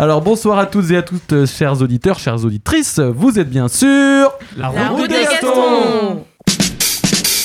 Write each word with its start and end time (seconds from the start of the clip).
Alors 0.00 0.22
bonsoir 0.22 0.60
à 0.60 0.66
toutes 0.66 0.92
et 0.92 0.96
à 0.96 1.02
toutes, 1.02 1.32
euh, 1.32 1.44
chers 1.44 1.82
auditeurs, 1.82 2.20
chères 2.20 2.44
auditrices. 2.44 3.00
Vous 3.00 3.36
êtes 3.40 3.50
bien 3.50 3.66
sûr 3.66 4.32
La 4.56 4.70
La 4.72 4.90
route 4.90 5.08
des 5.08 5.24
Gastons 5.24 6.24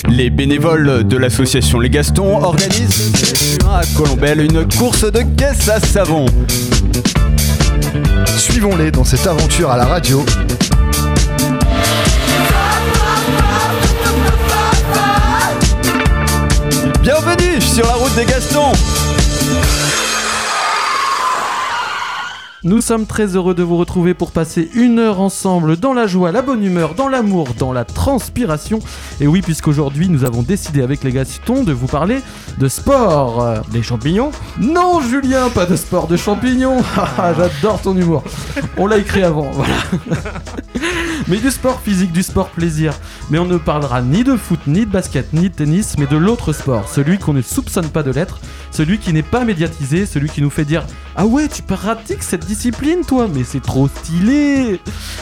Les 0.08 0.30
bénévoles 0.30 1.04
de 1.04 1.18
l'association 1.18 1.80
Les 1.80 1.90
Gastons 1.90 2.44
organisent 2.44 3.12
le 3.12 3.26
7 3.26 3.62
juin 3.64 3.74
à 3.74 3.82
Colombelle 3.98 4.42
une 4.42 4.68
course 4.78 5.12
de 5.12 5.24
caisse 5.36 5.68
à 5.68 5.80
savon. 5.80 6.28
Suivons-les 8.38 8.92
dans 8.92 9.04
cette 9.04 9.26
aventure 9.26 9.72
à 9.72 9.78
la 9.78 9.86
radio. 9.86 10.24
Bienvenue 17.02 17.60
sur 17.60 17.88
la 17.88 17.94
route 17.94 18.14
des 18.16 18.26
Gastons 18.26 18.74
Nous 22.66 22.80
sommes 22.80 23.06
très 23.06 23.36
heureux 23.36 23.54
de 23.54 23.62
vous 23.62 23.76
retrouver 23.76 24.14
pour 24.14 24.32
passer 24.32 24.70
une 24.74 24.98
heure 24.98 25.20
ensemble 25.20 25.76
dans 25.76 25.92
la 25.92 26.08
joie, 26.08 26.32
la 26.32 26.42
bonne 26.42 26.64
humeur, 26.64 26.96
dans 26.96 27.10
l'amour, 27.10 27.50
dans 27.60 27.74
la 27.74 27.84
transpiration. 27.84 28.80
Et 29.20 29.28
oui, 29.28 29.42
puisqu'aujourd'hui 29.42 30.08
nous 30.08 30.24
avons 30.24 30.44
décidé 30.44 30.82
avec 30.82 31.04
les 31.04 31.12
Gastons 31.12 31.64
de 31.66 31.74
vous 31.74 31.88
parler 31.88 32.20
de 32.60 32.68
sport. 32.70 33.64
Les 33.74 33.84
champignons? 33.84 34.32
Non, 34.62 35.02
Julien, 35.02 35.50
pas 35.50 35.66
de 35.66 35.76
sport 35.76 36.08
de 36.08 36.16
champignons. 36.16 36.82
Ah, 37.18 37.34
J'adore 37.38 37.82
ton 37.82 37.96
humour. 37.98 38.24
On 38.78 38.88
l'a 38.88 38.98
écrit 38.98 39.24
avant, 39.24 39.52
voilà. 39.52 39.74
Mais 41.28 41.38
du 41.38 41.52
sport 41.52 41.80
physique, 41.82 42.12
du 42.12 42.24
sport 42.24 42.50
plaisir. 42.50 42.94
Mais 43.30 43.40
on 43.40 43.46
ne 43.46 43.58
parlera 43.58 44.02
ni 44.02 44.24
de 44.24 44.36
foot, 44.36 44.60
ni 44.68 44.86
de 44.86 44.92
basket, 44.92 45.34
ni 45.34 45.50
de 45.50 45.54
tennis, 45.54 45.96
mais 45.98 46.06
de 46.06 46.18
l'autre 46.18 46.54
sport, 46.54 46.90
celui 46.90 47.18
qu'on 47.18 47.34
ne 47.34 47.42
soupçonne 47.42 47.88
pas 47.88 48.04
de 48.04 48.12
l'être, 48.12 48.40
celui 48.74 48.98
qui 48.98 49.14
n'est 49.14 49.22
pas 49.22 49.46
médiatisé, 49.46 50.06
celui 50.06 50.30
qui 50.30 50.42
nous 50.42 50.50
fait 50.50 50.66
dire 50.66 50.84
Ah 51.16 51.26
ouais, 51.26 51.48
tu 51.48 51.62
pratiques 51.62 52.24
cette 52.24 52.46
discipline, 52.46 53.06
toi 53.08 53.28
Mais 53.34 53.44
c'est 53.44 53.62
trop 53.62 53.88
stylé 53.88 54.80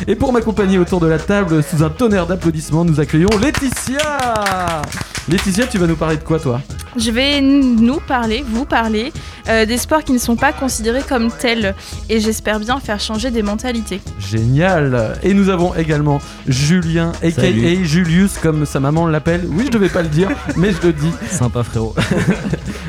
Et 0.07 0.15
pour 0.15 0.31
m'accompagner 0.31 0.77
autour 0.77 1.01
de 1.01 1.07
la 1.07 1.19
table, 1.19 1.61
sous 1.61 1.83
un 1.83 1.89
tonnerre 1.89 2.27
d'applaudissements, 2.27 2.85
nous 2.85 2.99
accueillons 2.99 3.29
Laetitia 3.41 4.81
Laetitia, 5.27 5.67
tu 5.67 5.77
vas 5.77 5.87
nous 5.87 5.95
parler 5.95 6.17
de 6.17 6.23
quoi, 6.23 6.39
toi? 6.39 6.61
Je 6.97 7.11
vais 7.11 7.39
nous 7.39 7.99
parler, 7.99 8.43
vous 8.45 8.65
parler, 8.65 9.13
euh, 9.47 9.65
des 9.65 9.77
sports 9.77 10.03
qui 10.03 10.11
ne 10.11 10.17
sont 10.17 10.35
pas 10.35 10.51
considérés 10.51 11.03
comme 11.07 11.31
tels. 11.31 11.73
Et 12.09 12.19
j'espère 12.19 12.59
bien 12.59 12.79
faire 12.79 12.99
changer 12.99 13.31
des 13.31 13.43
mentalités. 13.43 14.01
Génial 14.19 15.17
Et 15.23 15.33
nous 15.33 15.47
avavons 15.49 15.73
également 15.75 16.19
Julien, 16.47 17.13
aka 17.23 17.41
Salut. 17.41 17.85
Julius, 17.85 18.37
comme 18.39 18.65
sa 18.65 18.79
maman 18.79 19.07
l'appelle. 19.07 19.45
Oui, 19.47 19.65
je 19.67 19.71
devais 19.71 19.89
pas 19.89 20.01
le 20.01 20.09
dire, 20.09 20.29
mais 20.57 20.71
je 20.71 20.87
le 20.87 20.93
dis. 20.93 21.11
Sympa 21.31 21.63
frérot. 21.63 21.95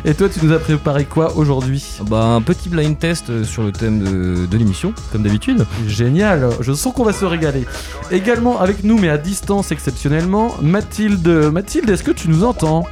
Et 0.05 0.15
toi, 0.15 0.29
tu 0.29 0.45
nous 0.45 0.52
as 0.53 0.59
préparé 0.59 1.05
quoi 1.05 1.37
aujourd'hui 1.37 1.85
bah 2.09 2.25
un 2.25 2.43
petit 2.43 2.69
blind 2.69 2.99
test 2.99 3.31
euh, 3.31 3.45
sur 3.45 3.63
le 3.63 3.73
thème 3.73 4.01
de, 4.01 4.47
de 4.47 4.57
l'émission, 4.57 4.93
comme 5.11 5.23
d'habitude. 5.23 5.67
Génial, 5.87 6.51
je 6.61 6.73
sens 6.73 6.93
qu'on 6.93 7.05
va 7.05 7.13
se 7.13 7.25
régaler. 7.25 7.65
Également 8.11 8.61
avec 8.61 8.85
nous, 8.85 8.99
mais 8.99 9.09
à 9.09 9.19
distance 9.19 9.73
exceptionnellement, 9.73 10.55
Mathilde. 10.61 11.29
Mathilde, 11.53 11.89
est-ce 11.91 12.03
que 12.03 12.11
tu 12.11 12.29
nous 12.29 12.45
entends? 12.45 12.85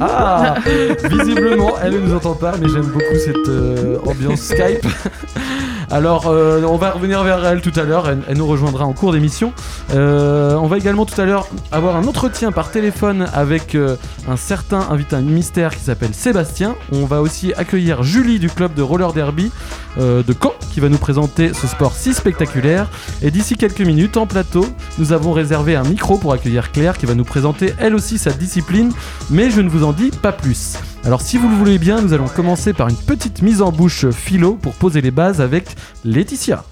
Ah 0.00 0.54
Visiblement, 1.10 1.74
elle 1.82 1.92
ne 1.92 1.98
nous 1.98 2.14
entend 2.14 2.34
pas, 2.34 2.54
mais 2.60 2.68
j'aime 2.68 2.86
beaucoup 2.86 3.18
cette 3.22 3.48
euh, 3.48 3.98
ambiance 4.06 4.40
Skype. 4.40 4.86
Alors, 5.92 6.28
euh, 6.28 6.62
on 6.62 6.76
va 6.76 6.92
revenir 6.92 7.24
vers 7.24 7.44
elle 7.44 7.60
tout 7.60 7.72
à 7.74 7.82
l'heure, 7.82 8.08
elle, 8.08 8.36
nous 8.36 8.46
rejoindra 8.46 8.84
en 8.84 8.92
cours 8.92 9.12
d'émission. 9.12 9.52
Euh, 9.92 10.54
on 10.54 10.68
va 10.68 10.78
également 10.78 11.04
tout 11.04 11.20
à 11.20 11.24
l'heure 11.24 11.48
avoir 11.72 11.96
un 11.96 12.06
entretien 12.06 12.52
par 12.52 12.70
téléphone 12.70 13.26
avec 13.32 13.74
euh, 13.74 13.96
un 14.28 14.36
certain 14.36 14.86
invité 14.90 15.16
mystère 15.16 15.74
qui 15.76 15.82
s'appelle 15.82 16.14
Sébastien. 16.14 16.76
On 16.92 17.06
va 17.06 17.20
aussi 17.20 17.52
accueillir 17.54 18.04
Julie 18.04 18.38
du 18.38 18.48
club 18.48 18.72
de 18.74 18.82
roller 18.82 19.12
derby 19.12 19.50
de 19.98 20.32
Caen 20.40 20.54
qui 20.72 20.78
va 20.78 20.88
nous 20.88 20.98
présenter 20.98 21.52
ce 21.52 21.66
sport 21.66 21.94
si 21.94 22.14
spectaculaire. 22.14 22.88
Et 23.22 23.32
d'ici 23.32 23.56
quelques 23.56 23.80
minutes, 23.80 24.16
en 24.16 24.26
plateau, 24.28 24.64
nous 24.98 25.12
avons 25.12 25.32
réservé 25.32 25.74
un 25.74 25.82
micro 25.82 26.16
pour 26.16 26.32
accueillir 26.32 26.70
Claire 26.70 26.96
qui 26.96 27.06
va 27.06 27.16
nous 27.16 27.24
présenter 27.24 27.74
elle 27.78 27.96
aussi 27.96 28.16
sa 28.16 28.30
discipline, 28.30 28.92
mais 29.30 29.50
je 29.50 29.60
ne 29.60 29.68
vous 29.68 29.82
en 29.82 29.92
dis 29.92 30.10
pas 30.10 30.30
plus. 30.30 30.76
Alors 31.04 31.22
si 31.22 31.38
vous 31.38 31.48
le 31.48 31.54
voulez 31.54 31.78
bien, 31.78 32.02
nous 32.02 32.12
allons 32.12 32.28
commencer 32.28 32.74
par 32.74 32.88
une 32.88 32.96
petite 32.96 33.40
mise 33.40 33.62
en 33.62 33.72
bouche 33.72 34.10
philo 34.10 34.54
pour 34.54 34.74
poser 34.74 35.00
les 35.00 35.10
bases 35.10 35.40
avec 35.40 35.64
Laetitia. 36.04 36.64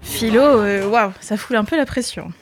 Philo, 0.00 0.40
euh, 0.40 0.88
waouh, 0.88 1.12
ça 1.20 1.36
fout 1.36 1.56
un 1.56 1.64
peu 1.64 1.76
la 1.76 1.84
pression. 1.84 2.32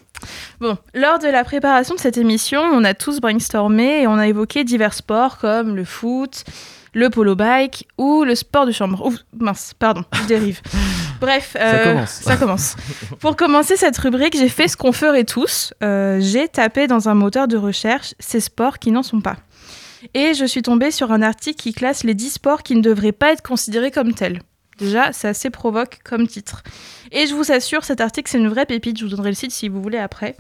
Bon, 0.61 0.79
lors 0.95 1.19
de 1.19 1.27
la 1.27 1.43
préparation 1.43 1.97
de 1.97 2.01
cette 2.01 2.19
émission, 2.19 2.61
on 2.61 2.85
a 2.85 2.95
tous 2.95 3.21
brainstormé 3.21 4.03
et 4.03 4.07
on 4.07 4.15
a 4.17 4.29
évoqué 4.29 4.63
divers 4.63 4.95
sports 4.95 5.39
comme 5.39 5.75
le 5.75 5.85
foot, 5.85 6.45
le 6.93 7.11
polo 7.11 7.35
bike 7.35 7.89
ou 7.99 8.23
le 8.23 8.37
sport 8.37 8.65
de 8.65 8.73
chambre. 8.73 9.05
Ouf, 9.05 9.17
mince, 9.39 9.75
pardon, 9.77 10.05
je 10.13 10.29
dérive. 10.29 10.61
Bref, 11.21 11.57
euh, 11.59 11.95
commence. 11.95 12.11
ça 12.11 12.37
commence. 12.37 12.77
Pour 13.19 13.35
commencer 13.35 13.77
cette 13.77 13.99
rubrique, 13.99 14.37
j'ai 14.37 14.49
fait 14.49 14.69
ce 14.69 14.77
qu'on 14.77 14.93
ferait 14.93 15.25
tous. 15.25 15.75
Euh, 15.83 16.19
j'ai 16.21 16.49
tapé 16.49 16.87
dans 16.87 17.09
un 17.09 17.15
moteur 17.15 17.49
de 17.49 17.57
recherche 17.57 18.15
ces 18.21 18.41
sports 18.41 18.79
qui 18.79 18.93
n'en 18.93 19.03
sont 19.03 19.21
pas. 19.21 19.37
Et 20.13 20.35
je 20.35 20.45
suis 20.45 20.63
tombée 20.63 20.91
sur 20.91 21.13
un 21.13 21.23
article 21.23 21.61
qui 21.61 21.73
classe 21.73 22.05
les 22.05 22.15
10 22.15 22.31
sports 22.31 22.63
qui 22.63 22.75
ne 22.75 22.83
devraient 22.83 23.13
pas 23.13 23.33
être 23.33 23.43
considérés 23.43 23.91
comme 23.91 24.13
tels. 24.13 24.41
Déjà, 24.79 25.13
c'est 25.13 25.29
assez 25.29 25.51
provoque 25.51 26.01
comme 26.05 26.27
titre. 26.27 26.63
Et 27.13 27.27
je 27.27 27.35
vous 27.35 27.53
assure, 27.53 27.85
cet 27.85 28.01
article, 28.01 28.31
c'est 28.31 28.39
une 28.39 28.49
vraie 28.49 28.67
pépite. 28.67 28.99
Je 28.99 29.05
vous 29.05 29.11
donnerai 29.11 29.31
le 29.31 29.37
site 29.37 29.53
si 29.53 29.69
vous 29.69 29.81
voulez 29.81 29.99
après. 29.99 30.37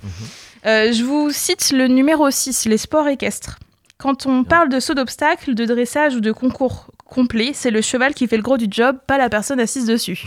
Euh, 0.66 0.92
je 0.92 1.04
vous 1.04 1.30
cite 1.30 1.70
le 1.72 1.86
numéro 1.86 2.30
6, 2.30 2.66
les 2.66 2.78
sports 2.78 3.06
équestres. 3.06 3.58
Quand 3.96 4.26
on 4.26 4.42
parle 4.42 4.68
de 4.70 4.80
saut 4.80 4.94
d'obstacle, 4.94 5.54
de 5.54 5.64
dressage 5.64 6.16
ou 6.16 6.20
de 6.20 6.32
concours 6.32 6.90
complet, 7.04 7.52
c'est 7.54 7.70
le 7.70 7.80
cheval 7.80 8.12
qui 8.12 8.26
fait 8.26 8.36
le 8.36 8.42
gros 8.42 8.56
du 8.56 8.66
job, 8.68 8.96
pas 9.06 9.18
la 9.18 9.28
personne 9.28 9.60
assise 9.60 9.86
dessus. 9.86 10.24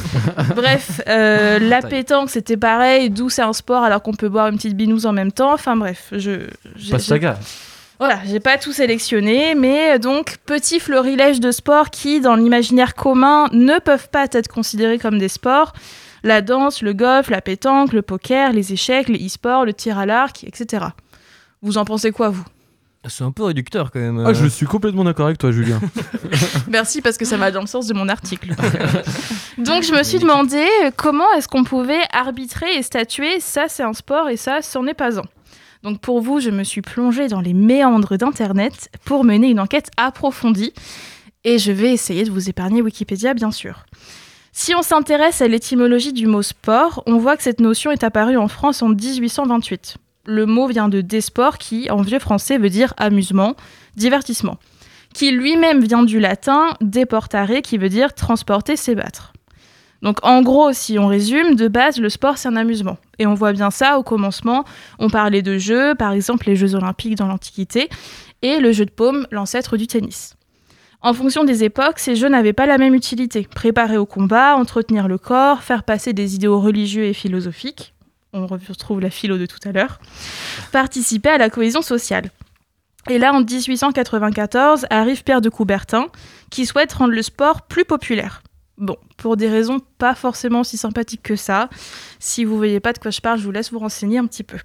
bref, 0.54 1.00
euh, 1.08 1.58
la 1.58 1.82
pétanque, 1.82 2.30
c'était 2.30 2.56
pareil. 2.56 3.10
D'où 3.10 3.28
c'est 3.28 3.42
un 3.42 3.52
sport 3.52 3.82
alors 3.82 4.02
qu'on 4.02 4.14
peut 4.14 4.28
boire 4.28 4.46
une 4.48 4.56
petite 4.56 4.76
binouse 4.76 5.04
en 5.04 5.12
même 5.12 5.32
temps. 5.32 5.52
Enfin 5.52 5.76
bref, 5.76 6.08
je... 6.12 6.46
ta 6.90 6.98
j'ai- 6.98 7.18
gare. 7.18 7.38
Voilà, 7.98 8.20
j'ai 8.24 8.38
pas 8.38 8.58
tout 8.58 8.72
sélectionné, 8.72 9.54
mais 9.54 9.94
euh, 9.94 9.98
donc 9.98 10.36
petit 10.46 10.78
florilège 10.78 11.40
de 11.40 11.50
sports 11.50 11.90
qui, 11.90 12.20
dans 12.20 12.36
l'imaginaire 12.36 12.94
commun, 12.94 13.48
ne 13.52 13.78
peuvent 13.80 14.08
pas 14.08 14.26
être 14.32 14.48
considérés 14.48 14.98
comme 14.98 15.18
des 15.18 15.28
sports. 15.28 15.72
La 16.22 16.40
danse, 16.40 16.82
le 16.82 16.92
golf, 16.92 17.28
la 17.30 17.40
pétanque, 17.40 17.92
le 17.92 18.02
poker, 18.02 18.52
les 18.52 18.72
échecs, 18.72 19.08
les 19.08 19.26
e-sports, 19.26 19.64
le 19.64 19.72
tir 19.72 19.98
à 19.98 20.06
l'arc, 20.06 20.44
etc. 20.44 20.86
Vous 21.62 21.78
en 21.78 21.84
pensez 21.84 22.12
quoi, 22.12 22.28
vous? 22.28 22.44
C'est 23.06 23.24
un 23.24 23.30
peu 23.30 23.44
réducteur 23.44 23.90
quand 23.90 24.00
même. 24.00 24.22
Ah, 24.24 24.30
euh. 24.30 24.34
je 24.34 24.46
suis 24.46 24.66
complètement 24.66 25.04
d'accord 25.04 25.26
avec 25.26 25.38
toi, 25.38 25.50
Julien. 25.50 25.80
Merci 26.68 27.00
parce 27.00 27.16
que 27.16 27.24
ça 27.24 27.36
va 27.36 27.50
dans 27.50 27.60
le 27.60 27.66
sens 27.66 27.86
de 27.86 27.94
mon 27.94 28.08
article. 28.08 28.50
donc 29.58 29.82
je 29.82 29.92
me 29.92 30.02
suis 30.02 30.18
demandé 30.18 30.66
euh, 30.84 30.90
comment 30.96 31.32
est-ce 31.32 31.48
qu'on 31.48 31.64
pouvait 31.64 32.02
arbitrer 32.12 32.76
et 32.76 32.82
statuer 32.82 33.40
ça 33.40 33.66
c'est 33.68 33.82
un 33.82 33.92
sport 33.92 34.28
et 34.28 34.36
ça 34.36 34.62
c'en 34.62 34.86
est 34.86 34.94
pas 34.94 35.18
un. 35.18 35.24
Donc 35.88 36.00
pour 36.00 36.20
vous, 36.20 36.38
je 36.38 36.50
me 36.50 36.64
suis 36.64 36.82
plongée 36.82 37.28
dans 37.28 37.40
les 37.40 37.54
méandres 37.54 38.18
d'Internet 38.18 38.90
pour 39.06 39.24
mener 39.24 39.48
une 39.48 39.58
enquête 39.58 39.90
approfondie 39.96 40.74
et 41.44 41.58
je 41.58 41.72
vais 41.72 41.94
essayer 41.94 42.24
de 42.24 42.30
vous 42.30 42.50
épargner 42.50 42.82
Wikipédia 42.82 43.32
bien 43.32 43.50
sûr. 43.50 43.86
Si 44.52 44.74
on 44.74 44.82
s'intéresse 44.82 45.40
à 45.40 45.48
l'étymologie 45.48 46.12
du 46.12 46.26
mot 46.26 46.42
sport, 46.42 47.02
on 47.06 47.16
voit 47.16 47.38
que 47.38 47.42
cette 47.42 47.60
notion 47.60 47.90
est 47.90 48.04
apparue 48.04 48.36
en 48.36 48.48
France 48.48 48.82
en 48.82 48.90
1828. 48.90 49.96
Le 50.26 50.44
mot 50.44 50.66
vient 50.66 50.90
de 50.90 51.00
désport 51.00 51.56
qui, 51.56 51.90
en 51.90 52.02
vieux 52.02 52.18
français, 52.18 52.58
veut 52.58 52.68
dire 52.68 52.92
amusement, 52.98 53.54
divertissement 53.96 54.58
qui 55.14 55.30
lui-même 55.30 55.82
vient 55.82 56.02
du 56.02 56.20
latin 56.20 56.74
deportare, 56.82 57.62
qui 57.62 57.78
veut 57.78 57.88
dire 57.88 58.14
transporter, 58.14 58.76
s'ébattre. 58.76 59.32
Donc 60.02 60.18
en 60.22 60.42
gros, 60.42 60.72
si 60.72 60.98
on 60.98 61.06
résume, 61.06 61.54
de 61.54 61.68
base, 61.68 61.98
le 61.98 62.08
sport, 62.08 62.38
c'est 62.38 62.48
un 62.48 62.56
amusement. 62.56 62.98
Et 63.18 63.26
on 63.26 63.34
voit 63.34 63.52
bien 63.52 63.70
ça 63.70 63.98
au 63.98 64.02
commencement. 64.02 64.64
On 64.98 65.10
parlait 65.10 65.42
de 65.42 65.58
jeux, 65.58 65.94
par 65.94 66.12
exemple 66.12 66.46
les 66.46 66.56
Jeux 66.56 66.74
olympiques 66.74 67.16
dans 67.16 67.26
l'Antiquité, 67.26 67.88
et 68.42 68.60
le 68.60 68.72
jeu 68.72 68.84
de 68.84 68.90
paume, 68.90 69.26
l'ancêtre 69.30 69.76
du 69.76 69.86
tennis. 69.86 70.34
En 71.00 71.14
fonction 71.14 71.44
des 71.44 71.62
époques, 71.62 71.98
ces 71.98 72.16
jeux 72.16 72.28
n'avaient 72.28 72.52
pas 72.52 72.66
la 72.66 72.78
même 72.78 72.94
utilité. 72.94 73.46
Préparer 73.54 73.96
au 73.96 74.06
combat, 74.06 74.56
entretenir 74.56 75.06
le 75.06 75.18
corps, 75.18 75.62
faire 75.62 75.84
passer 75.84 76.12
des 76.12 76.34
idéaux 76.34 76.60
religieux 76.60 77.04
et 77.04 77.12
philosophiques, 77.12 77.94
on 78.32 78.46
retrouve 78.46 79.00
la 79.00 79.10
philo 79.10 79.38
de 79.38 79.46
tout 79.46 79.60
à 79.64 79.72
l'heure, 79.72 80.00
participer 80.72 81.30
à 81.30 81.38
la 81.38 81.50
cohésion 81.50 81.82
sociale. 81.82 82.30
Et 83.08 83.18
là, 83.18 83.32
en 83.32 83.40
1894, 83.40 84.86
arrive 84.90 85.24
Pierre 85.24 85.40
de 85.40 85.48
Coubertin, 85.48 86.08
qui 86.50 86.66
souhaite 86.66 86.92
rendre 86.92 87.14
le 87.14 87.22
sport 87.22 87.62
plus 87.62 87.84
populaire. 87.84 88.42
Bon, 88.78 88.96
pour 89.16 89.36
des 89.36 89.48
raisons 89.48 89.80
pas 89.98 90.14
forcément 90.14 90.62
si 90.62 90.76
sympathiques 90.76 91.22
que 91.22 91.36
ça. 91.36 91.68
Si 92.20 92.44
vous 92.44 92.56
voyez 92.56 92.80
pas 92.80 92.92
de 92.92 92.98
quoi 92.98 93.10
je 93.10 93.20
parle, 93.20 93.38
je 93.38 93.44
vous 93.44 93.50
laisse 93.50 93.72
vous 93.72 93.80
renseigner 93.80 94.18
un 94.18 94.26
petit 94.26 94.44
peu. 94.44 94.58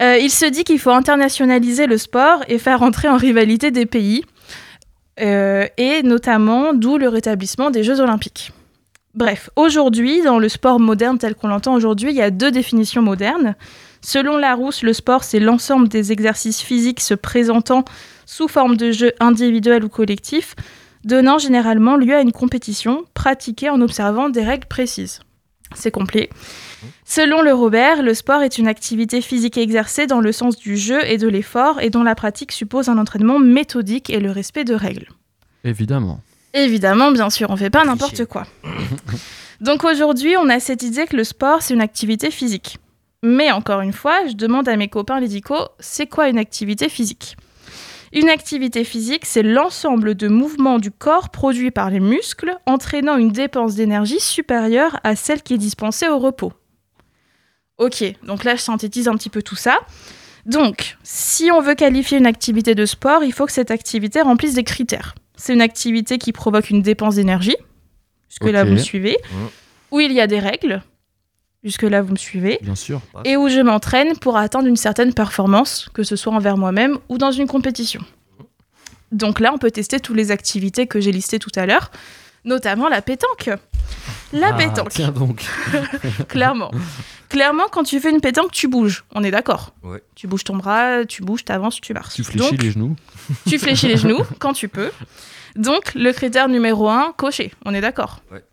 Euh, 0.00 0.18
il 0.18 0.30
se 0.30 0.46
dit 0.46 0.64
qu'il 0.64 0.78
faut 0.78 0.90
internationaliser 0.90 1.86
le 1.86 1.98
sport 1.98 2.42
et 2.48 2.58
faire 2.58 2.82
entrer 2.82 3.08
en 3.08 3.16
rivalité 3.16 3.70
des 3.70 3.86
pays, 3.86 4.24
euh, 5.20 5.66
et 5.78 6.02
notamment 6.02 6.74
d'où 6.74 6.98
le 6.98 7.08
rétablissement 7.08 7.70
des 7.70 7.82
Jeux 7.82 8.00
olympiques. 8.00 8.52
Bref, 9.14 9.48
aujourd'hui, 9.56 10.20
dans 10.20 10.38
le 10.38 10.48
sport 10.50 10.78
moderne 10.78 11.16
tel 11.16 11.34
qu'on 11.34 11.48
l'entend 11.48 11.74
aujourd'hui, 11.74 12.10
il 12.10 12.16
y 12.16 12.22
a 12.22 12.30
deux 12.30 12.50
définitions 12.50 13.00
modernes. 13.00 13.54
Selon 14.02 14.36
Larousse, 14.36 14.82
le 14.82 14.92
sport, 14.92 15.24
c'est 15.24 15.40
l'ensemble 15.40 15.88
des 15.88 16.12
exercices 16.12 16.60
physiques 16.60 17.00
se 17.00 17.14
présentant 17.14 17.84
sous 18.26 18.46
forme 18.46 18.76
de 18.76 18.92
jeux 18.92 19.12
individuels 19.18 19.84
ou 19.84 19.88
collectifs, 19.88 20.54
donnant 21.06 21.38
généralement 21.38 21.96
lieu 21.96 22.14
à 22.14 22.20
une 22.20 22.32
compétition 22.32 23.04
pratiquée 23.14 23.70
en 23.70 23.80
observant 23.80 24.28
des 24.28 24.44
règles 24.44 24.66
précises. 24.66 25.20
C'est 25.74 25.90
complet. 25.90 26.28
Selon 27.04 27.42
le 27.42 27.52
Robert, 27.52 28.02
le 28.02 28.14
sport 28.14 28.42
est 28.42 28.58
une 28.58 28.68
activité 28.68 29.20
physique 29.20 29.56
exercée 29.56 30.06
dans 30.06 30.20
le 30.20 30.32
sens 30.32 30.56
du 30.56 30.76
jeu 30.76 31.00
et 31.06 31.16
de 31.16 31.26
l'effort 31.26 31.80
et 31.80 31.90
dont 31.90 32.02
la 32.02 32.14
pratique 32.14 32.52
suppose 32.52 32.88
un 32.88 32.98
entraînement 32.98 33.38
méthodique 33.38 34.10
et 34.10 34.20
le 34.20 34.30
respect 34.30 34.64
de 34.64 34.74
règles. 34.74 35.08
Évidemment. 35.64 36.20
Évidemment, 36.54 37.10
bien 37.10 37.30
sûr, 37.30 37.50
on 37.50 37.56
fait 37.56 37.70
pas 37.70 37.84
n'importe 37.84 38.24
quoi. 38.26 38.46
Donc 39.60 39.84
aujourd'hui, 39.84 40.36
on 40.36 40.48
a 40.48 40.60
cette 40.60 40.82
idée 40.82 41.06
que 41.06 41.16
le 41.16 41.24
sport, 41.24 41.62
c'est 41.62 41.74
une 41.74 41.80
activité 41.80 42.30
physique. 42.30 42.78
Mais 43.22 43.50
encore 43.50 43.80
une 43.80 43.92
fois, 43.92 44.26
je 44.28 44.34
demande 44.34 44.68
à 44.68 44.76
mes 44.76 44.88
copains 44.88 45.20
médicaux, 45.20 45.68
c'est 45.80 46.06
quoi 46.06 46.28
une 46.28 46.38
activité 46.38 46.88
physique? 46.88 47.36
Une 48.16 48.30
activité 48.30 48.82
physique, 48.82 49.26
c'est 49.26 49.42
l'ensemble 49.42 50.14
de 50.14 50.28
mouvements 50.28 50.78
du 50.78 50.90
corps 50.90 51.28
produits 51.28 51.70
par 51.70 51.90
les 51.90 52.00
muscles, 52.00 52.56
entraînant 52.64 53.18
une 53.18 53.30
dépense 53.30 53.74
d'énergie 53.74 54.20
supérieure 54.20 54.98
à 55.04 55.14
celle 55.16 55.42
qui 55.42 55.52
est 55.52 55.58
dispensée 55.58 56.08
au 56.08 56.18
repos. 56.18 56.54
Ok, 57.76 58.02
donc 58.22 58.44
là, 58.44 58.56
je 58.56 58.62
synthétise 58.62 59.06
un 59.06 59.16
petit 59.16 59.28
peu 59.28 59.42
tout 59.42 59.54
ça. 59.54 59.78
Donc, 60.46 60.96
si 61.02 61.50
on 61.52 61.60
veut 61.60 61.74
qualifier 61.74 62.16
une 62.16 62.24
activité 62.24 62.74
de 62.74 62.86
sport, 62.86 63.22
il 63.22 63.34
faut 63.34 63.44
que 63.44 63.52
cette 63.52 63.70
activité 63.70 64.22
remplisse 64.22 64.54
des 64.54 64.64
critères. 64.64 65.14
C'est 65.36 65.52
une 65.52 65.60
activité 65.60 66.16
qui 66.16 66.32
provoque 66.32 66.70
une 66.70 66.80
dépense 66.80 67.16
d'énergie. 67.16 67.56
Jusque-là, 68.30 68.62
Ok. 68.62 68.68
vous 68.68 68.72
me 68.74 68.78
suivez. 68.78 69.18
Où 69.90 70.00
il 70.00 70.12
y 70.12 70.22
a 70.22 70.26
des 70.26 70.38
règles. 70.38 70.82
Jusque-là, 71.66 72.00
vous 72.00 72.12
me 72.12 72.16
suivez. 72.16 72.60
Bien 72.62 72.76
sûr. 72.76 73.00
Et 73.24 73.36
où 73.36 73.48
je 73.48 73.58
m'entraîne 73.58 74.16
pour 74.16 74.36
atteindre 74.36 74.68
une 74.68 74.76
certaine 74.76 75.12
performance, 75.12 75.88
que 75.92 76.04
ce 76.04 76.14
soit 76.14 76.32
envers 76.32 76.56
moi-même 76.56 76.98
ou 77.08 77.18
dans 77.18 77.32
une 77.32 77.48
compétition. 77.48 78.00
Donc 79.10 79.40
là, 79.40 79.52
on 79.52 79.58
peut 79.58 79.72
tester 79.72 79.98
toutes 79.98 80.16
les 80.16 80.30
activités 80.30 80.86
que 80.86 81.00
j'ai 81.00 81.10
listées 81.10 81.40
tout 81.40 81.50
à 81.56 81.66
l'heure, 81.66 81.90
notamment 82.44 82.88
la 82.88 83.02
pétanque. 83.02 83.50
La 84.32 84.50
Ah, 84.50 84.52
pétanque, 84.52 84.90
Tiens 84.90 85.10
donc. 85.10 85.44
clairement. 86.28 86.70
Clairement, 87.28 87.64
quand 87.72 87.82
tu 87.82 87.98
fais 87.98 88.10
une 88.10 88.20
pétanque, 88.20 88.52
tu 88.52 88.68
bouges. 88.68 89.04
On 89.12 89.24
est 89.24 89.32
d'accord 89.32 89.74
Ouais. 89.82 90.04
Tu 90.14 90.28
bouges 90.28 90.44
ton 90.44 90.54
bras, 90.54 91.04
tu 91.04 91.22
bouges, 91.24 91.44
tu 91.44 91.50
avances, 91.50 91.80
tu 91.80 91.92
marches. 91.94 92.14
Tu 92.14 92.22
fléchis 92.22 92.48
Donc, 92.52 92.62
les 92.62 92.70
genoux. 92.70 92.94
tu 93.48 93.58
fléchis 93.58 93.88
les 93.88 93.96
genoux 93.96 94.22
quand 94.38 94.52
tu 94.52 94.68
peux. 94.68 94.92
Donc, 95.56 95.94
le 95.96 96.12
critère 96.12 96.48
numéro 96.48 96.88
un, 96.88 97.12
coché. 97.16 97.52
On 97.64 97.74
est 97.74 97.80
d'accord 97.80 98.20
Ouais. 98.30 98.44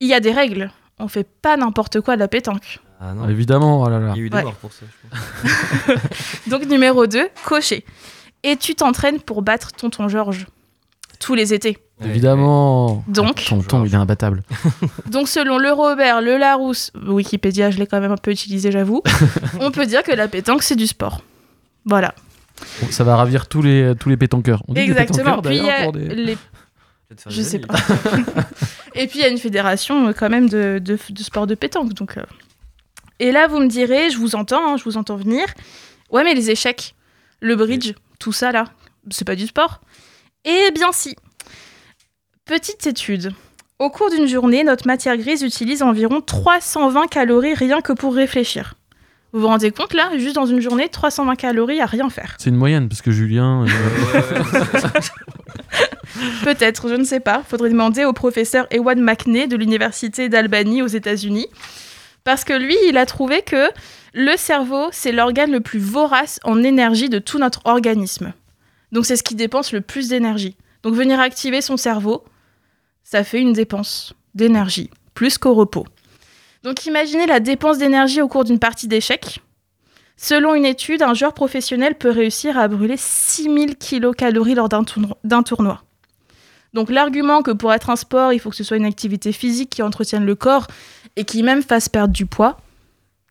Il 0.00 0.08
y 0.08 0.14
a 0.14 0.18
des 0.18 0.32
règles. 0.32 0.72
On 0.98 1.08
fait 1.08 1.26
pas 1.42 1.56
n'importe 1.56 2.00
quoi 2.00 2.14
de 2.14 2.20
la 2.20 2.28
pétanque. 2.28 2.78
Ah 3.00 3.06
Ah, 3.10 3.14
non. 3.14 3.28
Évidemment, 3.28 3.82
oh 3.82 3.88
là 3.88 3.98
là. 3.98 4.12
Il 4.14 4.18
y 4.18 4.22
a 4.22 4.24
eu 4.26 4.30
des 4.30 4.36
Ouais. 4.36 4.42
morts 4.44 4.54
pour 4.54 4.72
ça, 4.72 4.84
je 4.86 5.92
pense. 5.92 6.00
Donc, 6.48 6.66
numéro 6.66 7.06
2, 7.06 7.28
coché. 7.44 7.84
Et 8.42 8.56
tu 8.56 8.74
t'entraînes 8.74 9.20
pour 9.20 9.42
battre 9.42 9.72
tonton 9.72 10.08
Georges 10.08 10.46
tous 11.18 11.34
les 11.34 11.52
étés. 11.54 11.78
Évidemment. 12.04 13.02
Donc, 13.08 13.44
Tonton, 13.46 13.84
il 13.84 13.92
est 13.92 13.96
imbattable. 13.96 14.42
donc 15.10 15.28
selon 15.28 15.58
le 15.58 15.70
Robert, 15.72 16.20
le 16.20 16.36
Larousse, 16.36 16.90
Wikipédia, 17.06 17.70
je 17.70 17.78
l'ai 17.78 17.86
quand 17.86 18.00
même 18.00 18.10
un 18.12 18.16
peu 18.16 18.30
utilisé, 18.32 18.70
j'avoue, 18.72 19.00
on 19.60 19.70
peut 19.70 19.86
dire 19.86 20.02
que 20.02 20.12
la 20.12 20.26
pétanque, 20.28 20.62
c'est 20.64 20.74
du 20.76 20.86
sport. 20.86 21.22
Voilà. 21.86 22.14
Ça 22.90 23.04
va 23.04 23.16
ravir 23.16 23.46
tous 23.48 23.62
les, 23.62 23.94
tous 23.98 24.08
les 24.08 24.16
pétanqueurs. 24.16 24.62
On 24.68 24.74
dit 24.74 24.84
des 24.84 24.90
Exactement. 24.92 25.40
pétanqueurs, 25.40 25.42
Puis 25.42 25.56
il 25.58 25.64
y 25.64 25.70
a 25.70 25.90
des- 25.92 26.14
les 26.14 26.38
Peut-être 27.14 27.22
faire 27.22 27.32
Je 27.32 27.42
sais 27.42 27.58
pas. 27.58 27.74
Et 28.94 29.06
puis 29.06 29.18
il 29.18 29.22
y 29.22 29.24
a 29.24 29.28
une 29.28 29.38
fédération 29.38 30.08
euh, 30.08 30.12
quand 30.12 30.28
même 30.28 30.48
de, 30.48 30.80
de, 30.82 30.98
de 31.10 31.22
sport 31.22 31.46
de 31.46 31.54
pétanque. 31.54 31.92
Donc, 31.94 32.16
euh. 32.16 32.24
Et 33.20 33.32
là, 33.32 33.46
vous 33.46 33.60
me 33.60 33.66
direz, 33.68 34.10
je 34.10 34.18
vous 34.18 34.34
entends, 34.34 34.72
hein, 34.74 34.76
je 34.76 34.84
vous 34.84 34.96
entends 34.96 35.16
venir. 35.16 35.46
Ouais, 36.10 36.24
mais 36.24 36.34
les 36.34 36.50
échecs, 36.50 36.94
le 37.40 37.56
bridge, 37.56 37.92
tout 38.18 38.32
ça 38.32 38.52
là, 38.52 38.66
c'est 39.10 39.24
pas 39.24 39.36
du 39.36 39.46
sport 39.46 39.80
Eh 40.44 40.70
bien 40.72 40.92
si. 40.92 41.16
Petite 42.44 42.86
étude. 42.86 43.32
Au 43.78 43.90
cours 43.90 44.10
d'une 44.10 44.26
journée, 44.26 44.62
notre 44.62 44.86
matière 44.86 45.16
grise 45.16 45.42
utilise 45.42 45.82
environ 45.82 46.20
320 46.20 47.08
calories 47.08 47.54
rien 47.54 47.80
que 47.80 47.92
pour 47.92 48.14
réfléchir. 48.14 48.74
Vous 49.34 49.40
vous 49.40 49.48
rendez 49.48 49.72
compte 49.72 49.94
là, 49.94 50.16
juste 50.16 50.36
dans 50.36 50.46
une 50.46 50.60
journée, 50.60 50.88
320 50.88 51.34
calories 51.34 51.80
à 51.80 51.86
rien 51.86 52.08
faire. 52.08 52.36
C'est 52.38 52.50
une 52.50 52.56
moyenne, 52.56 52.88
parce 52.88 53.02
que 53.02 53.10
Julien. 53.10 53.66
euh, 53.66 54.20
Peut-être, 56.44 56.88
je 56.88 56.94
ne 56.94 57.02
sais 57.02 57.18
pas. 57.18 57.42
Faudrait 57.48 57.70
demander 57.70 58.04
au 58.04 58.12
professeur 58.12 58.68
Ewan 58.70 59.00
McNay 59.00 59.48
de 59.48 59.56
l'université 59.56 60.28
d'Albany 60.28 60.82
aux 60.82 60.86
États-Unis. 60.86 61.48
Parce 62.22 62.44
que 62.44 62.52
lui, 62.52 62.76
il 62.88 62.96
a 62.96 63.06
trouvé 63.06 63.42
que 63.42 63.70
le 64.12 64.36
cerveau, 64.36 64.86
c'est 64.92 65.10
l'organe 65.10 65.50
le 65.50 65.60
plus 65.60 65.80
vorace 65.80 66.38
en 66.44 66.62
énergie 66.62 67.08
de 67.08 67.18
tout 67.18 67.40
notre 67.40 67.60
organisme. 67.64 68.34
Donc 68.92 69.04
c'est 69.04 69.16
ce 69.16 69.24
qui 69.24 69.34
dépense 69.34 69.72
le 69.72 69.80
plus 69.80 70.10
d'énergie. 70.10 70.56
Donc 70.84 70.94
venir 70.94 71.18
activer 71.18 71.60
son 71.60 71.76
cerveau, 71.76 72.22
ça 73.02 73.24
fait 73.24 73.40
une 73.40 73.52
dépense 73.52 74.14
d'énergie, 74.36 74.90
plus 75.12 75.38
qu'au 75.38 75.54
repos. 75.54 75.86
Donc 76.64 76.86
imaginez 76.86 77.26
la 77.26 77.40
dépense 77.40 77.76
d'énergie 77.76 78.22
au 78.22 78.26
cours 78.26 78.44
d'une 78.44 78.58
partie 78.58 78.88
d'échecs. 78.88 79.40
Selon 80.16 80.54
une 80.54 80.64
étude, 80.64 81.02
un 81.02 81.12
joueur 81.12 81.34
professionnel 81.34 81.94
peut 81.94 82.10
réussir 82.10 82.58
à 82.58 82.68
brûler 82.68 82.96
6000 82.96 83.76
kilocalories 83.76 84.54
lors 84.54 84.70
d'un 84.70 84.82
tourno- 84.82 85.18
d'un 85.24 85.42
tournoi. 85.42 85.82
Donc 86.72 86.90
l'argument 86.90 87.42
que 87.42 87.50
pour 87.50 87.70
être 87.74 87.90
un 87.90 87.96
sport, 87.96 88.32
il 88.32 88.38
faut 88.40 88.48
que 88.48 88.56
ce 88.56 88.64
soit 88.64 88.78
une 88.78 88.86
activité 88.86 89.30
physique 89.32 89.68
qui 89.68 89.82
entretienne 89.82 90.24
le 90.24 90.34
corps 90.34 90.66
et 91.16 91.24
qui 91.24 91.42
même 91.42 91.62
fasse 91.62 91.90
perdre 91.90 92.14
du 92.14 92.24
poids, 92.24 92.56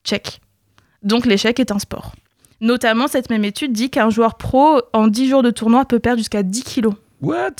check. 0.03 0.39
Donc 1.01 1.25
l'échec 1.25 1.59
est 1.59 1.71
un 1.71 1.79
sport. 1.79 2.13
Notamment, 2.61 3.07
cette 3.07 3.31
même 3.31 3.43
étude 3.43 3.73
dit 3.73 3.89
qu'un 3.89 4.11
joueur 4.11 4.35
pro, 4.35 4.79
en 4.93 5.07
10 5.07 5.27
jours 5.27 5.43
de 5.43 5.49
tournoi, 5.49 5.85
peut 5.85 5.99
perdre 5.99 6.19
jusqu'à 6.19 6.43
10 6.43 6.63
kilos. 6.63 6.93
What? 7.23 7.51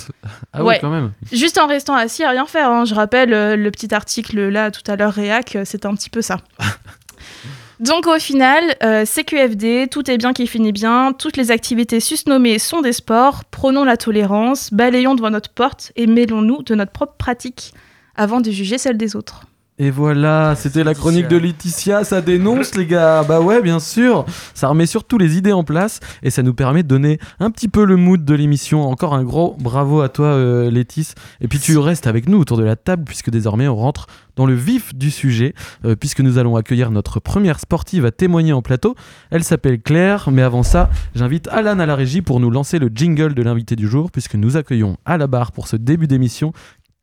Ah 0.51 0.63
ouais, 0.63 0.77
quand 0.81 0.89
même. 0.89 1.13
Juste 1.31 1.57
en 1.57 1.68
restant 1.68 1.95
assis 1.95 2.24
à 2.24 2.30
rien 2.31 2.45
faire. 2.45 2.69
hein. 2.69 2.83
Je 2.86 2.94
rappelle 2.94 3.33
euh, 3.33 3.56
le 3.56 3.71
petit 3.71 3.94
article 3.95 4.50
là 4.50 4.71
tout 4.71 4.81
à 4.92 4.95
l'heure, 4.98 5.13
Réac, 5.13 5.56
euh, 5.56 5.63
c'est 5.65 5.86
un 5.86 5.95
petit 5.95 6.10
peu 6.10 6.21
ça. 6.21 6.38
Donc 7.80 8.07
au 8.07 8.19
final, 8.19 8.75
euh, 8.83 9.04
CQFD, 9.06 9.88
tout 9.89 10.10
est 10.10 10.18
bien 10.18 10.33
qui 10.33 10.48
finit 10.48 10.71
bien, 10.71 11.12
toutes 11.18 11.38
les 11.38 11.50
activités 11.51 12.00
susnommées 12.00 12.60
sont 12.60 12.81
des 12.81 12.94
sports, 12.94 13.44
prenons 13.45 13.83
la 13.83 13.98
tolérance, 13.98 14.71
balayons 14.74 15.15
devant 15.15 15.31
notre 15.31 15.50
porte 15.50 15.92
et 15.95 16.07
mêlons-nous 16.07 16.63
de 16.63 16.75
notre 16.75 16.92
propre 16.92 17.16
pratique 17.18 17.74
avant 18.16 18.42
de 18.42 18.51
juger 18.51 18.77
celle 18.77 18.98
des 18.98 19.16
autres. 19.16 19.42
Et 19.83 19.91
voilà, 19.91 20.56
c'était 20.56 20.85
la 20.85 20.94
chronique 20.94 21.27
de 21.27 21.35
Laetitia, 21.35 22.06
ça 22.06 22.21
dénonce 22.21 22.74
les 22.75 22.85
gars. 22.85 23.21
Bah 23.24 23.41
ouais, 23.41 23.62
bien 23.62 23.81
sûr. 23.81 24.24
Ça 24.53 24.69
remet 24.69 24.85
surtout 24.85 25.18
les 25.18 25.38
idées 25.38 25.51
en 25.51 25.65
place 25.65 26.00
et 26.21 26.30
ça 26.30 26.41
nous 26.41 26.53
permet 26.53 26.83
de 26.83 26.88
donner 26.88 27.19
un 27.41 27.51
petit 27.51 27.68
peu 27.68 27.83
le 27.83 27.97
mood 27.97 28.24
de 28.24 28.33
l'émission. 28.33 28.88
Encore 28.89 29.13
un 29.13 29.25
gros 29.25 29.57
bravo 29.59 30.00
à 30.00 30.07
toi 30.07 30.27
euh, 30.27 30.71
Létis. 30.71 31.09
Et 31.41 31.50
puis 31.50 31.59
tu 31.59 31.77
restes 31.77 32.07
avec 32.07 32.30
nous 32.30 32.38
autour 32.39 32.56
de 32.56 32.63
la 32.63 32.77
table 32.77 33.03
puisque 33.03 33.30
désormais 33.30 33.68
on 33.68 33.75
rentre 33.75 34.07
dans 34.37 34.45
le 34.45 34.54
vif 34.54 34.95
du 34.95 35.11
sujet 35.11 35.54
euh, 35.83 35.97
puisque 35.97 36.21
nous 36.21 36.37
allons 36.37 36.56
accueillir 36.56 36.90
notre 36.90 37.19
première 37.19 37.59
sportive 37.59 38.06
à 38.06 38.11
témoigner 38.11 38.54
en 38.54 38.61
plateau. 38.61 38.95
Elle 39.31 39.44
s'appelle 39.44 39.81
Claire, 39.81 40.30
mais 40.31 40.44
avant 40.44 40.63
ça, 40.63 40.90
j'invite 41.13 41.49
Alan 41.49 41.80
à 41.80 41.85
la 41.85 41.95
régie 41.95 42.21
pour 42.21 42.40
nous 42.40 42.52
lancer 42.52 42.80
le 42.80 42.90
jingle 42.95 43.33
de 43.33 43.42
l'invité 43.42 43.75
du 43.75 43.90
jour 43.90 44.11
puisque 44.11 44.35
nous 44.35 44.56
accueillons 44.56 44.95
à 45.04 45.18
la 45.18 45.28
barre 45.28 45.52
pour 45.52 45.68
ce 45.68 45.75
début 45.75 46.07
d'émission 46.07 46.54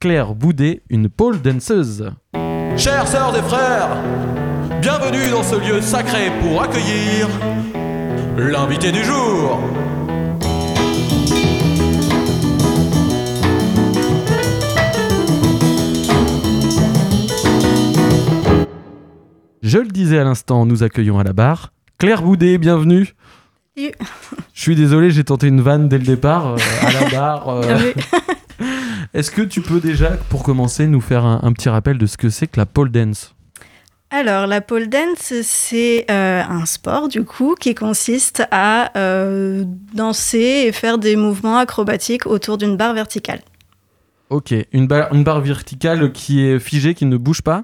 Claire 0.00 0.34
Boudet, 0.34 0.80
une 0.88 1.10
pole 1.10 1.42
danseuse. 1.42 2.10
Chères 2.80 3.06
sœurs 3.06 3.36
et 3.36 3.42
frères, 3.42 3.90
bienvenue 4.80 5.28
dans 5.30 5.42
ce 5.42 5.56
lieu 5.56 5.82
sacré 5.82 6.30
pour 6.40 6.62
accueillir 6.62 7.28
l'invité 8.38 8.90
du 8.90 9.04
jour. 9.04 9.60
Je 19.62 19.78
le 19.78 19.88
disais 19.88 20.18
à 20.18 20.24
l'instant, 20.24 20.64
nous 20.64 20.82
accueillons 20.82 21.18
à 21.18 21.24
la 21.24 21.34
barre 21.34 21.72
Claire 21.98 22.22
Boudet, 22.22 22.56
bienvenue. 22.56 23.14
Je 23.76 23.90
suis 24.54 24.74
désolé, 24.74 25.10
j'ai 25.10 25.24
tenté 25.24 25.48
une 25.48 25.60
vanne 25.60 25.88
dès 25.88 25.98
le 25.98 26.04
départ 26.04 26.54
euh, 26.54 26.56
à 26.86 26.92
la 26.92 27.10
barre. 27.10 27.48
euh. 27.48 27.92
Est-ce 29.14 29.30
que 29.30 29.42
tu 29.42 29.60
peux 29.60 29.80
déjà, 29.80 30.10
pour 30.28 30.42
commencer, 30.42 30.86
nous 30.86 31.00
faire 31.00 31.24
un, 31.24 31.40
un 31.42 31.52
petit 31.52 31.68
rappel 31.68 31.98
de 31.98 32.06
ce 32.06 32.16
que 32.16 32.30
c'est 32.30 32.46
que 32.46 32.58
la 32.58 32.66
pole 32.66 32.90
dance? 32.90 33.34
Alors, 34.10 34.48
la 34.48 34.60
pole 34.60 34.88
dance, 34.88 35.32
c'est 35.42 36.04
euh, 36.10 36.42
un 36.42 36.66
sport, 36.66 37.08
du 37.08 37.24
coup, 37.24 37.54
qui 37.54 37.76
consiste 37.76 38.42
à 38.50 38.90
euh, 38.98 39.64
danser 39.94 40.64
et 40.66 40.72
faire 40.72 40.98
des 40.98 41.14
mouvements 41.14 41.58
acrobatiques 41.58 42.26
autour 42.26 42.58
d'une 42.58 42.76
barre 42.76 42.94
verticale. 42.94 43.40
Ok, 44.28 44.52
une, 44.72 44.86
barre- 44.86 45.12
une 45.14 45.22
barre 45.22 45.40
verticale 45.40 46.10
qui 46.12 46.44
est 46.44 46.58
figée, 46.58 46.94
qui 46.94 47.06
ne 47.06 47.16
bouge 47.16 47.42
pas? 47.42 47.62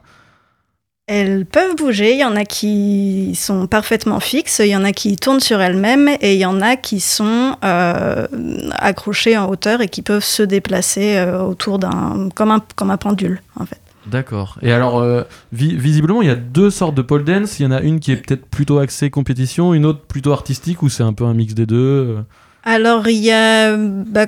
Elles 1.08 1.46
peuvent 1.46 1.76
bouger, 1.76 2.14
il 2.14 2.18
y 2.18 2.25
en 2.25 2.34
a 2.34 2.44
qui 2.44 3.36
sont 3.36 3.68
parfaitement 3.68 4.18
fixes, 4.18 4.60
il 4.64 4.70
y 4.70 4.76
en 4.76 4.82
a 4.82 4.90
qui 4.90 5.14
tournent 5.14 5.38
sur 5.38 5.60
elles-mêmes 5.60 6.08
et 6.20 6.34
il 6.34 6.40
y 6.40 6.44
en 6.44 6.60
a 6.60 6.75
qui 6.75 6.98
sont 6.98 7.54
euh, 7.64 8.26
accrochées 8.72 9.38
en 9.38 9.48
hauteur 9.48 9.82
et 9.82 9.88
qui 9.88 10.02
peuvent 10.02 10.25
se 10.25 10.42
déplacer 10.42 11.16
euh, 11.16 11.42
autour 11.42 11.78
d'un... 11.78 12.28
Comme 12.34 12.50
un, 12.50 12.60
comme 12.75 12.90
un 12.90 12.96
pendule, 12.96 13.40
en 13.54 13.66
fait. 13.66 13.80
D'accord. 14.08 14.58
Et 14.62 14.72
alors, 14.72 14.98
euh, 14.98 15.22
vi- 15.54 15.76
visiblement, 15.76 16.22
il 16.22 16.28
y 16.28 16.30
a 16.30 16.34
deux 16.34 16.70
sortes 16.70 16.96
de 16.96 17.02
pole 17.02 17.22
dance. 17.22 17.60
Il 17.60 17.62
y 17.62 17.66
en 17.66 17.72
a 17.72 17.82
une 17.82 18.00
qui 18.00 18.10
est 18.10 18.16
peut-être 18.16 18.46
plutôt 18.46 18.78
axée 18.78 19.08
compétition, 19.08 19.75
une 19.75 19.86
autre 19.86 20.00
plutôt 20.00 20.32
artistique, 20.32 20.82
ou 20.82 20.88
c'est 20.88 21.04
un 21.04 21.12
peu 21.12 21.25
un 21.25 21.34
mix 21.34 21.54
des 21.54 21.66
deux. 21.66 22.16
Alors, 22.64 23.06
il 23.06 23.18
y 23.18 23.30
a, 23.30 23.76
bah, 23.76 24.26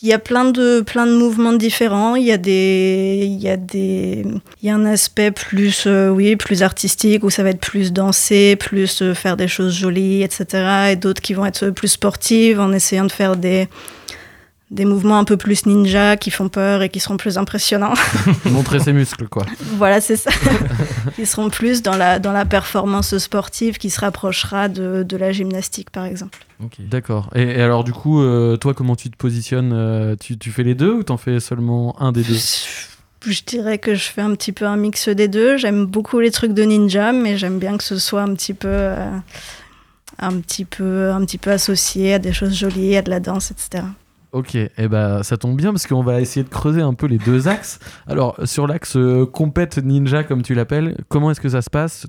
Il 0.00 0.06
y 0.08 0.12
a 0.12 0.20
plein 0.20 0.44
de, 0.44 0.80
plein 0.80 1.06
de 1.06 1.14
mouvements 1.16 1.52
différents. 1.52 2.14
Il 2.14 2.24
y 2.24 2.30
a 2.30 2.36
des, 2.36 3.24
il 3.24 3.42
y 3.42 3.48
a 3.48 3.56
des, 3.56 4.24
il 4.62 4.66
y 4.68 4.70
a 4.70 4.74
un 4.74 4.84
aspect 4.84 5.32
plus, 5.32 5.84
euh, 5.88 6.08
oui, 6.08 6.36
plus 6.36 6.62
artistique 6.62 7.24
où 7.24 7.30
ça 7.30 7.42
va 7.42 7.50
être 7.50 7.60
plus 7.60 7.92
danser, 7.92 8.54
plus 8.54 9.02
euh, 9.02 9.12
faire 9.14 9.36
des 9.36 9.48
choses 9.48 9.74
jolies, 9.74 10.22
etc. 10.22 10.92
Et 10.92 10.96
d'autres 10.96 11.20
qui 11.20 11.34
vont 11.34 11.44
être 11.46 11.70
plus 11.70 11.88
sportives 11.88 12.60
en 12.60 12.72
essayant 12.72 13.06
de 13.06 13.12
faire 13.12 13.36
des, 13.36 13.66
des 14.70 14.84
mouvements 14.84 15.18
un 15.18 15.24
peu 15.24 15.36
plus 15.36 15.66
ninja 15.66 16.16
qui 16.16 16.30
font 16.30 16.48
peur 16.48 16.82
et 16.82 16.90
qui 16.90 17.00
seront 17.00 17.16
plus 17.16 17.36
impressionnants. 17.36 17.94
Montrer 18.44 18.78
ses 18.78 18.92
muscles, 18.92 19.26
quoi. 19.26 19.46
voilà, 19.78 20.00
c'est 20.00 20.16
ça. 20.16 20.30
Ils 21.18 21.26
seront 21.26 21.50
plus 21.50 21.82
dans 21.82 21.96
la, 21.96 22.20
dans 22.20 22.32
la 22.32 22.44
performance 22.44 23.18
sportive 23.18 23.78
qui 23.78 23.90
se 23.90 23.98
rapprochera 24.00 24.68
de, 24.68 25.02
de 25.02 25.16
la 25.16 25.32
gymnastique, 25.32 25.90
par 25.90 26.04
exemple. 26.04 26.38
D'accord. 26.78 27.30
Et, 27.34 27.42
et 27.42 27.62
alors, 27.62 27.84
du 27.84 27.92
coup, 27.92 28.20
euh, 28.20 28.56
toi, 28.56 28.74
comment 28.74 28.96
tu 28.96 29.10
te 29.10 29.16
positionnes 29.16 29.72
euh, 29.72 30.16
tu, 30.18 30.38
tu 30.38 30.50
fais 30.50 30.64
les 30.64 30.74
deux 30.74 30.92
ou 30.92 31.02
t'en 31.02 31.16
fais 31.16 31.40
seulement 31.40 32.00
un 32.00 32.12
des 32.12 32.22
deux? 32.22 32.38
Je 33.24 33.42
dirais 33.44 33.78
que 33.78 33.94
je 33.94 34.04
fais 34.04 34.22
un 34.22 34.34
petit 34.34 34.52
peu 34.52 34.66
un 34.66 34.76
mix 34.76 35.08
des 35.08 35.28
deux. 35.28 35.56
J'aime 35.56 35.86
beaucoup 35.86 36.20
les 36.20 36.30
trucs 36.30 36.52
de 36.52 36.62
ninja, 36.62 37.12
mais 37.12 37.36
j'aime 37.36 37.58
bien 37.58 37.76
que 37.76 37.84
ce 37.84 37.98
soit 37.98 38.22
un 38.22 38.34
petit 38.34 38.54
peu, 38.54 38.68
euh, 38.68 39.10
un 40.18 40.40
petit 40.40 40.64
peu, 40.64 41.10
un 41.10 41.24
petit 41.24 41.38
peu 41.38 41.50
associé 41.50 42.14
à 42.14 42.18
des 42.18 42.32
choses 42.32 42.54
jolies, 42.54 42.96
à 42.96 43.02
de 43.02 43.10
la 43.10 43.20
danse, 43.20 43.50
etc. 43.50 43.84
Ok, 44.32 44.56
et 44.56 44.70
eh 44.76 44.88
ben 44.88 45.22
ça 45.22 45.38
tombe 45.38 45.56
bien 45.56 45.72
parce 45.72 45.86
qu'on 45.86 46.02
va 46.02 46.20
essayer 46.20 46.44
de 46.44 46.50
creuser 46.50 46.82
un 46.82 46.92
peu 46.92 47.06
les 47.06 47.16
deux 47.16 47.48
axes. 47.48 47.78
Alors 48.06 48.36
sur 48.44 48.66
l'axe 48.66 48.96
euh, 48.96 49.24
compète 49.24 49.78
ninja 49.78 50.22
comme 50.22 50.42
tu 50.42 50.54
l'appelles, 50.54 50.96
comment 51.08 51.30
est-ce 51.30 51.40
que 51.40 51.48
ça 51.48 51.62
se 51.62 51.70
passe? 51.70 52.06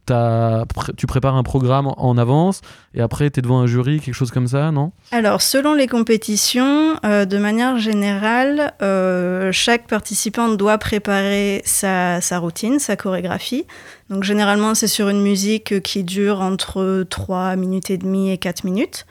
Tu 0.97 1.07
prépares 1.07 1.35
un 1.35 1.43
programme 1.43 1.87
en 1.95 2.17
avance 2.17 2.59
et 2.93 3.01
après 3.01 3.29
tu 3.29 3.39
es 3.39 3.41
devant 3.41 3.59
un 3.59 3.67
jury, 3.67 4.01
quelque 4.01 4.13
chose 4.13 4.31
comme 4.31 4.47
ça, 4.47 4.71
non? 4.71 4.91
Alors, 5.11 5.41
selon 5.41 5.73
les 5.73 5.87
compétitions, 5.87 6.95
euh, 7.05 7.25
de 7.25 7.37
manière 7.37 7.77
générale, 7.77 8.73
euh, 8.81 9.51
chaque 9.51 9.87
participant 9.87 10.49
doit 10.49 10.77
préparer 10.77 11.61
sa, 11.65 12.19
sa 12.21 12.39
routine, 12.39 12.79
sa 12.79 12.95
chorégraphie. 12.95 13.65
Donc, 14.09 14.23
généralement, 14.23 14.75
c'est 14.75 14.87
sur 14.87 15.09
une 15.09 15.21
musique 15.21 15.81
qui 15.81 16.03
dure 16.03 16.41
entre 16.41 17.05
3 17.09 17.55
minutes 17.55 17.89
et 17.91 17.97
demie 17.97 18.31
et 18.31 18.37
4 18.37 18.63
minutes. 18.63 19.05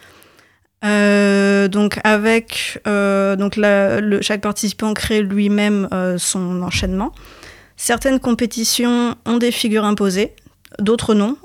Euh, 0.85 1.67
donc, 1.67 1.99
avec 2.05 2.81
euh, 2.87 3.35
donc 3.35 3.59
chaque 4.23 4.41
participant 4.41 4.95
crée 4.95 5.23
lui-même 5.23 5.89
euh, 5.93 6.19
son 6.19 6.63
enchaînement. 6.63 7.13
Certaines 7.77 8.21
compétitions 8.21 9.17
ont 9.27 9.39
des 9.39 9.51
figures 9.51 9.85
imposées, 9.85 10.35
d'autres 10.79 11.15
non. 11.15 11.37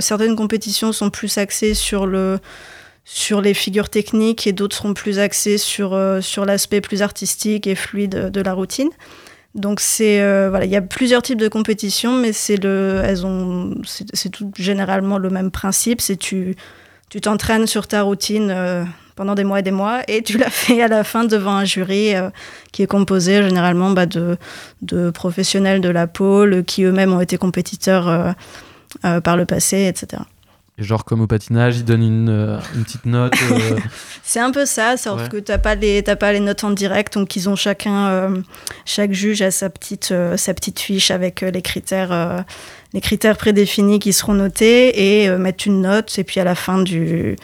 Certaines 0.00 0.36
compétitions 0.36 0.92
sont 0.92 1.10
plus 1.10 1.38
axées 1.38 1.74
sur 1.74 2.06
le 2.06 2.38
sur 3.06 3.42
les 3.42 3.52
figures 3.52 3.90
techniques 3.90 4.46
et 4.46 4.52
d'autres 4.52 4.76
seront 4.76 4.94
plus 4.94 5.18
axées 5.18 5.58
sur, 5.58 5.98
sur 6.22 6.46
l'aspect 6.46 6.80
plus 6.80 7.02
artistique 7.02 7.66
et 7.66 7.74
fluide 7.74 8.30
de 8.30 8.40
la 8.40 8.54
routine. 8.54 8.88
Donc 9.54 9.80
c'est 9.80 10.20
voilà, 10.48 10.64
il 10.64 10.70
y 10.70 10.76
a 10.76 10.80
plusieurs 10.80 11.22
types 11.22 11.40
de 11.40 11.48
compétitions, 11.48 12.16
mais 12.16 12.32
c'est 12.32 12.56
le, 12.56 13.02
elles 13.04 13.26
ont, 13.26 13.74
c'est 13.84 14.30
tout 14.30 14.52
généralement 14.56 15.18
le 15.18 15.28
même 15.28 15.50
principe. 15.50 16.00
C'est 16.00 16.16
tu, 16.16 16.54
tu 17.14 17.20
t'entraînes 17.20 17.68
sur 17.68 17.86
ta 17.86 18.02
routine 18.02 18.50
euh, 18.50 18.82
pendant 19.14 19.36
des 19.36 19.44
mois 19.44 19.60
et 19.60 19.62
des 19.62 19.70
mois 19.70 20.00
et 20.08 20.20
tu 20.24 20.36
la 20.36 20.50
fais 20.50 20.82
à 20.82 20.88
la 20.88 21.04
fin 21.04 21.22
devant 21.22 21.52
un 21.52 21.64
jury 21.64 22.12
euh, 22.16 22.28
qui 22.72 22.82
est 22.82 22.88
composé 22.88 23.40
généralement 23.40 23.92
bah, 23.92 24.06
de, 24.06 24.36
de 24.82 25.10
professionnels 25.10 25.80
de 25.80 25.90
la 25.90 26.08
pôle 26.08 26.64
qui 26.64 26.82
eux-mêmes 26.82 27.12
ont 27.12 27.20
été 27.20 27.36
compétiteurs 27.38 28.08
euh, 28.08 29.20
par 29.20 29.36
le 29.36 29.46
passé, 29.46 29.86
etc. 29.86 30.22
Et 30.76 30.82
genre 30.82 31.04
comme 31.04 31.20
au 31.20 31.28
patinage, 31.28 31.76
ils 31.76 31.84
donnent 31.84 32.02
une, 32.02 32.58
une 32.74 32.82
petite 32.82 33.06
note. 33.06 33.32
C'est 34.24 34.40
un 34.40 34.50
peu 34.50 34.66
ça, 34.66 34.96
sauf 34.96 35.22
Ouais. 35.22 35.28
que 35.28 35.36
t'as 35.36 35.58
pas 35.58 35.76
les 35.76 36.02
t'as 36.02 36.16
pas 36.16 36.32
les 36.32 36.40
notes 36.40 36.64
en 36.64 36.72
direct, 36.72 37.14
donc 37.14 37.36
ils 37.36 37.48
ont 37.48 37.54
chacun 37.54 38.42
chaque 38.84 39.12
juge 39.12 39.40
a 39.42 39.52
sa 39.52 39.70
petite 39.70 40.12
sa 40.36 40.52
petite 40.52 40.80
fiche 40.80 41.12
avec 41.12 41.42
les 41.42 41.62
critères 41.62 42.44
les 42.94 43.00
critères 43.02 43.36
prédéfinis 43.36 43.98
qui 43.98 44.12
seront 44.14 44.34
notés 44.34 45.22
et 45.22 45.28
euh, 45.28 45.36
mettent 45.36 45.66
une 45.66 45.82
note 45.82 46.18
et 46.18 46.24
puis 46.24 46.40
à 46.40 46.44
la 46.44 46.54
fin 46.54 46.80
du 46.80 47.36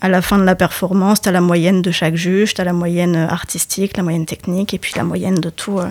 à 0.00 0.08
la 0.08 0.22
fin 0.22 0.38
de 0.38 0.44
la 0.44 0.54
performance, 0.54 1.20
t'as 1.20 1.32
la 1.32 1.40
moyenne 1.40 1.82
de 1.82 1.90
chaque 1.90 2.14
juge, 2.14 2.54
t'as 2.54 2.62
la 2.64 2.72
moyenne 2.72 3.16
euh, 3.16 3.26
artistique, 3.28 3.96
la 3.96 4.02
moyenne 4.02 4.26
technique 4.26 4.72
et 4.74 4.78
puis 4.78 4.92
la 4.96 5.02
moyenne 5.04 5.34
de 5.36 5.50
tout 5.50 5.78
euh, 5.80 5.88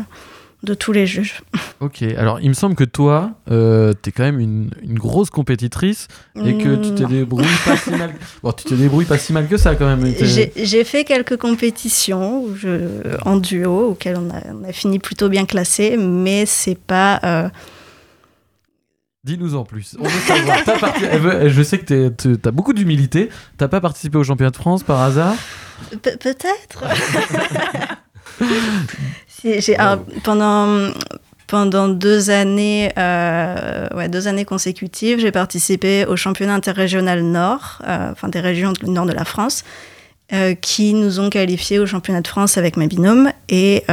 de 0.63 0.73
tous 0.73 0.91
les 0.93 1.05
juges. 1.05 1.41
ok, 1.81 2.01
alors 2.17 2.39
il 2.41 2.47
me 2.49 2.53
semble 2.53 2.75
que 2.75 2.83
toi, 2.85 3.31
euh, 3.51 3.93
t'es 3.93 4.11
quand 4.11 4.23
même 4.23 4.39
une, 4.39 4.71
une 4.81 4.97
grosse 4.97 5.29
compétitrice 5.29 6.07
et 6.43 6.57
que 6.57 6.75
tu 6.77 6.95
te 6.95 7.03
Mm. 7.03 7.07
débrouilles 7.09 7.45
pas 7.65 7.75
si 7.77 7.91
mal. 7.91 8.13
Bon, 8.43 8.51
tu 8.53 8.63
te 8.63 8.73
débrouilles 8.73 9.05
pas 9.05 9.17
si 9.19 9.33
mal 9.33 9.47
que 9.47 9.57
ça 9.57 9.75
quand 9.75 9.85
même. 9.85 10.11
J'ai 10.55 10.83
fait 10.83 11.03
quelques 11.03 11.37
compétitions 11.37 12.45
je, 12.55 12.89
en 13.25 13.35
duo 13.37 13.89
auxquelles 13.91 14.17
on 14.17 14.29
a, 14.31 14.41
on 14.59 14.67
a 14.67 14.71
fini 14.71 14.97
plutôt 14.99 15.29
bien 15.29 15.45
classé, 15.45 15.95
mais 15.97 16.45
c'est 16.47 16.77
pas. 16.79 17.19
euh, 17.23 17.49
Dis-nous 19.27 19.55
en 19.55 19.65
plus. 19.65 19.95
On 19.99 20.03
veut 20.07 20.19
savoir. 20.25 20.57
T'as 20.65 20.79
parti- 20.79 21.03
elle 21.11 21.19
veut- 21.19 21.49
Je 21.49 21.61
sais 21.61 21.77
que 21.79 22.09
t'es- 22.09 22.35
t'as 22.37 22.51
beaucoup 22.51 22.71
d'humilité. 22.73 23.29
T'as 23.57 23.67
pas 23.67 23.81
participé 23.81 24.17
au 24.17 24.23
championnat 24.23 24.51
de 24.51 24.55
France 24.55 24.83
par 24.83 25.01
hasard? 25.01 25.35
Pe- 26.01 26.17
Peut-être. 26.17 26.83
Si, 29.27 29.61
j'ai- 29.61 29.75
alors, 29.77 30.03
pendant, 30.23 30.91
pendant 31.47 31.87
deux 31.87 32.29
années, 32.29 32.91
euh, 32.97 33.87
ouais, 33.95 34.09
deux 34.09 34.27
années 34.27 34.45
consécutives, 34.45 35.19
j'ai 35.19 35.31
participé 35.31 36.05
au 36.05 36.15
championnat 36.15 36.53
interrégional 36.55 37.21
Nord, 37.23 37.81
euh, 37.87 38.11
enfin 38.11 38.29
des 38.29 38.39
régions 38.39 38.71
du 38.73 38.89
nord 38.89 39.05
de 39.05 39.13
la 39.13 39.25
France, 39.25 39.63
euh, 40.33 40.55
qui 40.55 40.93
nous 40.93 41.19
ont 41.19 41.29
qualifiés 41.29 41.79
au 41.79 41.85
championnat 41.85 42.21
de 42.21 42.27
France 42.27 42.57
avec 42.57 42.77
ma 42.77 42.87
binôme. 42.87 43.31
Et 43.49 43.83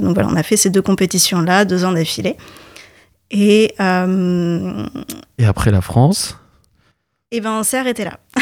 donc 0.00 0.14
voilà, 0.14 0.28
on 0.30 0.36
a 0.36 0.42
fait 0.42 0.56
ces 0.56 0.70
deux 0.70 0.82
compétitions-là, 0.82 1.64
deux 1.64 1.84
ans 1.84 1.92
d'affilée. 1.92 2.36
Et, 3.34 3.74
euh, 3.80 4.86
Et 5.38 5.44
après 5.44 5.70
la 5.70 5.80
France 5.80 6.38
et 7.34 7.40
ben 7.40 7.58
on 7.58 7.62
s'est 7.64 7.78
arrêté 7.78 8.04
là. 8.04 8.20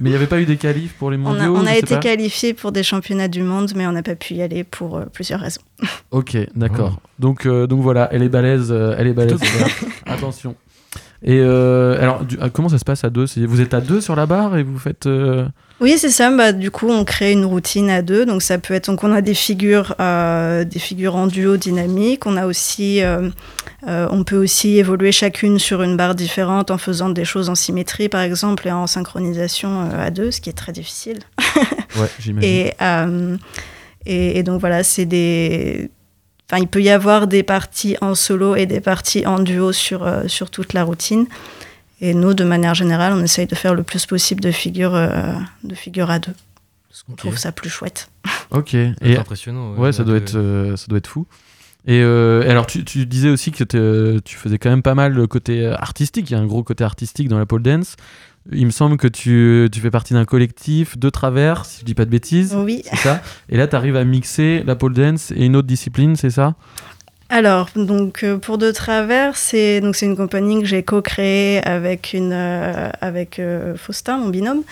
Mais 0.00 0.10
il 0.10 0.12
n'y 0.12 0.16
avait 0.16 0.26
pas 0.26 0.40
eu 0.40 0.44
des 0.44 0.56
qualifs 0.56 0.94
pour 0.94 1.12
les 1.12 1.16
On 1.18 1.26
a, 1.26 1.46
mondiaux 1.46 1.56
on 1.56 1.66
a 1.66 1.76
été 1.76 1.94
pas 1.94 2.00
qualifiés 2.00 2.52
pour 2.52 2.72
des 2.72 2.82
championnats 2.82 3.28
du 3.28 3.42
monde, 3.42 3.70
mais 3.76 3.86
on 3.86 3.92
n'a 3.92 4.02
pas 4.02 4.16
pu 4.16 4.34
y 4.34 4.42
aller 4.42 4.64
pour 4.64 4.96
euh, 4.96 5.04
plusieurs 5.04 5.38
raisons. 5.38 5.60
Ok, 6.10 6.36
d'accord. 6.56 6.98
Donc, 7.20 7.46
euh, 7.46 7.68
donc 7.68 7.82
voilà, 7.82 8.08
elle 8.10 8.24
est 8.24 8.28
balèze, 8.28 8.72
euh, 8.72 8.96
elle 8.98 9.06
est 9.06 9.12
balèze. 9.12 9.38
Attention. 10.06 10.56
Et 11.24 11.38
euh, 11.40 12.00
alors, 12.02 12.24
du- 12.24 12.36
ah, 12.40 12.50
comment 12.50 12.68
ça 12.68 12.78
se 12.78 12.84
passe 12.84 13.04
à 13.04 13.10
deux? 13.10 13.26
Vous 13.46 13.60
êtes 13.60 13.74
à 13.74 13.80
deux 13.80 14.00
sur 14.00 14.16
la 14.16 14.26
barre 14.26 14.56
et 14.56 14.62
vous 14.64 14.78
faites. 14.78 15.06
euh, 15.06 15.46
Oui, 15.80 15.94
c'est 15.96 16.10
ça. 16.10 16.30
Bah, 16.36 16.52
du 16.52 16.70
coup, 16.72 16.88
on 16.90 17.04
crée 17.04 17.30
une 17.32 17.44
routine 17.44 17.90
à 17.90 18.02
deux. 18.02 18.26
Donc, 18.26 18.42
ça 18.42 18.58
peut 18.58 18.74
être. 18.74 18.86
Donc, 18.90 19.04
on 19.04 19.12
a 19.12 19.20
des 19.20 19.34
figures, 19.34 19.94
euh, 20.00 20.64
des 20.64 20.80
figures 20.80 21.14
en 21.14 21.28
duo 21.28 21.56
dynamique. 21.56 22.26
On 22.26 22.36
a 22.36 22.46
aussi. 22.46 23.00
on 23.86 24.24
peut 24.24 24.36
aussi 24.36 24.78
évoluer 24.78 25.12
chacune 25.12 25.58
sur 25.60 25.82
une 25.82 25.96
barre 25.96 26.14
différente 26.16 26.70
en 26.72 26.78
faisant 26.78 27.08
des 27.10 27.24
choses 27.24 27.48
en 27.48 27.54
symétrie, 27.54 28.08
par 28.08 28.22
exemple, 28.22 28.66
et 28.66 28.72
en 28.72 28.86
synchronisation 28.88 29.88
à 29.96 30.10
deux, 30.10 30.30
ce 30.32 30.40
qui 30.40 30.50
est 30.50 30.54
très 30.54 30.72
difficile. 30.72 31.18
Ouais, 31.96 32.08
j'imagine. 32.18 32.50
Et, 32.50 32.72
et, 34.06 34.38
et 34.38 34.42
donc, 34.42 34.58
voilà, 34.58 34.82
c'est 34.82 35.04
des. 35.06 35.90
Enfin, 36.50 36.60
il 36.60 36.68
peut 36.68 36.82
y 36.82 36.90
avoir 36.90 37.26
des 37.26 37.42
parties 37.42 37.96
en 38.00 38.14
solo 38.14 38.56
et 38.56 38.66
des 38.66 38.80
parties 38.80 39.26
en 39.26 39.38
duo 39.38 39.72
sur, 39.72 40.02
euh, 40.02 40.28
sur 40.28 40.50
toute 40.50 40.72
la 40.72 40.84
routine. 40.84 41.26
Et 42.02 42.14
nous, 42.14 42.34
de 42.34 42.42
manière 42.42 42.74
générale, 42.74 43.12
on 43.12 43.22
essaye 43.22 43.46
de 43.46 43.54
faire 43.54 43.74
le 43.74 43.84
plus 43.84 44.06
possible 44.06 44.40
de 44.42 44.50
figures, 44.50 44.96
euh, 44.96 45.34
de 45.62 45.74
figures 45.76 46.10
à 46.10 46.18
deux. 46.18 46.34
On 47.08 47.14
trouve 47.14 47.38
ça 47.38 47.52
plus 47.52 47.70
chouette. 47.70 48.10
Ok. 48.50 48.74
Et 48.74 49.16
impressionnant. 49.16 49.72
ouais, 49.76 49.92
ça 49.92 50.04
doit 50.04 50.18
être, 50.18 50.34
euh, 50.34 50.76
ça 50.76 50.84
doit 50.86 50.98
être 50.98 51.06
fou. 51.06 51.26
Et 51.86 52.02
euh, 52.02 52.46
alors, 52.50 52.66
tu, 52.66 52.84
tu 52.84 53.06
disais 53.06 53.30
aussi 53.30 53.50
que 53.50 53.64
tu 54.18 54.36
faisais 54.36 54.58
quand 54.58 54.68
même 54.68 54.82
pas 54.82 54.94
mal 54.94 55.14
le 55.14 55.26
côté 55.26 55.66
artistique. 55.66 56.28
Il 56.28 56.34
y 56.34 56.36
a 56.36 56.38
un 56.38 56.44
gros 56.44 56.62
côté 56.62 56.84
artistique 56.84 57.28
dans 57.28 57.38
la 57.38 57.46
pole 57.46 57.62
dance. 57.62 57.96
Il 58.50 58.66
me 58.66 58.72
semble 58.72 58.96
que 58.96 59.06
tu, 59.06 59.68
tu 59.70 59.80
fais 59.80 59.90
partie 59.90 60.14
d'un 60.14 60.24
collectif 60.24 60.98
de 60.98 61.10
travers, 61.10 61.64
si 61.64 61.80
je 61.80 61.84
dis 61.84 61.94
pas 61.94 62.04
de 62.04 62.10
bêtises. 62.10 62.54
Oui. 62.56 62.82
C'est 62.90 62.96
ça. 62.96 63.22
Et 63.48 63.56
là, 63.56 63.68
tu 63.68 63.76
arrives 63.76 63.96
à 63.96 64.04
mixer 64.04 64.64
la 64.66 64.74
pole 64.74 64.94
dance 64.94 65.30
et 65.30 65.44
une 65.46 65.54
autre 65.54 65.68
discipline, 65.68 66.16
c'est 66.16 66.30
ça? 66.30 66.54
Alors, 67.28 67.70
donc 67.74 68.24
euh, 68.24 68.36
pour 68.36 68.58
De 68.58 68.70
Travers, 68.72 69.38
c'est 69.38 69.80
donc 69.80 69.96
c'est 69.96 70.04
une 70.04 70.18
compagnie 70.18 70.60
que 70.60 70.66
j'ai 70.66 70.82
co-créée 70.82 71.66
avec 71.66 72.12
une 72.12 72.34
euh, 72.34 72.90
avec 73.00 73.38
euh, 73.38 73.74
Faustin, 73.74 74.18
mon 74.18 74.28
binôme. 74.28 74.64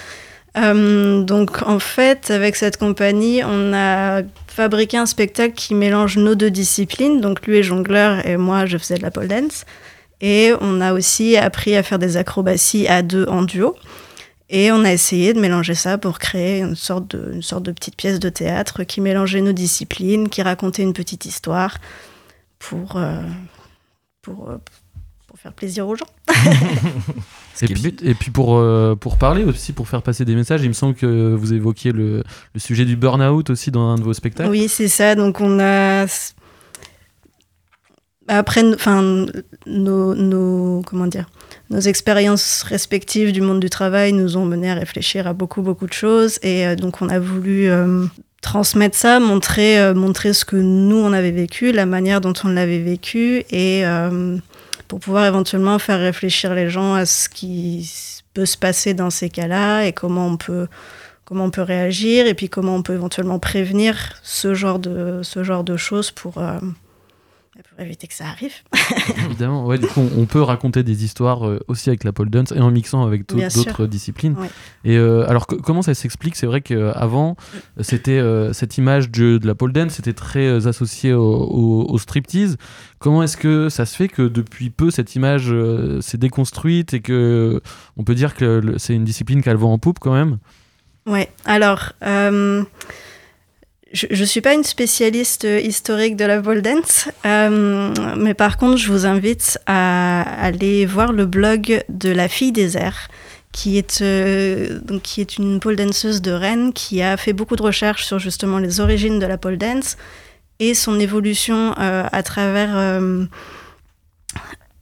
Donc 0.54 1.62
en 1.62 1.78
fait, 1.78 2.30
avec 2.30 2.56
cette 2.56 2.76
compagnie, 2.76 3.42
on 3.44 3.72
a 3.72 4.20
fabriqué 4.46 4.98
un 4.98 5.06
spectacle 5.06 5.54
qui 5.54 5.74
mélange 5.74 6.18
nos 6.18 6.34
deux 6.34 6.50
disciplines. 6.50 7.22
Donc 7.22 7.46
lui 7.46 7.56
est 7.56 7.62
jongleur 7.62 8.26
et 8.26 8.36
moi, 8.36 8.66
je 8.66 8.76
faisais 8.76 8.98
de 8.98 9.02
la 9.02 9.10
pole 9.10 9.28
dance. 9.28 9.64
Et 10.20 10.52
on 10.60 10.80
a 10.80 10.92
aussi 10.92 11.36
appris 11.36 11.76
à 11.76 11.82
faire 11.82 11.98
des 11.98 12.16
acrobaties 12.16 12.86
à 12.88 13.02
deux 13.02 13.26
en 13.26 13.42
duo. 13.42 13.74
Et 14.50 14.72
on 14.72 14.84
a 14.84 14.92
essayé 14.92 15.32
de 15.32 15.40
mélanger 15.40 15.74
ça 15.74 15.96
pour 15.96 16.18
créer 16.18 16.60
une 16.60 16.74
sorte 16.74 17.16
de, 17.16 17.34
une 17.34 17.42
sorte 17.42 17.62
de 17.62 17.70
petite 17.70 17.94
pièce 17.94 18.18
de 18.18 18.28
théâtre 18.28 18.82
qui 18.82 19.00
mélangeait 19.00 19.40
nos 19.40 19.52
disciplines, 19.52 20.28
qui 20.28 20.42
racontait 20.42 20.82
une 20.82 20.92
petite 20.92 21.24
histoire 21.24 21.78
pour, 22.58 22.96
euh, 22.96 23.22
pour, 24.22 24.50
euh, 24.50 24.58
pour 25.28 25.38
faire 25.38 25.52
plaisir 25.52 25.86
aux 25.86 25.94
gens. 25.94 26.06
Et 27.62 27.66
puis, 27.66 27.82
but. 27.82 28.02
et 28.02 28.14
puis 28.14 28.30
pour, 28.30 28.56
euh, 28.56 28.94
pour 28.94 29.18
parler 29.18 29.44
aussi, 29.44 29.74
pour 29.74 29.86
faire 29.86 30.00
passer 30.00 30.24
des 30.24 30.34
messages, 30.34 30.62
il 30.62 30.68
me 30.68 30.72
semble 30.72 30.94
que 30.94 31.34
vous 31.34 31.52
évoquiez 31.52 31.92
le, 31.92 32.24
le 32.54 32.60
sujet 32.60 32.86
du 32.86 32.96
burn-out 32.96 33.50
aussi 33.50 33.70
dans 33.70 33.86
un 33.90 33.96
de 33.96 34.02
vos 34.02 34.14
spectacles. 34.14 34.48
Oui, 34.48 34.66
c'est 34.66 34.88
ça. 34.88 35.14
Donc 35.14 35.42
on 35.42 35.60
a 35.60 36.06
après, 38.30 38.62
enfin, 38.75 39.26
nos, 39.66 40.14
nos 40.14 40.82
comment 40.87 41.06
dire, 41.06 41.26
nos 41.70 41.80
expériences 41.80 42.62
respectives 42.62 43.32
du 43.32 43.40
monde 43.40 43.60
du 43.60 43.68
travail 43.68 44.12
nous 44.12 44.37
ont 44.37 44.44
mené 44.44 44.70
à 44.70 44.75
réfléchir 44.75 45.26
à 45.26 45.32
beaucoup 45.32 45.62
beaucoup 45.62 45.87
de 45.87 45.92
choses 45.92 46.38
et 46.42 46.66
euh, 46.66 46.76
donc 46.76 47.02
on 47.02 47.08
a 47.08 47.18
voulu 47.18 47.68
euh, 47.68 48.06
transmettre 48.40 48.96
ça, 48.96 49.18
montrer 49.18 49.80
euh, 49.80 49.94
montrer 49.94 50.32
ce 50.32 50.44
que 50.44 50.56
nous 50.56 50.96
on 50.96 51.12
avait 51.12 51.32
vécu, 51.32 51.72
la 51.72 51.87
manière 51.87 52.20
dont 52.20 52.32
on 52.44 52.49
l'avait 52.49 52.78
vécu 52.78 53.44
et 53.50 53.82
pour 54.87 55.00
pouvoir 55.00 55.26
éventuellement 55.26 55.78
faire 55.78 55.99
réfléchir 55.99 56.54
les 56.54 56.68
gens 56.68 56.94
à 56.94 57.06
ce 57.06 57.28
qui 57.28 57.90
peut 58.32 58.46
se 58.46 58.56
passer 58.56 58.94
dans 58.94 59.10
ces 59.10 59.28
cas-là 59.28 59.84
et 59.84 59.92
comment 59.92 60.26
on 60.26 60.37
peut 60.37 60.68
comment 61.25 61.44
on 61.44 61.50
peut 61.50 61.62
réagir 61.62 62.26
et 62.26 62.34
puis 62.34 62.49
comment 62.49 62.76
on 62.76 62.82
peut 62.82 62.94
éventuellement 62.94 63.40
prévenir 63.40 63.96
ce 64.22 64.54
genre 64.54 64.78
de, 64.78 65.20
ce 65.22 65.44
genre 65.44 65.62
de 65.62 65.76
choses 65.76 66.10
pour, 66.10 66.42
pour 67.69 67.81
éviter 67.81 68.07
que 68.07 68.14
ça 68.14 68.26
arrive. 68.29 68.52
Évidemment, 69.26 69.67
ouais, 69.67 69.79
du 69.79 69.87
coup, 69.87 70.00
on, 70.17 70.26
peut 70.26 70.43
raconter 70.43 70.83
des 70.83 71.05
histoires 71.05 71.47
euh, 71.47 71.61
aussi 71.69 71.88
avec 71.88 72.05
la 72.05 72.12
pole 72.12 72.31
dance 72.31 72.52
et 72.52 72.61
en 72.61 72.71
mixant 72.71 73.05
avec 73.07 73.26
d'autres 73.29 73.87
disciplines. 73.87 74.35
Ouais. 74.38 74.49
Et 74.85 74.97
euh, 74.97 75.29
alors, 75.29 75.47
co- 75.47 75.57
comment 75.59 75.83
ça 75.83 75.95
s'explique? 75.95 76.37
C'est 76.37 76.47
vrai 76.47 76.61
qu'avant, 76.61 77.37
c'était 77.81 78.19
euh, 78.19 78.52
cette 78.52 78.79
image 78.79 79.11
de, 79.11 79.38
de 79.38 79.47
la 79.47 79.55
pole 79.55 79.73
dance, 79.73 79.93
c'était 79.93 80.12
très 80.12 80.67
associé 80.67 81.12
au, 81.12 81.23
au- 81.25 81.87
au 81.90 81.99
striptease. 81.99 82.57
Comment 82.99 83.23
est-ce 83.23 83.37
que 83.37 83.69
ça 83.69 83.87
se 83.87 83.97
fait 83.97 84.09
que 84.09 84.23
depuis 84.23 84.71
peu 84.71 84.90
cette 84.90 85.14
image 85.17 85.52
s'est 86.00 86.19
déconstruite 86.19 86.95
et 86.95 87.00
que 87.00 87.61
on 87.97 88.05
peut 88.05 88.14
dire 88.14 88.35
que 88.35 88.75
c'est 88.79 88.95
une 88.95 89.05
discipline 89.05 89.43
qui 89.43 89.49
a 89.49 89.52
le 89.52 89.59
vent 89.59 89.73
en 89.73 89.79
poupe 89.79 89.99
quand 89.99 90.12
même? 90.12 90.38
Ouais, 91.07 91.31
alors, 91.47 91.93
je 93.92 94.06
ne 94.09 94.25
suis 94.25 94.40
pas 94.40 94.54
une 94.54 94.64
spécialiste 94.64 95.44
historique 95.44 96.16
de 96.16 96.25
la 96.25 96.40
pole 96.40 96.62
dance, 96.62 97.09
euh, 97.26 97.92
mais 98.16 98.35
par 98.35 98.56
contre, 98.56 98.76
je 98.76 98.90
vous 98.90 99.04
invite 99.04 99.59
à 99.66 100.23
aller 100.23 100.87
voir 100.87 101.12
le 101.12 101.26
blog 101.26 101.82
de 101.88 102.11
la 102.11 102.28
fille 102.28 102.52
des 102.52 102.76
airs, 102.76 103.09
qui 103.52 103.78
est, 103.78 104.00
euh, 104.00 104.78
qui 105.02 105.20
est 105.20 105.38
une 105.38 105.59
pole 105.59 105.75
danseuse 105.75 106.23
de 106.23 106.30
Rennes 106.30 106.73
qui 106.73 107.02
a 107.02 107.16
fait 107.16 107.32
beaucoup 107.32 107.56
de 107.56 107.62
recherches 107.62 108.04
sur 108.04 108.20
justement 108.20 108.59
les 108.59 108.78
origines 108.78 109.18
de 109.18 109.26
la 109.26 109.38
pole 109.38 109.59
dance 109.59 109.97
et 110.61 110.75
son 110.75 111.00
évolution 111.00 111.75
euh, 111.78 112.04
à 112.12 112.23
travers. 112.23 112.76
euh, 112.76 113.25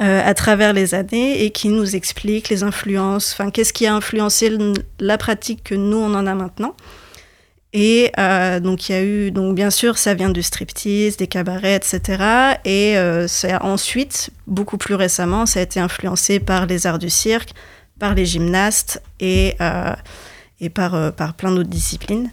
euh, 0.00 0.20
à 0.24 0.32
travers 0.32 0.74
les 0.74 0.94
années 0.94 1.42
et 1.42 1.50
qui 1.50 1.70
nous 1.70 1.96
explique 1.96 2.50
les 2.50 2.62
influences, 2.62 3.32
enfin 3.32 3.50
qu'est-ce 3.50 3.72
qui 3.72 3.84
a 3.84 3.96
influencé 3.96 4.56
la 5.00 5.18
pratique 5.18 5.64
que 5.64 5.74
nous 5.74 5.96
on 5.96 6.14
en 6.14 6.24
a 6.28 6.36
maintenant. 6.36 6.76
Et 7.74 8.10
euh, 8.18 8.60
donc 8.60 8.88
il 8.88 8.92
y 8.92 8.94
a 8.94 9.02
eu, 9.02 9.30
donc 9.30 9.54
bien 9.54 9.70
sûr 9.70 9.98
ça 9.98 10.14
vient 10.14 10.30
du 10.30 10.42
striptease, 10.42 11.18
des 11.18 11.26
cabarets, 11.26 11.76
etc. 11.76 12.00
Et 12.64 12.96
euh, 12.96 13.26
ensuite, 13.60 14.30
beaucoup 14.46 14.78
plus 14.78 14.94
récemment, 14.94 15.44
ça 15.44 15.60
a 15.60 15.62
été 15.62 15.78
influencé 15.78 16.40
par 16.40 16.66
les 16.66 16.86
arts 16.86 16.98
du 16.98 17.10
cirque, 17.10 17.50
par 17.98 18.14
les 18.14 18.24
gymnastes 18.24 19.02
et, 19.20 19.54
euh, 19.60 19.92
et 20.60 20.70
par, 20.70 20.94
euh, 20.94 21.10
par 21.10 21.34
plein 21.34 21.52
d'autres 21.52 21.68
disciplines. 21.68 22.30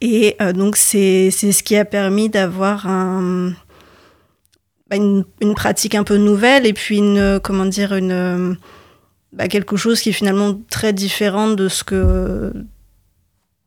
Et 0.00 0.36
donc 0.54 0.76
c'est 0.76 1.30
ce 1.30 1.62
qui 1.62 1.76
a 1.76 1.86
permis 1.86 2.28
d'avoir 2.28 2.84
bah, 2.84 4.96
une, 4.96 5.24
une 5.40 5.54
pratique 5.54 5.94
un 5.94 6.04
peu 6.04 6.18
nouvelle 6.18 6.66
et 6.66 6.74
puis 6.74 6.98
une, 6.98 7.40
comment 7.42 7.64
dire, 7.64 7.94
une, 7.94 8.58
bah, 9.32 9.48
quelque 9.48 9.76
chose 9.76 10.00
qui 10.00 10.10
est 10.10 10.12
finalement 10.12 10.60
très 10.68 10.92
différent 10.92 11.48
de 11.48 11.68
ce 11.68 11.82
que, 11.82 12.52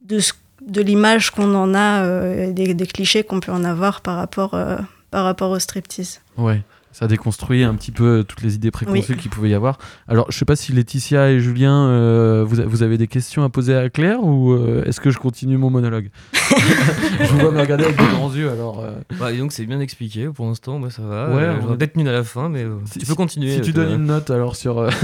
de, 0.07 0.19
de 0.67 0.81
l'image 0.81 1.31
qu'on 1.31 1.53
en 1.55 1.73
a, 1.73 2.03
euh, 2.03 2.47
et 2.47 2.51
des, 2.53 2.73
des 2.73 2.87
clichés 2.87 3.23
qu'on 3.23 3.39
peut 3.39 3.51
en 3.51 3.63
avoir 3.63 4.01
par 4.01 4.15
rapport, 4.17 4.53
euh, 4.53 4.77
par 5.11 5.23
rapport 5.23 5.51
au 5.51 5.59
striptease. 5.59 6.21
Ouais. 6.37 6.61
Ça 6.93 7.05
déconstruit 7.05 7.63
un 7.63 7.75
petit 7.75 7.91
peu 7.91 8.25
toutes 8.27 8.41
les 8.41 8.55
idées 8.55 8.71
préconçues 8.71 9.11
Oui. 9.13 9.17
qu'il 9.19 9.29
pouvait 9.29 9.49
y 9.49 9.53
avoir. 9.53 9.77
Alors, 10.07 10.31
je 10.31 10.37
sais 10.39 10.45
pas 10.45 10.55
si 10.55 10.71
Laetitia 10.73 11.29
et 11.29 11.39
Julien, 11.39 11.85
euh, 11.89 12.43
vous, 12.43 12.59
a- 12.59 12.65
vous 12.65 12.81
avez 12.81 12.97
des 12.97 13.05
questions 13.05 13.43
à 13.43 13.49
poser 13.49 13.75
à 13.75 13.87
Claire 13.91 14.23
ou 14.23 14.53
euh, 14.53 14.83
est-ce 14.83 14.99
que 14.99 15.11
je 15.11 15.19
continue 15.19 15.57
mon 15.57 15.69
monologue 15.69 16.09
Je 16.33 17.31
vous 17.33 17.37
vois 17.37 17.51
me 17.51 17.59
regarder 17.59 17.83
avec 17.83 17.97
des 17.99 18.03
grands 18.07 18.33
yeux, 18.33 18.49
alors. 18.49 18.79
euh, 18.79 18.93
Bah, 19.19 19.31
donc, 19.31 19.51
c'est 19.51 19.67
bien 19.67 19.79
expliqué 19.79 20.27
pour 20.29 20.47
l'instant, 20.47 20.79
moi 20.79 20.89
ça 20.89 21.03
va. 21.03 21.29
Ouais, 21.35 21.43
Euh, 21.43 21.61
J'aurais 21.61 21.77
peut-être 21.77 21.97
nul 21.97 22.07
à 22.07 22.13
la 22.13 22.23
fin, 22.23 22.49
mais 22.49 22.63
euh, 22.63 22.77
Si- 22.91 22.97
tu 22.97 23.05
peux 23.05 23.13
continuer. 23.15 23.53
Si 23.53 23.61
tu 23.61 23.73
donnes 23.73 23.91
une 23.93 24.05
note 24.07 24.31
alors 24.31 24.55
sur. 24.55 24.89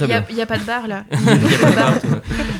Il 0.00 0.34
n'y 0.34 0.42
a, 0.42 0.46
pas 0.46 0.58
de 0.58 0.64
barre 0.64 0.86
là. 0.88 1.04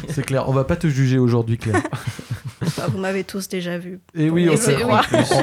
C'est 0.09 0.25
clair, 0.25 0.49
on 0.49 0.53
va 0.53 0.65
pas 0.65 0.77
te 0.77 0.89
juger 0.89 1.19
aujourd'hui, 1.19 1.59
Claire. 1.59 1.83
Enfin, 2.81 2.91
vous 2.93 2.99
m'avez 2.99 3.25
tous 3.25 3.49
déjà 3.49 3.79
vu. 3.79 4.01
Et 4.15 4.31
oui, 4.31 4.49
on, 4.51 4.57
t'a- 4.57 4.73
oui. 4.73 4.83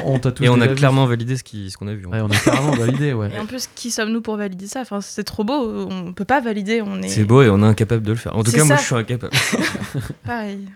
on- 0.04 0.14
on 0.14 0.18
t'a 0.18 0.32
tous 0.32 0.44
Et 0.44 0.48
on 0.48 0.60
a 0.60 0.68
clairement 0.68 1.06
validé 1.06 1.36
ce 1.36 1.76
qu'on 1.76 1.88
a 1.88 1.94
vu. 1.94 2.06
Ouais, 2.06 2.20
on 2.20 2.30
a 2.30 2.36
carrément 2.36 2.72
validé, 2.72 3.12
ouais. 3.12 3.30
Et 3.34 3.38
en 3.38 3.46
plus, 3.46 3.68
qui 3.74 3.90
sommes-nous 3.90 4.20
pour 4.20 4.36
valider 4.36 4.66
ça? 4.66 4.80
Enfin, 4.80 5.00
c'est 5.00 5.24
trop 5.24 5.44
beau. 5.44 5.86
On 5.90 6.12
peut 6.12 6.24
pas 6.24 6.40
valider. 6.40 6.82
On 6.82 7.00
est 7.02 7.08
C'est 7.08 7.24
beau 7.24 7.42
et 7.42 7.50
on 7.50 7.62
est 7.62 7.66
incapable 7.66 8.02
de 8.02 8.12
le 8.12 8.18
faire. 8.18 8.36
En 8.36 8.42
tout 8.42 8.52
cas, 8.52 8.64
moi 8.64 8.76
je 8.76 8.82
suis 8.82 8.94
incapable. 8.94 9.32
pareil. 10.24 10.68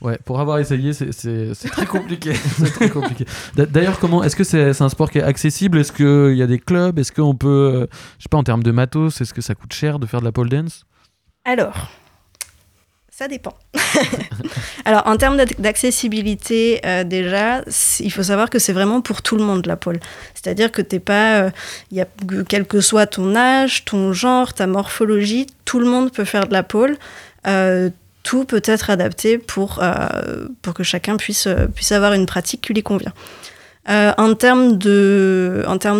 Ouais, 0.00 0.16
pour 0.24 0.38
avoir 0.38 0.58
essayé, 0.60 0.92
c'est- 0.92 1.10
très 1.70 1.86
compliqué. 1.86 2.32
c'est 2.58 2.70
très 2.72 2.88
compliqué. 2.90 3.24
D'a- 3.56 3.66
D'ailleurs, 3.66 3.98
comment 3.98 4.22
est-ce 4.22 4.36
que 4.36 4.44
c'est 4.44 4.72
c'est 4.72 4.84
un 4.84 4.88
sport 4.88 5.10
qui 5.10 5.18
est 5.18 5.22
accessible? 5.22 5.78
Est-ce 5.78 5.90
qu'il 5.92 6.36
y 6.36 6.42
a 6.42 6.46
des 6.46 6.58
clubs? 6.60 6.98
Est-ce 6.98 7.10
qu'on 7.12 7.34
peut, 7.34 7.48
euh, 7.48 7.86
je 8.18 8.22
sais 8.24 8.28
pas, 8.30 8.38
en 8.38 8.44
termes 8.44 8.62
de 8.62 8.70
matos, 8.70 9.20
est-ce 9.20 9.34
que 9.34 9.40
ça 9.40 9.54
coûte 9.56 9.72
cher 9.72 9.98
de 9.98 10.06
faire 10.06 10.20
de 10.20 10.24
la 10.24 10.32
pole 10.32 10.48
dance? 10.48 10.84
Alors, 11.44 11.90
ça 13.18 13.26
dépend. 13.26 13.54
Alors, 14.84 15.02
en 15.06 15.16
termes 15.16 15.36
d'ac- 15.36 15.60
d'accessibilité, 15.60 16.80
euh, 16.86 17.02
déjà, 17.02 17.62
il 17.98 18.12
faut 18.12 18.22
savoir 18.22 18.48
que 18.48 18.60
c'est 18.60 18.72
vraiment 18.72 19.00
pour 19.00 19.22
tout 19.22 19.36
le 19.36 19.42
monde 19.42 19.66
la 19.66 19.74
pole. 19.76 19.98
C'est-à-dire 20.34 20.70
que 20.70 20.80
t'es 20.82 21.00
pas, 21.00 21.40
euh, 21.40 21.50
y 21.90 22.00
a, 22.00 22.04
que- 22.04 22.42
quel 22.42 22.64
que 22.64 22.80
soit 22.80 23.06
ton 23.08 23.34
âge, 23.34 23.84
ton 23.84 24.12
genre, 24.12 24.54
ta 24.54 24.68
morphologie, 24.68 25.48
tout 25.64 25.80
le 25.80 25.86
monde 25.86 26.12
peut 26.12 26.24
faire 26.24 26.46
de 26.46 26.52
la 26.52 26.62
pole. 26.62 26.96
Euh, 27.48 27.90
tout 28.22 28.44
peut 28.44 28.62
être 28.64 28.88
adapté 28.88 29.36
pour, 29.38 29.80
euh, 29.82 30.46
pour 30.62 30.74
que 30.74 30.84
chacun 30.84 31.16
puisse, 31.16 31.48
puisse 31.74 31.90
avoir 31.90 32.12
une 32.12 32.26
pratique 32.26 32.60
qui 32.60 32.72
lui 32.72 32.84
convient. 32.84 33.14
En 33.88 34.34
termes 34.34 34.76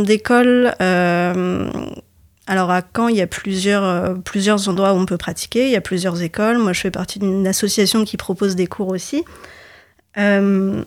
d'école, 0.05 0.73
alors 2.49 2.71
à 2.71 2.81
Caen, 2.97 3.09
il 3.09 3.17
y 3.17 3.21
a 3.21 3.27
plusieurs, 3.27 3.85
euh, 3.85 4.15
plusieurs 4.15 4.69
endroits 4.69 4.95
où 4.95 4.97
on 4.97 5.05
peut 5.05 5.19
pratiquer, 5.19 5.67
il 5.67 5.71
y 5.71 5.77
a 5.77 5.83
plusieurs 5.83 6.23
écoles. 6.23 6.57
Moi, 6.57 6.73
je 6.73 6.81
fais 6.81 6.91
partie 6.91 7.19
d'une 7.19 7.47
association 7.47 8.05
qui 8.07 8.17
propose 8.17 8.57
des 8.57 8.67
cours 8.67 8.89
aussi. 8.89 9.23
Euh, 10.17 10.83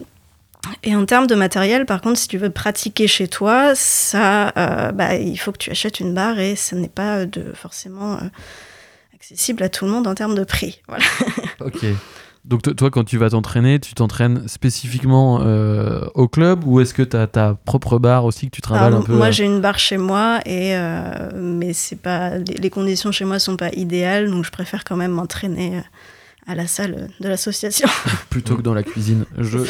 et 0.84 0.95
en 0.95 1.06
termes 1.06 1.28
de 1.28 1.36
matériel, 1.36 1.86
par 1.86 2.02
contre, 2.02 2.19
si 2.19 2.28
tu 2.28 2.39
veux 2.39 2.50
pratiquer 2.50 3.08
chez 3.08 3.28
toi, 3.28 3.74
ça, 3.76 4.52
euh, 4.58 4.91
bah, 4.91 5.15
il 5.15 5.38
faut 5.38 5.52
que 5.52 5.60
tu 5.60 5.69
achètes 5.69 6.00
une 6.00 6.15
barre 6.15 6.39
et 6.39 6.56
ce 6.56 6.74
n'est 6.74 6.89
pas 6.89 7.26
forcément 7.54 8.19
accessible 9.13 9.62
à 9.62 9.69
tout 9.69 9.86
le 9.86 9.91
monde 9.91 10.08
en 10.08 10.15
termes 10.15 10.36
de 10.36 10.43
prix. 10.43 10.82
Voilà. 10.88 11.06
Ok. 11.60 11.86
Donc 12.43 12.63
to- 12.63 12.73
toi, 12.73 12.89
quand 12.89 13.04
tu 13.04 13.17
vas 13.17 13.30
t'entraîner, 13.30 13.80
tu 13.80 13.93
t'entraînes 13.93 14.47
spécifiquement 14.47 15.41
euh, 15.41 16.06
au 16.15 16.27
club 16.27 16.65
ou 16.65 16.80
est-ce 16.80 16.93
que 16.93 17.04
tu 17.04 17.15
as 17.15 17.27
ta 17.27 17.54
propre 17.54 17.99
barre 17.99 18.25
aussi 18.25 18.47
que 18.47 18.56
tu 18.56 18.62
travailles 18.62 18.93
un 18.93 19.01
peu 19.01 19.13
moi, 19.13 19.27
euh, 19.27 19.32
j'ai 19.32 19.45
une 19.45 19.62
barre 19.62 19.77
chez 19.77 19.97
moi, 19.97 20.39
et, 20.45 20.75
euh, 20.75 21.30
mais 21.36 21.73
c'est 21.73 22.01
pas, 22.01 22.38
les, 22.38 22.69
conditions 22.71 23.12
chez 23.12 23.25
moi 23.25 23.38
sont 23.38 23.58
pas 23.58 23.69
idéales, 23.73 24.32
donc 24.32 24.43
je 24.43 24.51
préfère 24.51 24.84
quand 24.84 24.95
même 24.95 25.12
m'entraîner 25.12 25.82
à 26.47 26.56
la 26.56 26.65
salle 26.65 27.10
de 27.19 27.30
l'association. 27.30 27.88
plutôt 28.32 28.56
que 28.56 28.63
dans 28.63 28.73
la 28.73 28.84
cuisine 28.84 29.25
Je. 29.38 29.60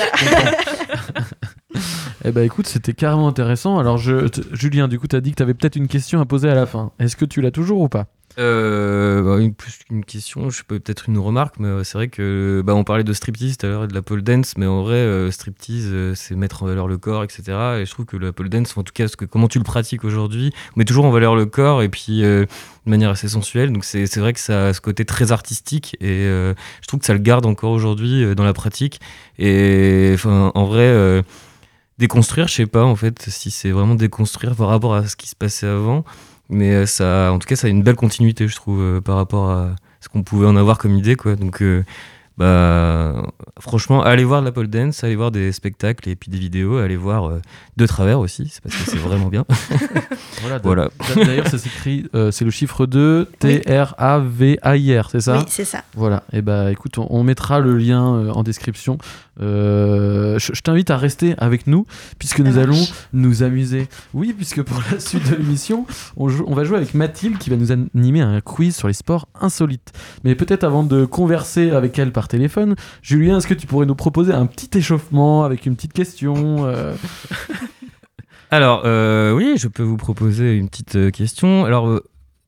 Eh 2.24 2.32
ben 2.32 2.44
écoute, 2.44 2.68
c'était 2.68 2.94
carrément 2.94 3.28
intéressant. 3.28 3.80
Alors 3.80 3.98
je, 3.98 4.28
Julien, 4.52 4.88
du 4.88 5.00
coup, 5.00 5.08
tu 5.08 5.16
as 5.16 5.22
dit 5.22 5.32
que 5.32 5.38
tu 5.38 5.44
avais 5.44 5.56
peut-être 5.56 5.76
une 5.76 5.88
question 5.88 6.22
à 6.22 6.26
poser 6.26 6.50
à 6.50 6.54
la 6.54 6.68
fin. 6.68 6.92
Est-ce 7.00 7.16
que 7.16 7.26
tu 7.26 7.42
l'as 7.42 7.50
toujours 7.50 7.82
ou 7.82 7.90
pas? 7.90 8.06
Euh, 8.38 9.22
bah, 9.22 9.54
plus 9.58 9.78
qu'une 9.78 10.06
question, 10.06 10.50
je 10.50 10.64
peux 10.64 10.80
peut-être 10.80 11.10
une 11.10 11.18
remarque, 11.18 11.56
mais 11.60 11.68
euh, 11.68 11.84
c'est 11.84 11.98
vrai 11.98 12.08
que 12.08 12.62
bah, 12.66 12.74
on 12.76 12.84
parlait 12.84 13.04
de 13.04 13.14
striptease 13.14 13.58
tout 13.58 13.66
à 13.66 13.70
l'heure 13.70 13.84
et 13.84 13.88
de 13.88 13.94
la 13.94 14.02
pole 14.02 14.22
dance, 14.22 14.54
mais 14.58 14.66
en 14.66 14.84
vrai, 14.84 14.96
euh, 14.96 15.32
striptease, 15.32 15.90
euh, 15.92 16.14
c'est 16.16 16.36
mettre 16.36 16.64
en 16.64 16.68
valeur 16.68 16.88
le 16.88 16.98
corps, 16.98 17.24
etc. 17.24 17.42
Et 17.80 17.86
je 17.86 17.92
trouve 17.92 18.06
que 18.06 18.18
la 18.18 18.32
pole 18.32 18.50
dance, 18.50 18.78
en 18.78 18.84
tout 18.84 18.94
cas, 18.94 19.08
comment 19.30 19.48
tu 19.48 19.58
le 19.58 19.64
pratiques 19.64 20.04
aujourd'hui, 20.04 20.54
met 20.76 20.86
toujours 20.86 21.06
en 21.06 21.12
valeur 21.12 21.36
le 21.36 21.46
corps 21.46 21.82
et 21.82 21.90
puis 21.90 22.22
de 22.22 22.48
manière 22.86 23.10
assez 23.10 23.28
sensuelle. 23.28 23.72
Donc 23.72 23.84
c'est 23.84 24.18
vrai 24.18 24.34
que 24.34 24.40
ça 24.40 24.68
a 24.68 24.74
ce 24.74 24.82
côté 24.82 25.06
très 25.06 25.32
artistique 25.32 25.96
et 26.00 26.26
je 26.26 26.88
trouve 26.88 27.00
que 27.00 27.06
ça 27.06 27.14
le 27.14 27.20
garde 27.20 27.46
encore 27.46 27.72
aujourd'hui 27.72 28.36
dans 28.36 28.44
la 28.44 28.54
pratique. 28.54 29.00
Et 29.38 30.16
en 30.26 30.66
vrai. 30.66 31.24
Déconstruire, 32.02 32.48
je 32.48 32.56
sais 32.56 32.66
pas 32.66 32.84
en 32.84 32.96
fait 32.96 33.30
si 33.30 33.52
c'est 33.52 33.70
vraiment 33.70 33.94
déconstruire 33.94 34.56
par 34.56 34.70
rapport 34.70 34.96
à 34.96 35.06
ce 35.06 35.16
qui 35.16 35.28
se 35.28 35.36
passait 35.36 35.68
avant, 35.68 36.04
mais 36.52 36.72
euh, 36.74 36.86
ça, 36.86 37.32
en 37.32 37.40
tout 37.40 37.48
cas, 37.48 37.56
ça 37.56 37.68
a 37.68 37.70
une 37.70 37.82
belle 37.84 37.96
continuité, 37.96 38.48
je 38.48 38.56
trouve, 38.56 38.82
euh, 38.82 39.02
par 39.02 39.16
rapport 39.16 39.50
à 39.50 39.76
ce 40.02 40.10
qu'on 40.10 40.24
pouvait 40.24 40.48
en 40.48 40.56
avoir 40.58 40.78
comme 40.78 40.96
idée, 40.96 41.16
quoi. 41.16 41.36
Donc, 41.36 41.62
euh, 41.62 41.84
bah, 42.38 43.24
franchement, 43.60 44.02
allez 44.04 44.24
voir 44.24 44.42
de 44.42 44.46
la 44.46 44.52
pole 44.52 44.68
dance, 44.68 45.04
allez 45.04 45.16
voir 45.16 45.32
des 45.32 45.52
spectacles 45.52 46.10
et 46.10 46.16
puis 46.16 46.32
des 46.32 46.40
vidéos, 46.40 46.78
allez 46.78 46.96
voir 46.98 47.26
euh, 47.30 47.42
de 47.78 47.86
travers 47.86 48.20
aussi, 48.20 48.50
c'est 48.52 48.62
parce 48.64 48.76
que 48.76 48.90
c'est 48.90 48.98
vraiment 48.98 49.28
bien. 49.28 49.46
Voilà. 50.64 50.90
D'ailleurs, 51.16 51.48
ça 51.48 51.58
s'écrit, 51.60 52.08
euh, 52.16 52.32
c'est 52.32 52.46
le 52.46 52.52
chiffre 52.52 52.86
2, 52.88 53.30
T-R-A-V-A-I-R, 53.40 55.10
c'est 55.12 55.22
ça? 55.22 55.38
Oui, 55.38 55.44
c'est 55.48 55.66
ça. 55.66 55.84
Voilà, 55.96 56.24
et 56.34 56.42
bah 56.42 56.72
écoute, 56.72 56.98
on, 56.98 57.08
on 57.10 57.24
mettra 57.24 57.60
le 57.60 57.78
lien 57.78 58.16
euh, 58.16 58.32
en 58.32 58.44
description. 58.44 58.98
Euh, 59.40 60.38
je 60.40 60.52
je 60.54 60.62
t'invite 60.62 60.90
à 60.92 60.98
rester 60.98 61.36
avec 61.38 61.66
nous, 61.68 61.86
puisque 62.20 62.40
nous 62.42 62.58
allons 62.58 62.82
nous 63.14 63.44
amuser. 63.44 63.88
Oui, 64.14 64.34
puisque 64.34 64.62
pour 64.62 64.82
la 64.92 65.00
suite 65.00 65.30
de 65.32 65.36
l'émission, 65.36 65.86
on, 66.18 66.28
joue- 66.30 66.44
on 66.48 66.54
va 66.56 66.64
jouer 66.64 66.78
avec 66.78 66.94
Mathilde 66.94 67.38
qui 67.38 67.50
va 67.50 67.56
nous 67.56 67.72
animer 67.72 68.22
un 68.22 68.42
quiz 68.42 68.76
sur 68.76 68.88
les 68.88 68.94
sports 68.94 69.28
insolites. 69.40 69.92
Mais 70.24 70.36
peut-être 70.36 70.64
avant 70.64 70.84
de 70.84 71.06
converser 71.06 71.72
avec 71.72 71.98
elle 71.98 72.12
par 72.12 72.21
téléphone, 72.28 72.76
Julien, 73.02 73.38
est-ce 73.38 73.48
que 73.48 73.54
tu 73.54 73.68
pourrais 73.68 73.86
nous 73.86 73.96
proposer 73.96 74.34
un 74.34 74.46
petit 74.46 74.78
échauffement 74.78 75.44
avec 75.44 75.66
une 75.66 75.76
petite 75.76 75.94
question 75.94 76.66
euh, 76.66 76.94
Alors, 78.52 78.82
euh, 78.86 79.32
oui, 79.32 79.56
je 79.58 79.68
peux 79.68 79.84
vous 79.84 79.98
proposer 79.98 80.58
une 80.58 80.68
petite 80.68 80.96
euh, 80.96 81.10
question. 81.10 81.64
Alors, 81.64 82.02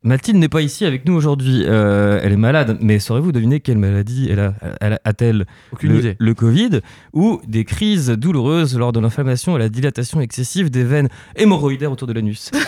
Mathilde 0.04 0.38
n'est 0.38 0.50
pas 0.50 0.62
ici 0.62 0.86
avec 0.86 1.06
nous 1.06 1.14
aujourd'hui. 1.14 1.64
Euh, 1.66 2.20
elle 2.22 2.34
est 2.34 2.38
malade, 2.38 2.78
mais 2.82 3.00
saurez-vous 3.00 3.32
deviner 3.32 3.62
quelle 3.62 3.78
maladie 3.78 4.28
elle 4.30 4.40
a, 4.40 4.54
elle 4.82 5.00
a-t-elle? 5.06 5.46
Aucune 5.72 5.94
le, 5.94 6.00
idée. 6.00 6.16
le 6.20 6.34
Covid 6.34 6.82
ou 7.14 7.40
des 7.48 7.64
crises 7.64 8.10
douloureuses 8.10 8.78
lors 8.78 8.92
de 8.92 9.00
l'inflammation 9.00 9.56
et 9.56 9.60
la 9.60 9.70
dilatation 9.70 10.20
excessive 10.20 10.70
des 10.70 10.84
veines 10.84 11.08
hémorroïdaires 11.38 11.92
autour 11.92 12.10
de 12.10 12.14
l'anus? 12.14 12.52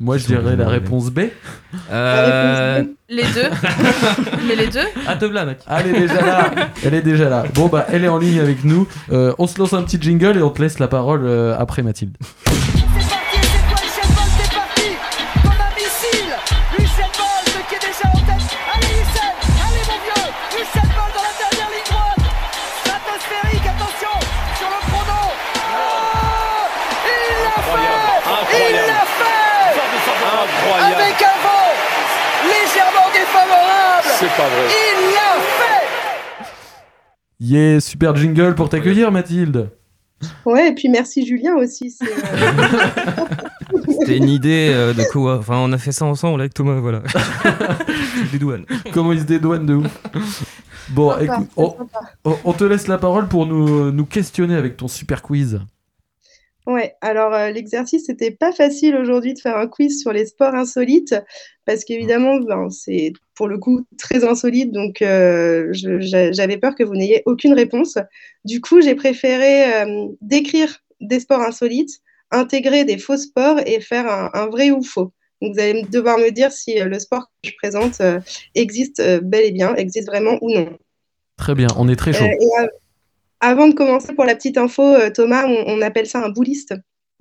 Moi, 0.00 0.16
je 0.16 0.26
dirais 0.26 0.56
la 0.56 0.68
réponse 0.68 1.10
B. 1.10 1.20
euh... 1.90 2.84
Les 3.08 3.22
deux. 3.22 3.48
Mais 4.48 4.54
les 4.54 4.68
deux. 4.68 4.86
Ah, 5.06 5.16
te 5.16 5.24
Mathilde. 5.44 5.64
Elle 5.68 5.94
est 5.94 6.00
déjà 6.00 6.20
là. 6.20 6.50
Elle 6.84 6.94
est 6.94 7.02
déjà 7.02 7.28
là. 7.28 7.44
Bon, 7.54 7.66
bah, 7.66 7.86
elle 7.90 8.04
est 8.04 8.08
en 8.08 8.18
ligne 8.18 8.38
avec 8.38 8.64
nous. 8.64 8.86
Euh, 9.10 9.34
on 9.38 9.46
se 9.46 9.58
lance 9.58 9.72
un 9.72 9.82
petit 9.82 10.00
jingle 10.00 10.36
et 10.36 10.42
on 10.42 10.50
te 10.50 10.60
laisse 10.62 10.78
la 10.78 10.88
parole 10.88 11.22
euh, 11.24 11.56
après 11.58 11.82
Mathilde. 11.82 12.16
Pas 34.38 34.48
vrai. 34.48 34.68
Il 34.70 35.14
l'a 35.14 35.40
fait 35.40 36.46
Yeah, 37.40 37.80
super 37.80 38.14
jingle 38.14 38.54
pour 38.54 38.68
t'accueillir, 38.68 39.10
Mathilde. 39.10 39.70
Ouais, 40.46 40.68
et 40.68 40.74
puis 40.74 40.88
merci 40.88 41.26
Julien 41.26 41.56
aussi. 41.56 41.96
euh, 42.02 42.06
C'était 43.88 44.16
une 44.16 44.28
idée 44.28 44.70
euh, 44.72 44.92
de 44.92 45.02
quoi 45.10 45.38
Enfin, 45.38 45.56
on 45.58 45.72
a 45.72 45.78
fait 45.78 45.90
ça 45.90 46.04
ensemble 46.04 46.40
avec 46.40 46.54
Thomas, 46.54 46.78
voilà. 46.78 47.02
Des 48.32 48.38
douanes. 48.38 48.64
Comment 48.92 49.12
il 49.12 49.20
se 49.20 49.24
dédouane 49.24 49.66
de 49.66 49.74
ouf. 49.74 50.44
Bon, 50.90 51.10
sympa, 51.10 51.24
écoute, 51.24 51.50
on, 52.44 52.52
te 52.52 52.64
laisse 52.64 52.86
la 52.86 52.98
parole 52.98 53.28
pour 53.28 53.44
nous, 53.46 53.90
nous 53.90 54.06
questionner 54.06 54.54
avec 54.54 54.76
ton 54.76 54.88
super 54.88 55.22
quiz. 55.22 55.60
Ouais, 56.68 56.96
alors 57.00 57.32
euh, 57.32 57.50
l'exercice, 57.50 58.04
c'était 58.04 58.30
pas 58.30 58.52
facile 58.52 58.94
aujourd'hui 58.94 59.32
de 59.32 59.38
faire 59.38 59.56
un 59.56 59.66
quiz 59.66 60.02
sur 60.02 60.12
les 60.12 60.26
sports 60.26 60.54
insolites, 60.54 61.14
parce 61.68 61.84
qu'évidemment, 61.84 62.38
ben, 62.38 62.70
c'est 62.70 63.12
pour 63.34 63.46
le 63.46 63.58
coup 63.58 63.84
très 63.98 64.24
insolite, 64.24 64.72
donc 64.72 65.02
euh, 65.02 65.68
j'avais 65.70 66.56
peur 66.56 66.74
que 66.74 66.82
vous 66.82 66.94
n'ayez 66.94 67.22
aucune 67.26 67.52
réponse. 67.52 67.98
Du 68.46 68.62
coup, 68.62 68.80
j'ai 68.80 68.94
préféré 68.94 69.74
euh, 69.74 70.06
décrire 70.22 70.78
des 71.02 71.20
sports 71.20 71.42
insolites, 71.42 72.00
intégrer 72.30 72.86
des 72.86 72.96
faux 72.96 73.18
sports 73.18 73.60
et 73.66 73.80
faire 73.80 74.06
un, 74.10 74.30
un 74.32 74.46
vrai 74.46 74.70
ou 74.70 74.82
faux. 74.82 75.12
Donc 75.42 75.52
vous 75.52 75.60
allez 75.60 75.82
devoir 75.82 76.16
me 76.16 76.30
dire 76.30 76.52
si 76.52 76.80
euh, 76.80 76.86
le 76.86 76.98
sport 76.98 77.30
que 77.42 77.50
je 77.50 77.54
présente 77.58 78.00
euh, 78.00 78.18
existe 78.54 79.02
bel 79.20 79.44
et 79.44 79.52
bien, 79.52 79.74
existe 79.74 80.06
vraiment 80.06 80.38
ou 80.40 80.50
non. 80.50 80.70
Très 81.36 81.54
bien, 81.54 81.68
on 81.76 81.86
est 81.90 81.96
très 81.96 82.14
chaud. 82.14 82.24
Et 82.24 82.68
avant 83.40 83.68
de 83.68 83.74
commencer, 83.74 84.14
pour 84.14 84.24
la 84.24 84.36
petite 84.36 84.56
info, 84.56 84.94
Thomas, 85.10 85.44
on, 85.46 85.64
on 85.66 85.82
appelle 85.82 86.06
ça 86.06 86.24
un 86.24 86.30
bouliste, 86.30 86.72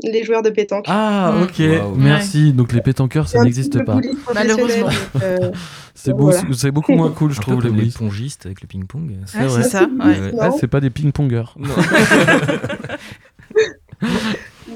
les 0.03 0.23
joueurs 0.23 0.41
de 0.43 0.49
pétanque. 0.49 0.85
Ah, 0.87 1.33
Mm. 1.35 1.43
ok, 1.43 1.97
merci. 1.97 2.53
Donc 2.53 2.71
les 2.73 2.81
pétanqueurs, 2.81 3.27
ça 3.27 3.43
n'existe 3.43 3.83
pas. 3.83 3.99
Malheureusement. 4.33 4.87
donc, 4.89 5.23
euh, 5.23 5.51
C'est 5.95 6.13
beau- 6.13 6.29
Voilà. 6.31 6.41
c'est 6.53 6.69
beaucoup 6.69 6.93
moins 6.93 7.09
cool, 7.09 7.31
je 7.31 7.39
Un 7.39 7.41
trouve, 7.41 7.61
les 7.63 7.69
comme 7.69 7.79
les 7.79 7.89
pongistes 7.89 8.45
avec 8.45 8.61
le 8.61 8.67
ping-pong. 8.67 9.17
C'est 9.25 9.63
ça. 9.63 9.83
ouais. 9.85 10.31
Ah, 10.39 10.51
c'est 10.59 10.67
pas 10.67 10.79
des 10.79 10.91
ping-pongers. 10.91 11.55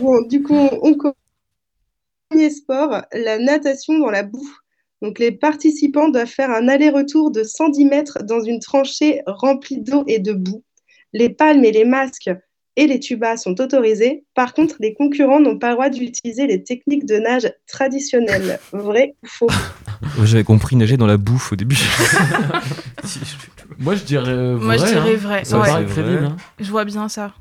Bon, 0.01 0.21
du 0.27 0.41
coup, 0.41 0.55
on 0.81 0.93
commence. 0.95 1.15
Premier 2.29 2.49
sport, 2.49 3.01
la 3.13 3.37
natation 3.39 3.99
dans 3.99 4.09
la 4.09 4.23
boue. 4.23 4.49
Donc, 5.01 5.19
les 5.19 5.31
participants 5.33 6.07
doivent 6.09 6.27
faire 6.27 6.49
un 6.49 6.69
aller-retour 6.69 7.29
de 7.29 7.43
110 7.43 7.85
mètres 7.85 8.23
dans 8.23 8.39
une 8.39 8.59
tranchée 8.59 9.21
remplie 9.27 9.79
d'eau 9.81 10.03
et 10.07 10.19
de 10.19 10.31
boue. 10.31 10.63
Les 11.11 11.29
palmes 11.29 11.65
et 11.65 11.71
les 11.73 11.83
masques 11.85 12.29
et 12.77 12.87
les 12.87 12.99
tubas 12.99 13.37
sont 13.37 13.59
autorisés. 13.59 14.23
Par 14.33 14.53
contre, 14.53 14.75
les 14.79 14.93
concurrents 14.93 15.39
n'ont 15.39 15.57
pas 15.59 15.69
le 15.69 15.73
droit 15.75 15.89
d'utiliser 15.89 16.47
les 16.47 16.63
techniques 16.63 17.05
de 17.05 17.17
nage 17.17 17.51
traditionnelles. 17.67 18.59
Vrai 18.71 19.15
ou 19.23 19.27
faux? 19.27 19.47
J'avais 20.23 20.43
compris 20.43 20.75
nager 20.75 20.97
dans 20.97 21.07
la 21.07 21.17
bouffe 21.17 21.51
au 21.51 21.55
début. 21.55 21.77
Moi, 23.79 23.95
je 23.95 24.03
dirais 24.03 24.31
euh, 24.31 24.55
vrai. 24.55 24.65
Moi, 24.65 24.77
je 24.77 24.85
dirais 24.91 25.13
hein. 25.13 25.17
vrai. 25.17 25.45
Ça 25.45 25.59
Ouais. 25.59 25.67
paraît 25.67 25.85
crédible. 25.85 26.25
hein. 26.25 26.37
Je 26.59 26.69
vois 26.71 26.85
bien 26.85 27.09
ça. 27.09 27.33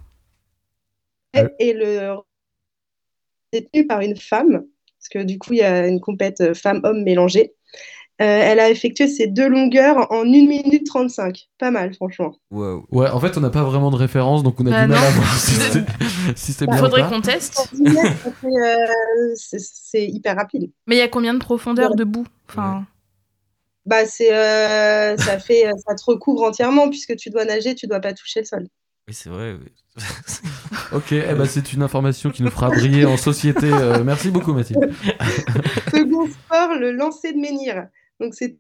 Et 1.59 1.73
le 1.73 2.17
détenu 3.53 3.87
par 3.87 4.01
une 4.01 4.17
femme, 4.17 4.65
parce 4.99 5.09
que 5.13 5.23
du 5.23 5.39
coup, 5.39 5.53
il 5.53 5.59
y 5.59 5.63
a 5.63 5.87
une 5.87 6.01
compète 6.01 6.41
euh, 6.41 6.55
femme-homme 6.55 7.03
mélangée. 7.03 7.53
Euh, 8.21 8.25
elle 8.25 8.61
a 8.61 8.69
effectué 8.69 9.09
ces 9.09 9.27
deux 9.29 9.49
longueurs 9.49 10.13
en 10.13 10.21
1 10.23 10.25
minute 10.47 10.85
35. 10.87 11.49
Pas 11.59 11.71
mal, 11.71 11.95
franchement. 11.95 12.35
Ouais, 12.51 13.09
en 13.09 13.19
fait, 13.19 13.39
on 13.39 13.41
n'a 13.41 13.49
pas 13.49 13.63
vraiment 13.63 13.91
de 13.91 13.97
référence, 13.97 14.43
donc 14.43 14.61
on 14.61 14.67
a 14.67 14.71
Bah 14.71 14.83
du 14.85 14.91
mal 14.91 15.01
non. 15.01 15.07
à 15.07 15.11
voir 15.11 15.33
si 15.39 15.53
c'est 15.53 15.85
si 16.37 16.53
c'est 16.53 16.67
Il 16.67 16.69
bien 16.71 16.77
faudrait 16.77 17.09
qu'on 17.09 17.23
teste. 17.23 17.67
10 17.73 17.81
mètres, 17.83 18.23
ça 18.23 18.31
fait, 18.33 18.47
euh, 18.47 19.33
c'est- 19.37 20.07
hyper 20.07 20.37
rapide. 20.37 20.71
Mais 20.87 20.97
il 20.97 20.99
y 20.99 21.03
a 21.03 21.09
combien 21.09 21.33
de 21.33 21.39
profondeur 21.39 21.95
debout 21.95 22.27
enfin, 22.49 22.85
Bah, 23.87 24.05
c'est, 24.05 24.35
euh, 24.35 25.17
ça 25.17 25.39
fait, 25.39 25.65
ça 25.89 25.95
te 25.95 26.03
recouvre 26.05 26.43
entièrement 26.43 26.91
puisque 26.91 27.17
tu 27.17 27.31
dois 27.31 27.47
nager, 27.47 27.75
tu 27.75 27.87
dois 27.87 28.01
pas 28.01 28.13
toucher 28.13 28.41
le 28.41 28.47
sol. 28.47 28.67
Oui, 29.09 29.15
c'est 29.15 29.31
vrai. 29.31 29.55
oui. 29.55 29.73
Ok, 30.93 31.13
eh 31.13 31.21
ben, 31.35 31.47
c'est 31.47 31.73
une 31.73 31.83
information 31.83 32.31
qui 32.31 32.43
nous 32.43 32.51
fera 32.51 32.69
briller 32.69 33.05
en 33.07 33.17
société. 33.17 33.71
Euh, 33.73 34.03
merci 34.05 34.31
beaucoup, 34.31 34.53
Mathilde. 34.53 34.93
Second 35.91 36.27
sport, 36.29 36.75
le 36.79 36.91
lancer 36.93 37.33
de 37.33 37.39
menhir. 37.39 37.87
Donc, 38.21 38.35
c'est 38.35 38.57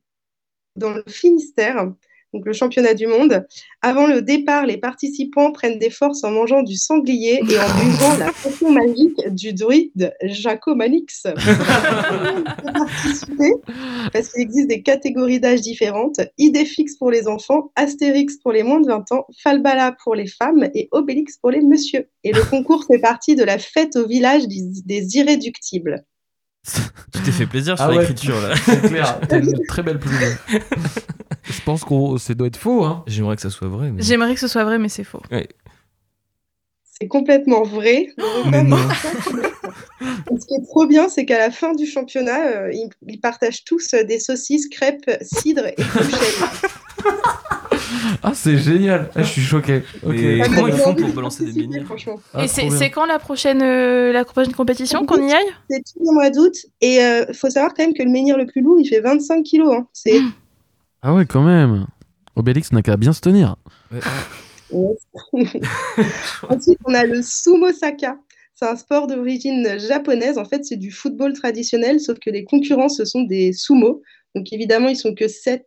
dans 0.77 0.93
le 0.93 1.05
Finistère, 1.07 1.93
donc 2.33 2.47
le 2.47 2.53
championnat 2.53 2.95
du 2.95 3.09
monde. 3.09 3.45
Avant 3.83 4.07
le 4.07 4.23
départ, 4.23 4.65
les 4.65 4.77
participants 4.77 5.51
prennent 5.53 5.81
des 5.81 5.91
forces 5.91 6.23
en 6.23 6.31
mangeant 6.31 6.63
du 6.63 6.77
sanglier 6.77 7.41
et 7.49 7.59
en 7.59 7.69
buvant 7.79 8.17
la 8.19 8.31
potion 8.33 8.71
magique 8.71 9.29
du 9.31 9.53
druide 9.53 10.15
Jaco 10.23 10.77
Manix. 10.77 11.25
Parce 14.13 14.29
qu'il 14.29 14.43
existe 14.43 14.69
des 14.69 14.83
catégories 14.83 15.41
d'âge 15.41 15.61
différentes. 15.61 16.21
Idée 16.39 16.65
fixe 16.65 16.97
pour 16.97 17.11
les 17.11 17.27
enfants, 17.27 17.73
Astérix 17.75 18.37
pour 18.37 18.53
les 18.53 18.63
moins 18.63 18.81
de 18.81 18.87
20 18.87 19.11
ans, 19.13 19.27
Falbala 19.43 19.97
pour 20.05 20.15
les 20.15 20.29
femmes 20.29 20.71
et 20.75 20.89
Obélix 20.93 21.37
pour 21.39 21.51
les 21.51 21.63
messieurs. 21.63 22.09
Et 22.23 22.33
le 22.33 22.49
concours 22.49 22.85
fait 22.85 23.01
partie 23.01 23.35
de 23.35 23.43
la 23.45 23.59
fête 23.59 23.97
au 23.97 24.07
village 24.07 24.47
des 24.47 25.17
irréductibles. 25.17 26.05
Tu 26.65 27.21
t'es 27.25 27.33
fait 27.33 27.47
plaisir 27.47 27.77
sur 27.77 27.87
Ah 27.87 27.91
ouais. 27.91 27.99
l'écriture 28.01 28.41
là. 28.41 28.55
C'est 28.57 28.81
clair, 28.83 29.19
t'as 29.29 29.41
une 29.41 29.67
très 29.67 29.83
belle 29.83 29.99
plume. 29.99 30.15
Je 31.45 31.61
pense 31.65 31.85
qu'on 31.85 32.19
ça 32.19 32.35
doit 32.35 32.47
être 32.49 32.57
faux, 32.59 32.85
hein. 32.85 33.03
J'aimerais 33.07 33.37
que 33.37 33.43
ça 33.43 33.51
soit 33.51 33.69
vrai. 33.69 33.91
Mais... 33.91 34.03
J'aimerais 34.03 34.35
que 34.35 34.41
ce 34.41 34.49
soit 34.49 34.65
vrai, 34.65 34.79
mais 34.79 34.89
c'est 34.89 35.05
faux. 35.05 35.23
C'est 37.01 37.09
complètement 37.09 37.63
vrai. 37.63 38.09
Mais 38.51 38.63
non. 38.63 38.77
Ce 40.01 40.47
qui 40.47 40.55
est 40.55 40.67
trop 40.69 40.87
bien, 40.87 41.09
c'est 41.09 41.25
qu'à 41.25 41.39
la 41.39 41.51
fin 41.51 41.75
du 41.75 41.87
championnat, 41.87 42.47
euh, 42.47 42.73
ils, 42.73 42.91
ils 43.09 43.21
partagent 43.21 43.65
tous 43.65 43.95
euh, 43.95 44.05
des 44.05 44.19
saucisses, 44.21 44.69
crêpes, 44.69 45.11
cidre 45.23 45.67
et. 45.67 45.77
Ah, 48.23 48.33
c'est 48.35 48.57
génial. 48.59 49.11
Ah, 49.15 49.23
je 49.23 49.29
suis 49.29 49.41
choqué. 49.43 49.83
Comment 50.03 50.13
ils 50.69 50.75
font 50.75 50.95
pour 50.95 51.09
balancer 51.13 51.45
des 51.45 51.67
menhirs. 51.67 51.87
Ah, 52.35 52.45
Et 52.45 52.49
c'est 52.49 52.91
quand 52.91 53.07
la 53.07 53.19
prochaine, 53.19 53.63
euh, 53.63 54.13
la 54.13 54.25
prochaine 54.25 54.53
compétition 54.53 55.05
qu'on 55.07 55.27
y 55.27 55.33
aille? 55.33 55.47
C'est 55.69 55.81
tout 55.81 55.99
le 56.05 56.13
mois 56.15 56.31
d'août. 56.31 56.55
Et 56.81 56.97
il 56.97 57.35
faut 57.35 57.51
savoir 57.51 57.73
quand 57.75 57.83
même 57.85 57.95
que 57.95 58.03
le 58.03 58.11
menhir 58.11 58.37
le 58.37 58.47
plus 58.47 58.61
lourd, 58.63 58.79
il 58.79 58.87
fait 58.87 59.01
25 59.01 59.43
kilos. 59.43 59.75
hein. 59.75 59.87
C'est 59.93 60.21
Ah 61.03 61.15
ouais, 61.15 61.27
quand 61.27 61.43
même. 61.43 61.87
Obélix 62.37 62.71
n'a 62.73 62.83
qu'à 62.83 62.97
bien 62.97 63.13
se 63.13 63.21
tenir. 63.21 63.57
Ensuite, 66.49 66.79
on 66.85 66.95
a 66.95 67.05
le 67.05 67.23
sumo 67.23 67.73
saka. 67.73 68.17
C'est 68.55 68.67
un 68.67 68.77
sport 68.77 69.07
d'origine 69.07 69.79
japonaise. 69.79 70.37
En 70.39 70.45
fait, 70.45 70.65
c'est 70.65 70.77
du 70.77 70.91
football 70.91 71.33
traditionnel, 71.33 71.99
sauf 71.99 72.19
que 72.19 72.31
les 72.31 72.45
concurrents, 72.45 72.89
ce 72.91 73.05
sont 73.05 73.23
des 73.23 73.53
sumo. 73.53 74.03
Donc 74.35 74.53
évidemment, 74.53 74.89
ils 74.89 74.97
sont 74.97 75.15
que 75.15 75.27
7 75.27 75.67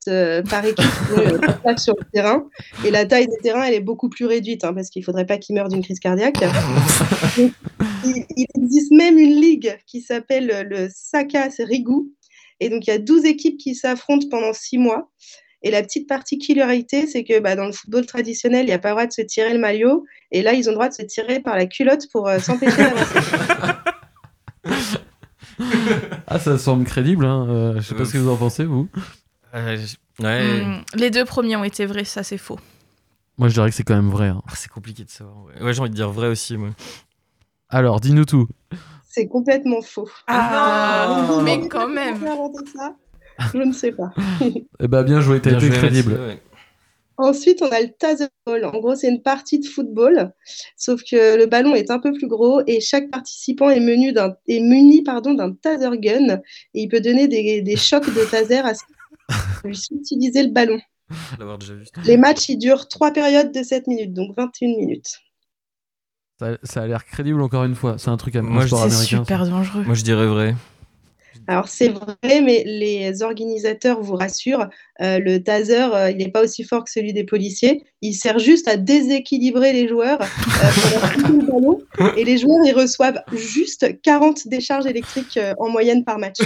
par 0.49 0.65
équipe 0.65 0.85
euh, 1.17 1.77
sur 1.77 1.95
le 1.97 2.05
terrain. 2.13 2.47
Et 2.85 2.91
la 2.91 3.05
taille 3.05 3.27
des 3.27 3.37
terrains, 3.41 3.63
elle 3.63 3.73
est 3.73 3.81
beaucoup 3.81 4.09
plus 4.09 4.25
réduite 4.25 4.63
hein, 4.63 4.73
parce 4.73 4.89
qu'il 4.89 5.01
ne 5.01 5.05
faudrait 5.05 5.25
pas 5.25 5.37
qu'ils 5.37 5.55
meurent 5.55 5.69
d'une 5.69 5.83
crise 5.83 5.99
cardiaque. 5.99 6.39
Donc, 7.37 7.51
il, 8.05 8.25
il, 8.37 8.47
existe 8.61 8.91
même 8.91 9.17
une 9.17 9.39
ligue 9.39 9.77
qui 9.85 10.01
s'appelle 10.01 10.67
le 10.69 10.87
Sakas 10.93 11.55
Rigou. 11.59 12.11
Et 12.59 12.69
donc 12.69 12.87
il 12.87 12.91
y 12.91 12.93
a 12.93 12.99
12 12.99 13.25
équipes 13.25 13.57
qui 13.57 13.75
s'affrontent 13.75 14.27
pendant 14.29 14.53
6 14.53 14.77
mois. 14.77 15.09
Et 15.63 15.71
la 15.71 15.81
petite 15.81 16.07
particularité, 16.07 17.07
c'est 17.07 17.23
que 17.23 17.39
bah, 17.39 17.55
dans 17.55 17.65
le 17.65 17.71
football 17.71 18.05
traditionnel, 18.05 18.65
il 18.65 18.67
n'y 18.67 18.73
a 18.73 18.79
pas 18.79 18.89
le 18.89 18.95
droit 18.95 19.05
de 19.07 19.13
se 19.13 19.21
tirer 19.21 19.53
le 19.53 19.59
maillot. 19.59 20.03
Et 20.31 20.41
là, 20.41 20.53
ils 20.53 20.67
ont 20.67 20.71
le 20.71 20.75
droit 20.75 20.89
de 20.89 20.93
se 20.93 21.03
tirer 21.03 21.39
par 21.39 21.55
la 21.55 21.65
culotte 21.65 22.09
pour 22.11 22.27
euh, 22.27 22.39
s'empêcher 22.39 22.77
d'avancer. 22.77 23.19
ah, 26.27 26.39
ça 26.39 26.57
semble 26.57 26.85
crédible. 26.85 27.25
Hein. 27.25 27.45
Euh, 27.49 27.73
je 27.77 27.81
sais 27.81 27.95
pas 27.95 28.05
ce 28.05 28.13
que 28.13 28.17
vous 28.17 28.29
en 28.29 28.35
pensez, 28.37 28.65
vous. 28.65 28.87
Euh, 29.55 29.77
ouais. 30.19 30.63
Hmm, 30.65 30.81
les 30.95 31.11
deux 31.11 31.25
premiers 31.25 31.55
ont 31.55 31.63
été 31.63 31.85
vrais, 31.85 32.05
ça 32.05 32.23
c'est 32.23 32.37
faux. 32.37 32.59
Moi, 33.37 33.47
je 33.49 33.53
dirais 33.53 33.69
que 33.69 33.75
c'est 33.75 33.83
quand 33.83 33.95
même 33.95 34.09
vrai. 34.11 34.27
hein. 34.27 34.41
Ah, 34.47 34.53
c'est 34.55 34.69
compliqué 34.71 35.03
de 35.03 35.09
savoir. 35.09 35.35
Ouais, 35.45 35.61
Ouais, 35.63 35.73
j'ai 35.73 35.79
envie 35.81 35.89
de 35.89 35.95
dire 35.95 36.09
vrai 36.11 36.27
aussi, 36.27 36.55
moi. 36.57 36.69
Alors, 37.69 37.99
dis-nous 37.99 38.25
tout. 38.25 38.47
C'est 39.09 39.27
complètement 39.27 39.81
faux. 39.81 40.09
Ah, 40.27 41.25
non. 41.29 41.41
mais 41.41 41.67
quand 41.67 41.87
même. 41.87 42.17
Ça? 42.75 42.95
Je 43.53 43.57
ne 43.59 43.71
sais 43.73 43.91
pas. 43.91 44.11
Eh 44.79 44.87
ben, 44.87 45.03
bien 45.03 45.21
joué, 45.21 45.39
t'as 45.41 45.51
Bien 45.51 45.59
été 45.59 45.67
joué, 45.69 45.77
crédible. 45.77 46.13
Ouais. 46.13 46.41
Ensuite, 47.17 47.61
on 47.61 47.67
a 47.69 47.79
le 47.81 47.89
taserball. 47.91 48.65
En 48.65 48.79
gros, 48.79 48.95
c'est 48.95 49.07
une 49.09 49.21
partie 49.21 49.59
de 49.59 49.65
football, 49.67 50.33
sauf 50.75 51.01
que 51.03 51.37
le 51.37 51.45
ballon 51.45 51.75
est 51.75 51.91
un 51.91 51.99
peu 51.99 52.11
plus 52.11 52.27
gros 52.27 52.61
et 52.65 52.81
chaque 52.81 53.09
participant 53.11 53.69
est, 53.69 53.79
menu 53.79 54.13
d'un- 54.13 54.35
est 54.47 54.59
muni 54.59 55.03
pardon, 55.03 55.33
d'un 55.33 55.53
taser 55.53 55.97
gun 55.99 56.41
et 56.73 56.81
il 56.83 56.87
peut 56.87 57.01
donner 57.01 57.27
des, 57.27 57.61
des 57.61 57.75
chocs 57.75 58.05
de 58.13 58.29
taser 58.29 58.57
à 58.59 58.73
ceux 58.73 58.85
qui 59.29 59.61
puissent 59.63 59.89
utiliser 59.91 60.43
le 60.43 60.49
ballon. 60.51 60.79
L'avoir 61.37 61.59
déjà 61.59 61.75
vu. 61.75 61.83
Les 62.05 62.17
matchs, 62.17 62.49
ils 62.49 62.57
durent 62.57 62.87
trois 62.87 63.11
périodes 63.11 63.51
de 63.51 63.61
7 63.61 63.85
minutes, 63.87 64.13
donc 64.13 64.35
21 64.35 64.67
minutes. 64.69 65.19
Ça, 66.39 66.57
ça 66.63 66.81
a 66.81 66.87
l'air 66.87 67.05
crédible 67.05 67.41
encore 67.41 67.63
une 67.63 67.75
fois. 67.75 67.97
C'est 67.99 68.09
un 68.09 68.17
truc 68.17 68.35
à 68.35 68.41
Moi, 68.41 68.67
ça. 68.67 68.89
super 68.89 69.45
dangereux. 69.45 69.83
Moi, 69.83 69.93
je 69.93 70.03
dirais 70.03 70.25
vrai. 70.25 70.55
Alors 71.47 71.67
c'est 71.67 71.89
vrai, 71.89 72.41
mais 72.41 72.63
les 72.65 73.21
organisateurs 73.21 74.01
vous 74.01 74.15
rassurent, 74.15 74.69
euh, 75.01 75.19
le 75.19 75.43
taser, 75.43 75.89
euh, 75.93 76.11
il 76.11 76.17
n'est 76.17 76.31
pas 76.31 76.41
aussi 76.43 76.63
fort 76.63 76.83
que 76.83 76.91
celui 76.91 77.13
des 77.13 77.23
policiers. 77.23 77.83
Il 78.01 78.13
sert 78.13 78.39
juste 78.39 78.67
à 78.67 78.77
déséquilibrer 78.77 79.73
les 79.73 79.87
joueurs 79.87 80.21
euh, 80.21 81.27
le 81.27 81.45
ballon. 81.51 81.81
Et 82.17 82.23
les 82.23 82.37
joueurs, 82.37 82.65
ils 82.65 82.73
reçoivent 82.73 83.21
juste 83.33 84.01
40 84.01 84.47
décharges 84.47 84.85
électriques 84.85 85.37
euh, 85.37 85.53
en 85.57 85.69
moyenne 85.69 86.03
par 86.03 86.17
match. 86.17 86.37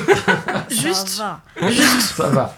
Juste. 0.70 1.08
Ça 1.08 1.42
va. 1.60 1.72
Ça 2.00 2.30
va. 2.30 2.58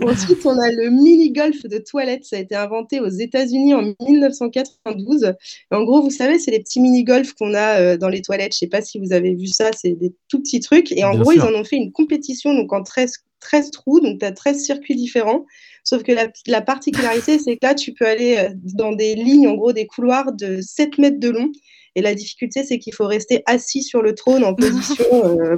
Ensuite, 0.02 0.44
on 0.44 0.58
a 0.58 0.70
le 0.70 0.90
mini-golf 0.90 1.64
de 1.64 1.78
toilette. 1.78 2.24
Ça 2.24 2.36
a 2.36 2.38
été 2.40 2.54
inventé 2.54 3.00
aux 3.00 3.08
États-Unis 3.08 3.74
en 3.74 3.94
1992. 4.06 5.24
Et 5.70 5.74
en 5.74 5.84
gros, 5.84 6.02
vous 6.02 6.10
savez, 6.10 6.38
c'est 6.38 6.50
les 6.50 6.60
petits 6.60 6.80
mini-golf 6.80 7.32
qu'on 7.34 7.54
a 7.54 7.80
euh, 7.80 7.96
dans 7.96 8.08
les 8.08 8.22
toilettes. 8.22 8.52
Je 8.52 8.56
ne 8.56 8.60
sais 8.60 8.66
pas 8.66 8.82
si 8.82 8.98
vous 8.98 9.12
avez 9.12 9.34
vu 9.34 9.46
ça. 9.46 9.70
C'est 9.72 9.92
des 9.92 10.12
tout 10.28 10.40
petits 10.40 10.60
trucs. 10.60 10.92
Et 10.92 11.04
en 11.04 11.10
Bien 11.12 11.20
gros, 11.20 11.32
sûr. 11.32 11.44
ils 11.44 11.54
en 11.54 11.58
ont 11.58 11.64
fait 11.64 11.76
une 11.76 11.92
compétition 11.92 12.54
donc 12.54 12.72
en 12.72 12.82
13, 12.82 13.12
13 13.40 13.70
trous. 13.70 14.00
Donc, 14.00 14.18
tu 14.18 14.24
as 14.26 14.32
13 14.32 14.62
circuits 14.62 14.96
différents. 14.96 15.44
Sauf 15.84 16.02
que 16.02 16.12
la, 16.12 16.28
la 16.46 16.60
particularité, 16.60 17.38
c'est 17.38 17.56
que 17.56 17.66
là, 17.66 17.74
tu 17.74 17.92
peux 17.92 18.06
aller 18.06 18.36
euh, 18.38 18.48
dans 18.74 18.92
des 18.92 19.14
lignes, 19.14 19.48
en 19.48 19.54
gros, 19.54 19.72
des 19.72 19.86
couloirs 19.86 20.32
de 20.32 20.60
7 20.60 20.98
mètres 20.98 21.20
de 21.20 21.30
long. 21.30 21.50
Et 21.96 22.02
la 22.02 22.14
difficulté, 22.14 22.62
c'est 22.62 22.78
qu'il 22.78 22.92
faut 22.92 23.06
rester 23.06 23.42
assis 23.46 23.82
sur 23.82 24.02
le 24.02 24.14
trône 24.14 24.44
en 24.44 24.54
position, 24.54 25.40
euh, 25.40 25.56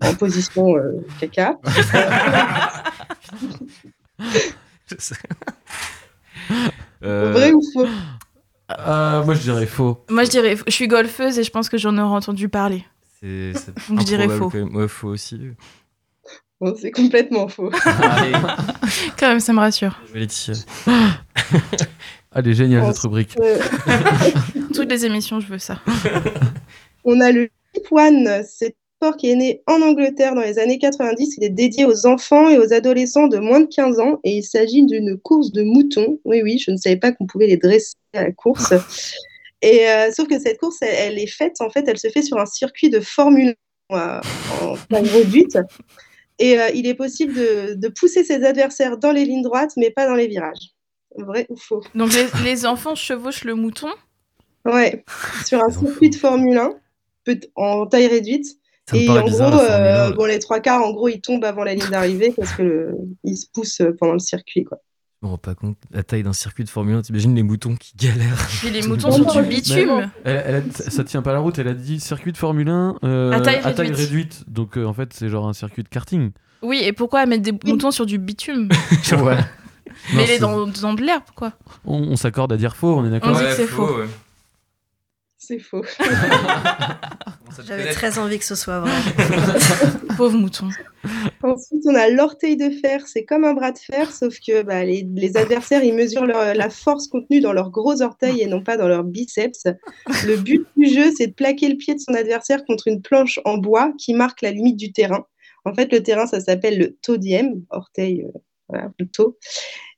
en 0.00 0.14
position 0.14 0.76
euh, 0.76 1.06
caca. 1.20 1.60
Euh, 7.02 7.32
Vrai 7.32 7.52
ou 7.52 7.60
faux? 7.74 7.86
Euh, 8.78 9.24
moi, 9.24 9.34
je 9.34 9.40
dirais 9.42 9.66
faux. 9.66 10.04
Moi 10.08 10.24
je 10.24 10.30
dirais, 10.30 10.56
je 10.66 10.72
suis 10.72 10.88
golfeuse 10.88 11.38
et 11.38 11.44
je 11.44 11.50
pense 11.50 11.68
que 11.68 11.76
j'en 11.78 11.96
aurais 11.98 12.16
entendu 12.16 12.48
parler. 12.48 12.84
c'est- 13.20 13.52
je 13.52 14.02
dirais 14.04 14.28
faux. 14.28 14.50
Ouais, 14.50 14.88
faux 14.88 15.08
aussi. 15.08 15.38
Bon, 16.60 16.74
C'est 16.80 16.90
complètement 16.90 17.48
faux. 17.48 17.70
Quand 19.18 19.28
même, 19.28 19.40
ça 19.40 19.52
me 19.52 19.58
rassure. 19.60 20.00
je 20.08 20.12
vais 20.14 20.20
Laetitia. 20.20 20.54
Allez, 22.32 22.54
génial 22.54 22.82
Oh, 22.86 22.92
cette 22.92 23.02
rubrique. 23.02 23.36
Euh, 23.40 23.58
Toutes 24.74 24.90
les 24.90 25.04
émissions, 25.04 25.38
je 25.40 25.46
veux 25.48 25.58
ça. 25.58 25.80
On 27.04 27.20
a 27.20 27.30
le 27.30 27.50
One, 27.90 28.42
c'est 28.48 28.74
sport 28.96 29.16
qui 29.16 29.30
est 29.30 29.36
né 29.36 29.62
en 29.66 29.82
Angleterre 29.82 30.34
dans 30.34 30.40
les 30.40 30.58
années 30.58 30.78
90. 30.78 31.36
Il 31.38 31.44
est 31.44 31.50
dédié 31.50 31.84
aux 31.84 32.06
enfants 32.06 32.48
et 32.48 32.58
aux 32.58 32.72
adolescents 32.72 33.26
de 33.28 33.38
moins 33.38 33.60
de 33.60 33.66
15 33.66 34.00
ans 34.00 34.20
et 34.24 34.38
il 34.38 34.42
s'agit 34.42 34.84
d'une 34.84 35.18
course 35.18 35.52
de 35.52 35.62
moutons. 35.62 36.18
Oui, 36.24 36.40
oui, 36.42 36.58
je 36.58 36.70
ne 36.70 36.76
savais 36.76 36.96
pas 36.96 37.12
qu'on 37.12 37.26
pouvait 37.26 37.46
les 37.46 37.56
dresser 37.58 37.94
à 38.14 38.24
la 38.24 38.32
course. 38.32 38.72
Et 39.62 39.88
euh, 39.88 40.12
sauf 40.12 40.28
que 40.28 40.38
cette 40.38 40.58
course, 40.58 40.76
elle, 40.82 41.12
elle 41.14 41.18
est 41.18 41.26
faite, 41.26 41.56
en 41.60 41.70
fait, 41.70 41.88
elle 41.88 41.98
se 41.98 42.08
fait 42.08 42.20
sur 42.22 42.38
un 42.38 42.44
circuit 42.44 42.90
de 42.90 43.00
Formule 43.00 43.54
1 43.90 43.96
euh, 43.98 44.20
en 44.62 44.76
taille 44.90 45.08
réduite. 45.08 45.58
Et 46.38 46.60
euh, 46.60 46.68
il 46.74 46.86
est 46.86 46.94
possible 46.94 47.32
de, 47.32 47.72
de 47.74 47.88
pousser 47.88 48.22
ses 48.22 48.44
adversaires 48.44 48.98
dans 48.98 49.12
les 49.12 49.24
lignes 49.24 49.42
droites, 49.42 49.72
mais 49.78 49.90
pas 49.90 50.06
dans 50.06 50.14
les 50.14 50.26
virages. 50.28 50.74
Vrai 51.16 51.46
ou 51.48 51.56
faux? 51.56 51.82
Donc 51.94 52.12
les, 52.12 52.26
les 52.44 52.66
enfants 52.66 52.94
chevauchent 52.94 53.44
le 53.44 53.54
mouton? 53.54 53.88
Ouais, 54.66 55.02
sur 55.46 55.64
un 55.64 55.70
circuit 55.70 56.10
de 56.10 56.16
Formule 56.16 56.58
1, 56.58 56.74
peut- 57.24 57.40
en 57.56 57.86
taille 57.86 58.08
réduite. 58.08 58.46
Ça 58.88 58.96
Et 58.96 59.08
en 59.08 59.24
bizarre, 59.24 59.50
gros, 59.50 59.60
euh, 59.60 60.08
1. 60.08 60.10
bon, 60.12 60.26
les 60.26 60.38
trois 60.38 60.60
quarts, 60.60 60.82
en 60.82 60.92
gros, 60.92 61.08
ils 61.08 61.20
tombent 61.20 61.44
avant 61.44 61.64
la 61.64 61.74
ligne 61.74 61.88
d'arrivée 61.90 62.32
parce 62.36 62.52
que 62.52 62.62
le- 62.62 62.94
ils 63.24 63.36
se 63.36 63.46
poussent 63.52 63.80
euh, 63.80 63.90
pendant 63.98 64.12
le 64.12 64.18
circuit. 64.20 64.62
Quoi. 64.64 64.78
Je 65.22 65.26
me 65.26 65.30
rends 65.32 65.38
pas 65.38 65.54
compte 65.56 65.76
la 65.90 66.04
taille 66.04 66.22
d'un 66.22 66.32
circuit 66.32 66.62
de 66.62 66.68
Formule 66.68 66.94
1. 66.96 67.02
T'imagines 67.02 67.34
les 67.34 67.42
moutons 67.42 67.74
qui 67.74 67.94
galèrent. 67.96 68.46
Puis 68.60 68.70
les 68.70 68.82
moutons 68.86 69.10
sont 69.10 69.40
du 69.40 69.48
bitume. 69.48 70.08
Elle, 70.24 70.42
elle 70.46 70.54
a- 70.56 70.72
ça 70.90 71.02
tient 71.02 71.22
pas 71.22 71.32
la 71.32 71.40
route. 71.40 71.58
Elle 71.58 71.66
a 71.68 71.74
dit 71.74 71.98
circuit 71.98 72.30
de 72.32 72.36
Formule 72.36 72.68
1 72.68 72.96
euh, 73.02 73.32
À 73.32 73.40
taille 73.40 73.60
réduite. 73.60 73.96
réduite. 73.96 74.44
Donc, 74.46 74.78
euh, 74.78 74.84
en 74.84 74.92
fait, 74.94 75.12
c'est 75.12 75.28
genre 75.28 75.48
un 75.48 75.52
circuit 75.52 75.82
de 75.82 75.88
karting. 75.88 76.30
Oui, 76.62 76.80
et 76.84 76.92
pourquoi 76.92 77.26
mettre 77.26 77.42
des 77.42 77.52
moutons 77.68 77.90
sur 77.90 78.06
du 78.06 78.18
bitume 78.18 78.68
ouais. 79.12 79.18
Non, 79.18 79.36
Mais 80.14 80.20
les 80.22 80.34
c'est- 80.34 80.38
dans, 80.38 80.66
dans 80.66 80.94
de 80.94 81.02
l'herbe, 81.02 81.24
quoi. 81.34 81.52
On, 81.84 81.96
on 81.98 82.16
s'accorde 82.16 82.52
à 82.52 82.56
dire 82.56 82.76
faux, 82.76 82.94
on 82.96 83.04
est 83.04 83.08
On 83.08 83.10
d'accord 83.10 83.32
dit 83.36 83.42
que 83.42 83.52
c'est 83.52 83.66
faux. 83.66 83.98
ouais. 83.98 84.06
C'est 85.38 85.58
faux. 85.58 85.84
J'avais 87.66 87.90
très 87.92 88.18
envie 88.18 88.38
que 88.38 88.44
ce 88.44 88.54
soit 88.54 88.80
vrai. 88.80 88.90
Pauvre 90.16 90.36
mouton. 90.36 90.68
Ensuite, 91.42 91.82
on 91.86 91.94
a 91.94 92.08
l'orteil 92.08 92.56
de 92.56 92.70
fer. 92.70 93.06
C'est 93.06 93.24
comme 93.24 93.44
un 93.44 93.54
bras 93.54 93.72
de 93.72 93.78
fer, 93.78 94.10
sauf 94.12 94.34
que 94.44 94.62
bah, 94.62 94.84
les, 94.84 95.06
les 95.14 95.36
adversaires, 95.36 95.84
ils 95.84 95.94
mesurent 95.94 96.26
leur- 96.26 96.54
la 96.54 96.70
force 96.70 97.06
contenue 97.08 97.40
dans 97.40 97.52
leurs 97.52 97.70
gros 97.70 98.02
orteils 98.02 98.40
et 98.40 98.46
non 98.46 98.62
pas 98.62 98.76
dans 98.76 98.88
leurs 98.88 99.04
biceps. 99.04 99.64
Le 100.26 100.36
but 100.36 100.66
du 100.76 100.86
jeu, 100.88 101.10
c'est 101.16 101.28
de 101.28 101.34
plaquer 101.34 101.68
le 101.68 101.76
pied 101.76 101.94
de 101.94 102.00
son 102.00 102.14
adversaire 102.14 102.64
contre 102.64 102.88
une 102.88 103.02
planche 103.02 103.38
en 103.44 103.58
bois 103.58 103.92
qui 103.98 104.14
marque 104.14 104.42
la 104.42 104.50
limite 104.50 104.76
du 104.76 104.92
terrain. 104.92 105.26
En 105.64 105.74
fait, 105.74 105.92
le 105.92 106.02
terrain, 106.02 106.26
ça 106.26 106.40
s'appelle 106.40 106.78
le 106.78 106.96
todième, 107.02 107.62
orteil, 107.70 108.22
euh, 108.22 108.38
voilà, 108.68 108.90
le 108.98 109.06
toe. 109.06 109.36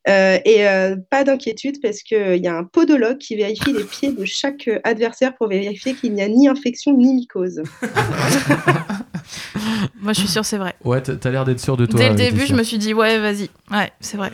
Euh, 0.09 0.39
et 0.45 0.67
euh, 0.67 0.97
pas 1.11 1.23
d'inquiétude 1.25 1.81
parce 1.83 2.03
qu'il 2.03 2.37
y 2.37 2.47
a 2.47 2.57
un 2.57 2.65
podologue 2.65 3.19
qui 3.19 3.37
vérifie 3.37 3.73
les 3.73 3.85
pieds 3.85 4.13
de 4.13 4.25
chaque 4.25 4.67
euh, 4.69 4.81
adversaire 4.85 5.37
pour 5.37 5.49
vérifier 5.49 5.95
qu'il 5.95 6.15
n'y 6.15 6.23
a 6.23 6.29
ni 6.29 6.49
infection 6.49 6.97
ni 6.97 7.15
mycose. 7.15 7.63
Moi, 10.01 10.13
je 10.13 10.21
suis 10.21 10.29
sûre, 10.29 10.45
c'est 10.45 10.59
vrai. 10.59 10.75
Ouais, 10.85 11.03
t'as 11.03 11.31
l'air 11.31 11.45
d'être 11.45 11.61
sûr 11.61 11.77
de 11.77 11.87
toi. 11.87 11.99
Dès 11.99 12.09
le 12.11 12.15
début, 12.15 12.47
je 12.47 12.55
me 12.55 12.63
suis 12.63 12.79
dit, 12.79 12.95
ouais, 12.95 13.19
vas-y. 13.19 13.51
Ouais, 13.71 13.91
c'est 14.01 14.17
vrai. 14.17 14.31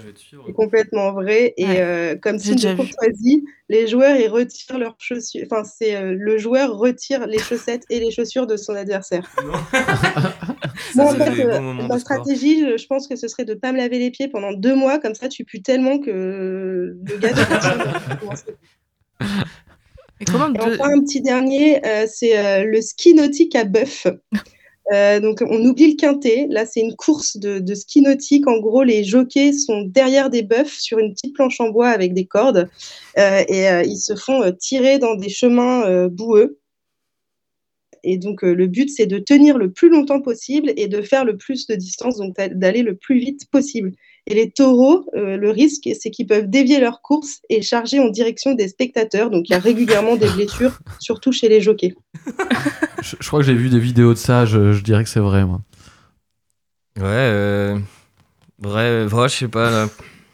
C'est 0.46 0.52
complètement 0.52 1.12
vrai. 1.12 1.54
Et 1.56 1.64
Ouais. 1.66 1.80
euh, 1.80 2.16
comme 2.20 2.36
déjà 2.36 2.72
de 2.72 2.76
courtoisie, 2.76 3.44
les 3.68 3.86
joueurs 3.88 4.16
ils 4.16 4.28
retirent 4.28 4.78
leurs 4.78 4.96
chaussures. 4.98 5.46
Enfin, 5.50 5.64
c'est 5.64 5.96
euh, 5.96 6.14
le 6.16 6.38
joueur 6.38 6.76
retire 6.76 7.26
les 7.26 7.38
chaussettes 7.38 7.84
et 7.90 7.98
les 8.00 8.10
chaussures 8.10 8.46
de 8.46 8.56
son 8.56 8.74
adversaire. 8.74 9.28
Moi, 10.94 11.06
en 11.06 11.10
fait, 11.12 11.40
euh, 11.40 11.60
ma 11.72 11.84
sport. 11.84 11.98
stratégie, 12.00 12.60
je, 12.60 12.76
je 12.76 12.86
pense 12.86 13.08
que 13.08 13.16
ce 13.16 13.26
serait 13.28 13.44
de 13.44 13.54
pas 13.54 13.72
me 13.72 13.78
laver 13.78 13.98
les 13.98 14.10
pieds 14.10 14.28
pendant 14.28 14.52
deux 14.52 14.74
mois. 14.74 14.98
Comme 14.98 15.14
ça, 15.14 15.28
tu 15.28 15.44
pues 15.44 15.62
tellement 15.62 15.98
que 15.98 16.10
le 16.10 17.18
gars. 17.18 17.32
Et 20.20 20.24
comment 20.26 20.52
Et 20.54 20.60
enfin, 20.60 20.90
un 20.94 21.00
petit 21.02 21.20
dernier, 21.20 21.84
euh, 21.84 22.06
c'est 22.08 22.38
euh, 22.38 22.64
le 22.64 22.80
ski 22.80 23.14
nautique 23.14 23.56
à 23.56 23.64
bœuf. 23.64 24.06
Euh, 24.92 25.18
donc, 25.20 25.42
on 25.48 25.64
oublie 25.64 25.92
le 25.92 25.96
quintet. 25.96 26.46
Là, 26.50 26.66
c'est 26.66 26.80
une 26.80 26.94
course 26.94 27.36
de, 27.38 27.74
ski 27.74 28.02
nautique. 28.02 28.46
En 28.46 28.58
gros, 28.58 28.82
les 28.82 29.02
jockeys 29.04 29.54
sont 29.54 29.82
derrière 29.82 30.28
des 30.30 30.42
bœufs 30.42 30.78
sur 30.78 30.98
une 30.98 31.12
petite 31.14 31.34
planche 31.34 31.60
en 31.60 31.70
bois 31.70 31.88
avec 31.88 32.12
des 32.14 32.26
cordes 32.26 32.68
Euh, 33.18 33.44
et 33.48 33.68
euh, 33.68 33.82
ils 33.84 33.96
se 33.98 34.14
font 34.16 34.42
tirer 34.58 34.98
dans 34.98 35.14
des 35.14 35.28
chemins 35.30 36.08
boueux. 36.08 36.58
Et 38.02 38.18
donc, 38.18 38.42
le 38.42 38.66
but, 38.66 38.90
c'est 38.90 39.06
de 39.06 39.18
tenir 39.18 39.56
le 39.56 39.72
plus 39.72 39.88
longtemps 39.88 40.20
possible 40.20 40.72
et 40.76 40.88
de 40.88 41.00
faire 41.00 41.24
le 41.24 41.36
plus 41.36 41.66
de 41.66 41.74
distance, 41.74 42.18
donc 42.18 42.36
d'a- 42.36 42.48
d'aller 42.48 42.82
le 42.82 42.96
plus 42.96 43.18
vite 43.18 43.48
possible. 43.50 43.92
Et 44.26 44.34
les 44.34 44.50
taureaux, 44.50 45.04
euh, 45.14 45.36
le 45.36 45.50
risque, 45.50 45.88
c'est 46.00 46.10
qu'ils 46.10 46.26
peuvent 46.26 46.48
dévier 46.48 46.80
leur 46.80 47.02
course 47.02 47.40
et 47.50 47.60
charger 47.60 48.00
en 48.00 48.08
direction 48.08 48.54
des 48.54 48.68
spectateurs. 48.68 49.28
Donc, 49.30 49.48
il 49.48 49.52
y 49.52 49.54
a 49.54 49.58
régulièrement 49.58 50.16
des 50.16 50.28
blessures, 50.30 50.78
surtout 50.98 51.30
chez 51.30 51.48
les 51.48 51.60
jockeys. 51.60 51.94
Je, 53.02 53.16
je 53.20 53.26
crois 53.28 53.40
que 53.40 53.44
j'ai 53.46 53.52
vu 53.54 53.68
des 53.68 53.78
vidéos 53.78 54.14
de 54.14 54.18
ça, 54.18 54.46
je, 54.46 54.72
je 54.72 54.82
dirais 54.82 55.04
que 55.04 55.10
c'est 55.10 55.20
vrai, 55.20 55.44
moi. 55.44 55.60
Ouais, 56.96 57.02
euh, 57.04 57.78
vrai, 58.58 59.04
vrai, 59.04 59.28
je 59.28 59.34
sais 59.34 59.48
pas. 59.48 59.70
Là. 59.70 59.88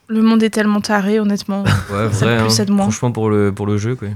Le 0.06 0.22
monde 0.22 0.40
est 0.44 0.50
tellement 0.50 0.80
taré, 0.80 1.18
honnêtement. 1.18 1.64
Ouais, 1.64 2.12
Ça 2.12 2.26
vrai. 2.26 2.36
plus, 2.36 2.44
hein. 2.46 2.50
c'est 2.50 2.66
de 2.66 2.70
moins. 2.72 2.84
Franchement, 2.84 3.10
pour 3.10 3.28
le, 3.28 3.52
pour 3.52 3.66
le 3.66 3.76
jeu, 3.76 3.96
quoi. 3.96 4.06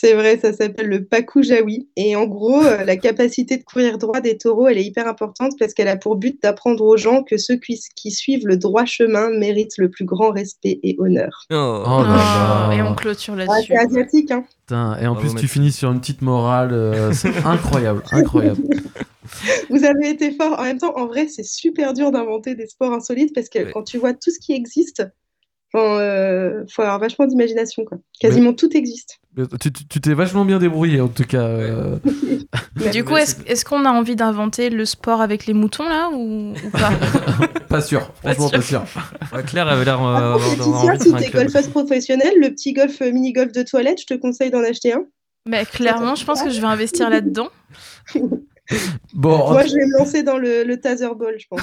C'est 0.00 0.14
vrai, 0.14 0.38
ça 0.38 0.52
s'appelle 0.52 0.86
le 0.86 1.04
Paku 1.04 1.42
Jawi. 1.42 1.88
Et 1.96 2.14
en 2.14 2.26
gros, 2.26 2.62
euh, 2.62 2.84
la 2.84 2.96
capacité 2.96 3.56
de 3.56 3.64
courir 3.64 3.98
droit 3.98 4.20
des 4.20 4.38
taureaux, 4.38 4.68
elle 4.68 4.78
est 4.78 4.84
hyper 4.84 5.08
importante 5.08 5.54
parce 5.58 5.74
qu'elle 5.74 5.88
a 5.88 5.96
pour 5.96 6.14
but 6.14 6.40
d'apprendre 6.40 6.84
aux 6.84 6.96
gens 6.96 7.24
que 7.24 7.36
ceux 7.36 7.56
qui, 7.56 7.80
qui 7.96 8.12
suivent 8.12 8.46
le 8.46 8.56
droit 8.56 8.84
chemin 8.84 9.30
méritent 9.30 9.76
le 9.76 9.90
plus 9.90 10.04
grand 10.04 10.30
respect 10.30 10.78
et 10.84 10.94
honneur. 11.00 11.46
Oh. 11.50 11.82
Oh 11.84 12.02
là 12.02 12.08
là. 12.16 12.68
Oh, 12.68 12.72
et 12.72 12.82
on 12.82 12.94
clôture 12.94 13.34
Ah, 13.38 13.44
là-dessus. 13.46 13.72
c'est 13.72 13.76
asiatique, 13.76 14.30
hein. 14.30 14.44
Putain, 14.66 14.96
et 15.00 15.06
en 15.08 15.16
plus, 15.16 15.34
tu 15.34 15.48
finis 15.48 15.72
sur 15.72 15.90
une 15.90 15.98
petite 15.98 16.22
morale. 16.22 16.72
euh, 16.72 17.12
c'est 17.12 17.36
incroyable, 17.44 18.02
incroyable. 18.12 18.60
Vous 19.70 19.84
avez 19.84 20.10
été 20.10 20.30
fort. 20.30 20.58
En 20.60 20.62
même 20.62 20.78
temps, 20.78 20.92
en 20.96 21.06
vrai, 21.06 21.26
c'est 21.28 21.44
super 21.44 21.92
dur 21.92 22.12
d'inventer 22.12 22.54
des 22.54 22.66
sports 22.66 22.92
insolites 22.92 23.34
parce 23.34 23.48
que 23.48 23.58
Ouais. 23.58 23.70
quand 23.72 23.82
tu 23.82 23.98
vois 23.98 24.12
tout 24.14 24.30
ce 24.30 24.38
qui 24.38 24.52
existe, 24.52 25.02
enfin, 25.72 26.00
euh, 26.00 26.64
faut 26.70 26.82
avoir 26.82 26.98
vachement 26.98 27.26
d'imagination, 27.26 27.84
quoi. 27.84 27.98
Quasiment 28.20 28.52
tout 28.52 28.74
existe. 28.76 29.20
Tu 29.60 30.00
t'es 30.00 30.14
vachement 30.14 30.44
bien 30.44 30.58
débrouillé, 30.58 31.00
en 31.00 31.08
tout 31.08 31.24
cas. 31.24 31.42
euh. 31.42 31.98
Du 32.92 33.04
coup, 33.04 33.16
est-ce 33.16 33.64
qu'on 33.64 33.84
a 33.84 33.90
envie 33.90 34.16
d'inventer 34.16 34.70
le 34.70 34.84
sport 34.84 35.20
avec 35.20 35.46
les 35.46 35.54
moutons 35.54 35.88
là 35.88 36.10
ou, 36.12 36.52
ou 36.52 36.70
pas 36.70 36.90
Pas 37.68 37.80
sûr, 37.82 38.12
franchement 38.22 38.48
pas 38.48 38.62
sûr. 38.62 38.84
Ouais, 39.32 39.42
Claire 39.42 39.68
avait 39.68 39.84
l'air 39.84 40.02
euh, 40.02 40.34
de 40.38 41.02
si 41.02 41.12
t'es 41.12 41.30
golfeuse 41.30 41.68
professionnelle, 41.68 42.32
le 42.40 42.48
petit 42.50 42.72
golf 42.72 43.02
euh, 43.02 43.12
mini-golf 43.12 43.52
de 43.52 43.62
toilette, 43.62 44.00
je 44.00 44.06
te 44.06 44.14
conseille 44.14 44.50
d'en 44.50 44.62
acheter 44.62 44.94
un. 44.94 45.04
Mais 45.46 45.66
clairement, 45.66 46.14
je 46.14 46.24
pense 46.24 46.42
que 46.42 46.50
je 46.50 46.60
vais 46.60 46.66
investir 46.66 47.10
là-dedans. 47.10 47.48
Bon, 49.14 49.34
en 49.34 49.52
Moi, 49.52 49.64
je 49.64 49.74
vais 49.74 49.86
me 49.86 49.98
lancer 49.98 50.22
dans 50.22 50.36
le, 50.36 50.62
le 50.64 50.78
taser 50.78 51.08
ball, 51.16 51.36
je 51.38 51.46
pense. 51.48 51.60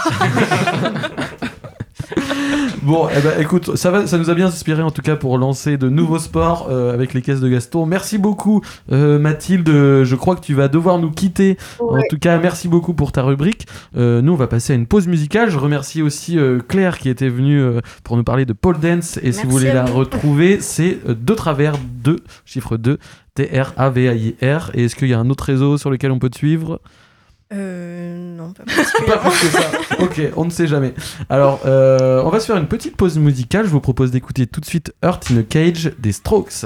Bon, 2.86 3.08
eh 3.10 3.20
ben, 3.20 3.42
écoute, 3.42 3.76
ça, 3.78 3.90
va, 3.90 4.06
ça 4.06 4.20
nous 4.20 4.30
a 4.30 4.36
bien 4.36 4.46
inspiré 4.46 4.84
en 4.84 4.92
tout 4.92 5.02
cas 5.02 5.16
pour 5.16 5.40
lancer 5.40 5.76
de 5.76 5.90
nouveaux 5.90 6.20
sports 6.20 6.68
euh, 6.70 6.94
avec 6.94 7.16
les 7.16 7.24
caisses 7.24 7.40
de 7.40 7.50
Gaston. 7.50 7.88
Merci 7.88 8.20
beaucoup, 8.20 8.62
euh, 8.92 9.18
Mathilde. 9.18 9.68
Je 9.68 10.16
crois 10.16 10.36
que 10.36 10.42
tu 10.42 10.54
vas 10.54 10.68
devoir 10.68 11.00
nous 11.00 11.10
quitter. 11.10 11.58
En 11.80 11.98
tout 12.08 12.20
cas, 12.20 12.38
merci 12.38 12.68
beaucoup 12.68 12.94
pour 12.94 13.12
ta 13.12 13.24
rubrique. 13.24 13.66
Euh, 13.98 14.22
nous, 14.22 14.34
on 14.34 14.36
va 14.36 14.46
passer 14.46 14.74
à 14.74 14.76
une 14.76 14.86
pause 14.86 15.08
musicale. 15.08 15.50
Je 15.50 15.58
remercie 15.58 16.04
aussi 16.04 16.38
Claire 16.68 17.00
qui 17.00 17.10
était 17.10 17.28
venue 17.30 17.60
pour 18.04 18.18
nous 18.18 18.24
parler 18.24 18.46
de 18.46 18.54
pole 18.54 18.80
dance. 18.80 19.18
Et 19.24 19.32
si 19.32 19.48
vous 19.48 19.52
voulez 19.52 19.74
la 19.74 19.86
vous. 19.86 19.98
retrouver, 19.98 20.60
c'est 20.62 21.00
de 21.08 21.34
travers 21.34 21.74
2, 22.04 22.18
chiffre 22.46 22.78
2, 22.78 23.00
T-R-A-V-A-I-R. 23.34 24.72
Et 24.76 24.86
est-ce 24.86 24.96
qu'il 24.96 25.08
y 25.08 25.16
a 25.16 25.20
un 25.20 25.32
autre 25.32 25.46
réseau 25.46 25.80
sur 25.80 25.90
lequel 25.90 26.12
on 26.12 26.20
peut 26.20 26.30
te 26.30 26.38
suivre? 26.38 26.80
Euh, 27.54 28.18
non, 28.18 28.54
pas 28.54 28.64
Pas 29.06 29.18
plus 29.18 29.40
que 29.40 29.48
ça. 29.48 29.72
Ok, 30.00 30.22
on 30.36 30.46
ne 30.46 30.50
sait 30.50 30.68
jamais. 30.68 30.94
Alors, 31.30 31.62
euh, 31.66 32.22
on 32.24 32.30
va 32.30 32.40
se 32.40 32.48
faire 32.48 32.58
une 32.58 32.68
petite 32.68 32.98
pause 32.98 33.18
musicale. 33.18 33.66
Je 33.66 33.72
vous 33.72 33.82
propose 33.82 34.12
d'écouter 34.12 34.48
tout 34.48 34.62
de 34.62 34.66
suite 34.66 34.94
Earth 35.04 35.32
in 35.32 35.38
a 35.38 35.44
Cage 35.44 35.92
des 36.00 36.12
Strokes. 36.12 36.66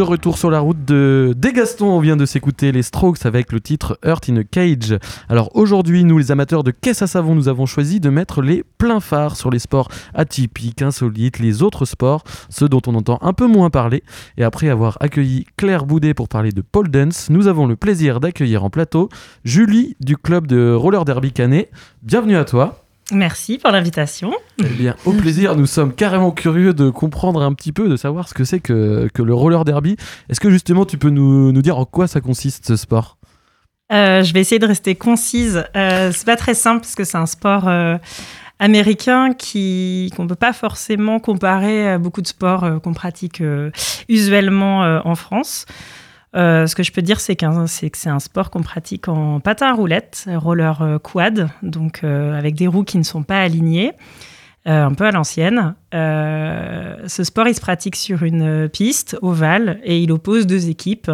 De 0.00 0.04
retour 0.04 0.38
sur 0.38 0.50
la 0.50 0.60
route 0.60 0.82
de 0.86 1.34
des 1.36 1.52
Gaston, 1.52 1.88
on 1.88 2.00
vient 2.00 2.16
de 2.16 2.24
s'écouter 2.24 2.72
les 2.72 2.82
Strokes 2.82 3.26
avec 3.26 3.52
le 3.52 3.60
titre 3.60 3.98
Earth 4.02 4.30
in 4.30 4.36
a 4.38 4.44
Cage. 4.44 4.96
Alors 5.28 5.54
aujourd'hui, 5.54 6.04
nous 6.04 6.16
les 6.16 6.30
amateurs 6.30 6.64
de 6.64 6.70
caisse 6.70 7.02
à 7.02 7.06
savon, 7.06 7.34
nous 7.34 7.48
avons 7.48 7.66
choisi 7.66 8.00
de 8.00 8.08
mettre 8.08 8.40
les 8.40 8.64
pleins 8.78 9.00
phares 9.00 9.36
sur 9.36 9.50
les 9.50 9.58
sports 9.58 9.90
atypiques, 10.14 10.80
insolites, 10.80 11.38
les 11.38 11.62
autres 11.62 11.84
sports, 11.84 12.24
ceux 12.48 12.66
dont 12.66 12.80
on 12.86 12.94
entend 12.94 13.18
un 13.20 13.34
peu 13.34 13.46
moins 13.46 13.68
parler. 13.68 14.02
Et 14.38 14.42
après 14.42 14.70
avoir 14.70 14.96
accueilli 15.00 15.44
Claire 15.58 15.84
Boudet 15.84 16.14
pour 16.14 16.30
parler 16.30 16.52
de 16.52 16.62
pole 16.62 16.88
dance, 16.88 17.28
nous 17.28 17.46
avons 17.46 17.66
le 17.66 17.76
plaisir 17.76 18.20
d'accueillir 18.20 18.64
en 18.64 18.70
plateau 18.70 19.10
Julie 19.44 19.98
du 20.00 20.16
club 20.16 20.46
de 20.46 20.72
roller 20.72 21.04
derby 21.04 21.30
Canet. 21.30 21.70
Bienvenue 22.02 22.36
à 22.36 22.46
toi. 22.46 22.84
Merci 23.12 23.58
pour 23.58 23.70
l'invitation. 23.70 24.32
Eh 24.58 24.64
bien, 24.64 24.96
au 25.04 25.12
plaisir, 25.12 25.56
nous 25.56 25.66
sommes 25.66 25.92
carrément 25.94 26.30
curieux 26.30 26.74
de 26.74 26.90
comprendre 26.90 27.42
un 27.42 27.52
petit 27.52 27.72
peu, 27.72 27.88
de 27.88 27.96
savoir 27.96 28.28
ce 28.28 28.34
que 28.34 28.44
c'est 28.44 28.60
que, 28.60 29.08
que 29.12 29.22
le 29.22 29.34
roller 29.34 29.64
derby. 29.64 29.96
Est-ce 30.28 30.40
que 30.40 30.50
justement 30.50 30.84
tu 30.84 30.98
peux 30.98 31.10
nous, 31.10 31.52
nous 31.52 31.62
dire 31.62 31.78
en 31.78 31.84
quoi 31.84 32.06
ça 32.06 32.20
consiste 32.20 32.66
ce 32.66 32.76
sport? 32.76 33.16
Euh, 33.92 34.22
je 34.22 34.32
vais 34.32 34.40
essayer 34.40 34.58
de 34.58 34.66
rester 34.66 34.94
concise. 34.94 35.64
Euh, 35.76 36.12
c'est 36.12 36.26
pas 36.26 36.36
très 36.36 36.54
simple 36.54 36.80
parce 36.80 36.94
que 36.94 37.04
c'est 37.04 37.18
un 37.18 37.26
sport 37.26 37.66
euh, 37.66 37.96
américain 38.58 39.32
qui 39.34 40.12
qu'on 40.16 40.26
peut 40.26 40.36
pas 40.36 40.52
forcément 40.52 41.18
comparer 41.18 41.88
à 41.88 41.98
beaucoup 41.98 42.22
de 42.22 42.28
sports 42.28 42.64
euh, 42.64 42.78
qu'on 42.78 42.92
pratique 42.92 43.42
usuellement 44.08 45.00
en 45.04 45.14
France. 45.14 45.66
Euh, 46.36 46.66
ce 46.66 46.74
que 46.76 46.82
je 46.82 46.92
peux 46.92 47.02
dire, 47.02 47.18
c'est 47.20 47.34
qu'un- 47.34 47.64
que 47.66 47.96
c'est 47.96 48.08
un 48.10 48.20
sport 48.20 48.50
qu'on 48.50 48.62
pratique 48.62 49.08
en 49.08 49.40
patin 49.40 49.66
à 49.68 49.72
roulettes, 49.72 50.26
roller 50.36 50.80
euh, 50.82 50.98
quad, 50.98 51.48
donc 51.62 52.04
euh, 52.04 52.38
avec 52.38 52.54
des 52.54 52.68
roues 52.68 52.84
qui 52.84 52.98
ne 52.98 53.02
sont 53.02 53.22
pas 53.24 53.40
alignées, 53.40 53.92
un 54.66 54.92
peu 54.94 55.04
à 55.06 55.10
l'ancienne. 55.10 55.74
Euh, 55.92 56.96
ce 57.06 57.24
sport, 57.24 57.48
il 57.48 57.54
se 57.54 57.60
pratique 57.60 57.96
sur 57.96 58.22
une 58.22 58.68
piste 58.68 59.16
ovale 59.22 59.80
et 59.84 59.98
il 59.98 60.12
oppose 60.12 60.46
deux 60.46 60.68
équipes 60.68 61.10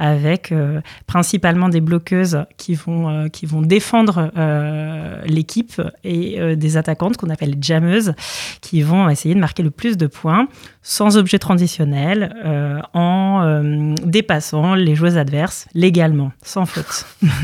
avec 0.00 0.50
euh, 0.50 0.80
principalement 1.06 1.68
des 1.68 1.82
bloqueuses 1.82 2.44
qui 2.56 2.74
vont, 2.74 3.10
euh, 3.10 3.28
qui 3.28 3.44
vont 3.44 3.60
défendre 3.60 4.32
euh, 4.36 5.20
l'équipe 5.26 5.80
et 6.04 6.40
euh, 6.40 6.56
des 6.56 6.78
attaquantes 6.78 7.18
qu'on 7.18 7.28
appelle 7.28 7.50
les 7.50 7.58
jammeuses 7.62 8.14
qui 8.62 8.80
vont 8.80 9.10
essayer 9.10 9.34
de 9.34 9.40
marquer 9.40 9.62
le 9.62 9.70
plus 9.70 9.98
de 9.98 10.06
points 10.06 10.48
sans 10.82 11.18
objet 11.18 11.38
transitionnel 11.38 12.34
euh, 12.44 12.80
en 12.94 13.42
euh, 13.42 13.94
dépassant 14.04 14.74
les 14.74 14.94
joueuses 14.94 15.18
adverses 15.18 15.66
légalement, 15.74 16.32
sans 16.42 16.64
faute. 16.64 17.04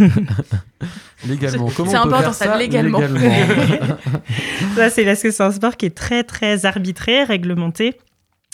Légalement, 1.27 1.71
comment 1.75 1.91
C'est 1.91 1.97
on 1.97 2.03
peut 2.03 2.09
important, 2.09 2.33
faire 2.33 2.35
ça, 2.35 2.45
ça 2.45 2.59
légalement. 2.59 3.01
Ça, 4.77 4.91
c'est 4.91 5.05
parce 5.07 5.23
que 5.23 5.31
c'est 5.31 5.43
un 5.43 5.51
sport 5.51 5.77
qui 5.79 5.87
est 5.87 5.97
très, 5.97 6.23
très 6.23 6.66
arbitré, 6.67 7.25
réglementé. 7.25 7.97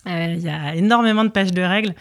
Euh, 0.09 0.35
Il 0.37 0.43
y 0.43 0.49
a 0.49 0.75
énormément 0.75 1.25
de 1.25 1.31
pages 1.31 1.53
de 1.53 1.63
règles. 1.63 1.95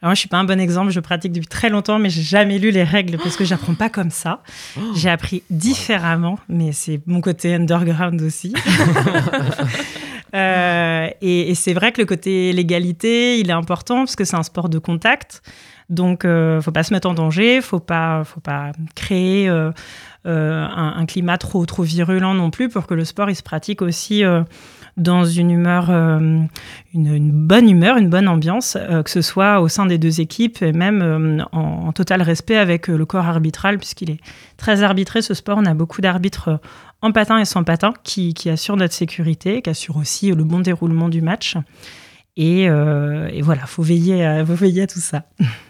Alors 0.00 0.10
moi, 0.10 0.14
je 0.14 0.20
suis 0.20 0.28
pas 0.28 0.36
un 0.38 0.44
bon 0.44 0.60
exemple. 0.60 0.90
Je 0.92 1.00
pratique 1.00 1.32
depuis 1.32 1.48
très 1.48 1.70
longtemps, 1.70 1.98
mais 1.98 2.08
j'ai 2.08 2.22
jamais 2.22 2.58
lu 2.58 2.70
les 2.70 2.84
règles 2.84 3.18
parce 3.18 3.36
que 3.36 3.44
j'apprends 3.44 3.74
pas 3.74 3.88
comme 3.90 4.10
ça. 4.10 4.42
J'ai 4.94 5.10
appris 5.10 5.42
différemment, 5.50 6.38
mais 6.48 6.70
c'est 6.72 7.00
mon 7.06 7.20
côté 7.20 7.54
underground 7.54 8.20
aussi. 8.22 8.54
Euh, 10.34 11.08
et, 11.22 11.50
et 11.50 11.54
c'est 11.54 11.72
vrai 11.72 11.90
que 11.90 12.02
le 12.02 12.06
côté 12.06 12.52
légalité, 12.52 13.38
il 13.38 13.48
est 13.48 13.54
important 13.54 14.00
parce 14.00 14.14
que 14.14 14.24
c'est 14.24 14.36
un 14.36 14.42
sport 14.42 14.68
de 14.68 14.78
contact. 14.78 15.42
Donc, 15.88 16.26
euh, 16.26 16.60
faut 16.60 16.70
pas 16.70 16.82
se 16.82 16.92
mettre 16.92 17.08
en 17.08 17.14
danger, 17.14 17.62
faut 17.62 17.80
pas, 17.80 18.24
faut 18.24 18.40
pas 18.40 18.72
créer 18.94 19.48
euh, 19.48 19.70
euh, 20.26 20.66
un, 20.66 20.94
un 20.98 21.06
climat 21.06 21.38
trop, 21.38 21.64
trop 21.64 21.82
virulent 21.82 22.34
non 22.34 22.50
plus 22.50 22.68
pour 22.68 22.86
que 22.86 22.92
le 22.92 23.06
sport 23.06 23.30
il 23.30 23.36
se 23.36 23.42
pratique 23.42 23.80
aussi 23.80 24.22
euh, 24.22 24.42
dans 24.98 25.24
une 25.24 25.50
humeur, 25.50 25.88
euh, 25.90 26.40
une, 26.92 27.30
bonne 27.30 27.70
humeur, 27.70 27.96
une 27.96 28.10
bonne 28.10 28.28
ambiance, 28.28 28.76
euh, 28.76 29.02
que 29.02 29.10
ce 29.10 29.22
soit 29.22 29.60
au 29.60 29.68
sein 29.68 29.86
des 29.86 29.96
deux 29.96 30.20
équipes 30.20 30.60
et 30.62 30.72
même 30.72 31.00
euh, 31.02 31.44
en, 31.52 31.92
total 31.92 32.20
respect 32.22 32.56
avec 32.56 32.88
le 32.88 33.06
corps 33.06 33.26
arbitral, 33.26 33.78
puisqu'il 33.78 34.10
est 34.10 34.20
très 34.56 34.82
arbitré 34.82 35.22
ce 35.22 35.34
sport. 35.34 35.58
On 35.58 35.64
a 35.64 35.74
beaucoup 35.74 36.00
d'arbitres 36.00 36.60
en 37.00 37.12
patin 37.12 37.38
et 37.38 37.44
sans 37.44 37.64
patin 37.64 37.94
qui, 38.02 38.34
qui 38.34 38.50
assurent 38.50 38.76
notre 38.76 38.94
sécurité, 38.94 39.62
qui 39.62 39.70
assurent 39.70 39.96
aussi 39.96 40.32
le 40.32 40.44
bon 40.44 40.60
déroulement 40.60 41.08
du 41.08 41.22
match. 41.22 41.56
Et, 42.36 42.68
voilà, 42.68 43.66
faut 43.66 43.82
veiller, 43.82 44.44
faut 44.46 44.54
veiller 44.54 44.82
à 44.82 44.86
tout 44.86 45.00
ça. 45.00 45.24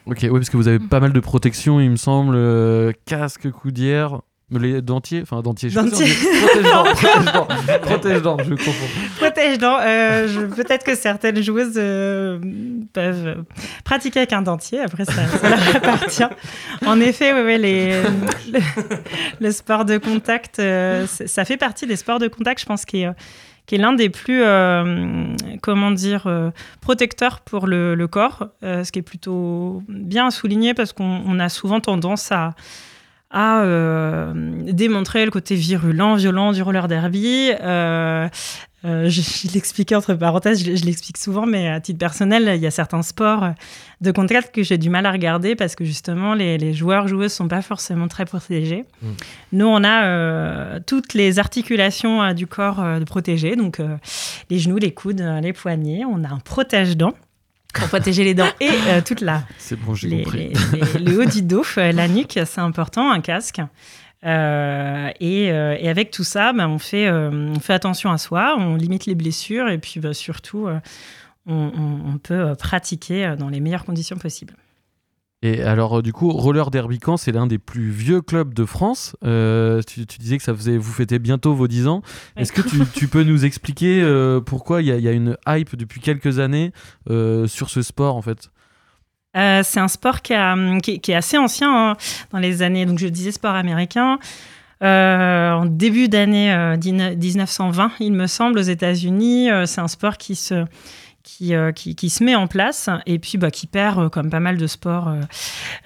Ok, 0.08 0.20
oui, 0.22 0.30
parce 0.30 0.48
que 0.48 0.56
vous 0.56 0.68
avez 0.68 0.78
pas 0.78 1.00
mal 1.00 1.12
de 1.12 1.20
protections, 1.20 1.80
il 1.80 1.90
me 1.90 1.96
semble, 1.96 2.34
euh, 2.34 2.92
casque, 3.04 3.50
coudière, 3.50 4.22
mais 4.50 4.58
les 4.60 4.80
dentiers, 4.82 5.20
enfin 5.22 5.42
dentiers, 5.42 5.68
je 5.68 5.78
dit- 5.80 5.88
protège-dents, 5.90 6.84
protège-dents, 6.94 7.48
protège-dents, 7.82 8.36
je 8.42 8.54
confonds. 8.54 8.86
Protège 9.18 9.58
dents. 9.58 9.78
Euh, 9.80 10.26
je- 10.28 10.40
Peut-être 10.46 10.84
que 10.84 10.94
certaines 10.94 11.42
joueuses 11.42 11.74
euh, 11.76 12.38
peuvent 12.94 13.44
pratiquer 13.84 14.20
avec 14.20 14.32
un 14.32 14.42
dentier. 14.42 14.80
Après, 14.80 15.04
ça, 15.04 15.12
ça 15.26 15.48
leur 15.50 15.76
appartient. 15.76 16.24
En 16.86 16.98
effet, 17.00 17.32
ouais, 17.34 17.44
ouais, 17.44 17.58
les, 17.58 18.02
le, 18.50 18.60
le 19.40 19.50
sport 19.52 19.84
de 19.84 19.98
contact, 19.98 20.58
euh, 20.60 21.06
ça 21.06 21.44
fait 21.44 21.56
partie 21.58 21.86
des 21.86 21.96
sports 21.96 22.18
de 22.18 22.28
contact, 22.28 22.60
je 22.60 22.66
pense, 22.66 22.84
qui 22.86 23.02
est, 23.02 23.08
qui 23.66 23.74
est 23.74 23.78
l'un 23.78 23.92
des 23.92 24.08
plus, 24.08 24.42
comment 25.60 25.90
dire, 25.90 26.26
protecteurs 26.80 27.40
pour 27.40 27.66
le, 27.66 27.94
le 27.94 28.08
corps, 28.08 28.48
ce 28.62 28.90
qui 28.90 28.98
est 29.00 29.02
plutôt 29.02 29.82
bien 29.88 30.28
à 30.28 30.30
souligner 30.30 30.72
parce 30.72 30.94
qu'on 30.94 31.22
on 31.26 31.38
a 31.38 31.50
souvent 31.50 31.80
tendance 31.80 32.32
à 32.32 32.54
à 33.30 33.62
euh, 33.62 34.32
démontrer 34.72 35.24
le 35.24 35.30
côté 35.30 35.54
virulent, 35.54 36.14
violent 36.14 36.52
du 36.52 36.62
roller 36.62 36.88
derby. 36.88 37.50
Euh, 37.60 38.28
euh, 38.84 39.08
je, 39.08 39.20
je 39.20 39.52
l'expliquais 39.52 39.96
entre 39.96 40.14
parenthèses, 40.14 40.64
je, 40.64 40.76
je 40.76 40.84
l'explique 40.84 41.18
souvent, 41.18 41.46
mais 41.46 41.68
à 41.68 41.80
titre 41.80 41.98
personnel, 41.98 42.50
il 42.54 42.62
y 42.62 42.66
a 42.66 42.70
certains 42.70 43.02
sports 43.02 43.50
de 44.00 44.12
contact 44.12 44.54
que 44.54 44.62
j'ai 44.62 44.78
du 44.78 44.88
mal 44.88 45.04
à 45.04 45.10
regarder 45.10 45.56
parce 45.56 45.74
que 45.74 45.84
justement, 45.84 46.32
les, 46.34 46.58
les 46.58 46.72
joueurs, 46.72 47.08
joueuses 47.08 47.32
sont 47.32 47.48
pas 47.48 47.60
forcément 47.60 48.06
très 48.06 48.24
protégés. 48.24 48.84
Mm. 49.02 49.06
Nous, 49.52 49.66
on 49.66 49.82
a 49.82 50.04
euh, 50.04 50.80
toutes 50.86 51.14
les 51.14 51.40
articulations 51.40 52.22
euh, 52.22 52.32
du 52.34 52.46
corps 52.46 52.82
de 52.98 53.04
protégées, 53.04 53.56
donc 53.56 53.80
les 54.48 54.58
genoux, 54.58 54.78
les 54.78 54.92
coudes, 54.92 55.24
les 55.42 55.52
poignets. 55.52 56.04
On 56.08 56.22
a 56.24 56.28
un 56.28 56.38
protège-dents 56.38 57.14
pour 57.74 57.88
protéger 57.88 58.24
les 58.24 58.34
dents 58.34 58.48
et 58.60 58.68
euh, 58.88 59.00
toute 59.04 59.20
la, 59.20 59.42
C'est 59.58 59.78
bon, 59.78 59.94
j'ai 59.94 60.22
compris. 60.24 60.52
les- 60.72 61.00
les- 61.00 61.12
le 61.12 61.20
haut 61.20 61.24
du 61.24 61.42
dos, 61.42 61.64
euh, 61.78 61.92
la 61.92 62.08
nuque, 62.08 62.38
c'est 62.44 62.60
important, 62.60 63.10
un 63.10 63.20
casque. 63.20 63.60
Euh, 64.24 65.10
et, 65.20 65.52
euh, 65.52 65.76
et 65.78 65.88
avec 65.88 66.10
tout 66.10 66.24
ça, 66.24 66.52
bah, 66.52 66.68
on, 66.68 66.78
fait, 66.78 67.08
on 67.10 67.60
fait 67.60 67.72
attention 67.74 68.10
à 68.10 68.18
soi, 68.18 68.56
on 68.58 68.74
limite 68.74 69.06
les 69.06 69.14
blessures 69.14 69.68
et 69.68 69.78
puis 69.78 70.00
bah, 70.00 70.12
surtout, 70.14 70.66
on, 71.46 71.54
on- 71.54 72.12
on 72.14 72.18
peut 72.18 72.54
pratiquer 72.58 73.34
dans 73.38 73.48
les 73.48 73.60
meilleures 73.60 73.84
conditions 73.84 74.16
possibles. 74.16 74.54
Et 75.42 75.62
alors, 75.62 75.98
euh, 75.98 76.02
du 76.02 76.12
coup, 76.12 76.30
Roller 76.32 76.68
Derby 76.70 76.98
Caen, 77.04 77.16
c'est 77.16 77.30
l'un 77.30 77.46
des 77.46 77.58
plus 77.58 77.90
vieux 77.90 78.20
clubs 78.22 78.52
de 78.54 78.64
France. 78.64 79.14
Euh, 79.24 79.80
tu, 79.86 80.04
tu 80.04 80.18
disais 80.18 80.36
que 80.36 80.42
ça 80.42 80.52
faisait, 80.54 80.76
vous 80.76 80.92
fêtez 80.92 81.20
bientôt 81.20 81.54
vos 81.54 81.68
10 81.68 81.86
ans. 81.86 82.02
Ouais. 82.36 82.42
Est-ce 82.42 82.52
que 82.52 82.60
tu, 82.62 82.78
tu 82.94 83.06
peux 83.06 83.22
nous 83.22 83.44
expliquer 83.44 84.00
euh, 84.02 84.40
pourquoi 84.40 84.82
il 84.82 84.88
y, 84.88 84.92
a- 84.92 84.96
il 84.96 85.02
y 85.04 85.08
a 85.08 85.12
une 85.12 85.36
hype 85.46 85.76
depuis 85.76 86.00
quelques 86.00 86.40
années 86.40 86.72
euh, 87.08 87.46
sur 87.46 87.70
ce 87.70 87.82
sport, 87.82 88.16
en 88.16 88.22
fait? 88.22 88.50
C'est 89.34 89.78
un 89.78 89.86
sport 89.86 90.20
qui, 90.22 90.34
a, 90.34 90.56
qui, 90.80 90.92
est- 90.94 90.98
qui 90.98 91.12
est 91.12 91.14
assez 91.14 91.38
ancien 91.38 91.90
hein, 91.90 91.96
dans 92.32 92.38
les 92.40 92.62
années, 92.62 92.86
donc 92.86 92.98
je 92.98 93.06
disais 93.06 93.30
sport 93.30 93.54
américain. 93.54 94.18
Euh, 94.82 95.52
en 95.52 95.66
début 95.66 96.08
d'année 96.08 96.52
euh, 96.52 96.76
19- 96.76 97.16
1920, 97.16 97.92
il 98.00 98.12
me 98.12 98.26
semble, 98.26 98.58
aux 98.58 98.62
États-Unis, 98.62 99.48
euh, 99.50 99.66
c'est 99.66 99.80
un 99.80 99.86
sport 99.88 100.16
qui 100.16 100.34
se, 100.34 100.64
qui, 101.36 101.54
euh, 101.54 101.72
qui, 101.72 101.94
qui 101.94 102.08
se 102.08 102.24
met 102.24 102.34
en 102.34 102.46
place 102.46 102.88
et 103.06 103.18
puis 103.18 103.36
bah, 103.36 103.50
qui 103.50 103.66
perd, 103.66 103.98
euh, 103.98 104.08
comme 104.08 104.30
pas 104.30 104.40
mal 104.40 104.56
de 104.56 104.66
sports, 104.66 105.08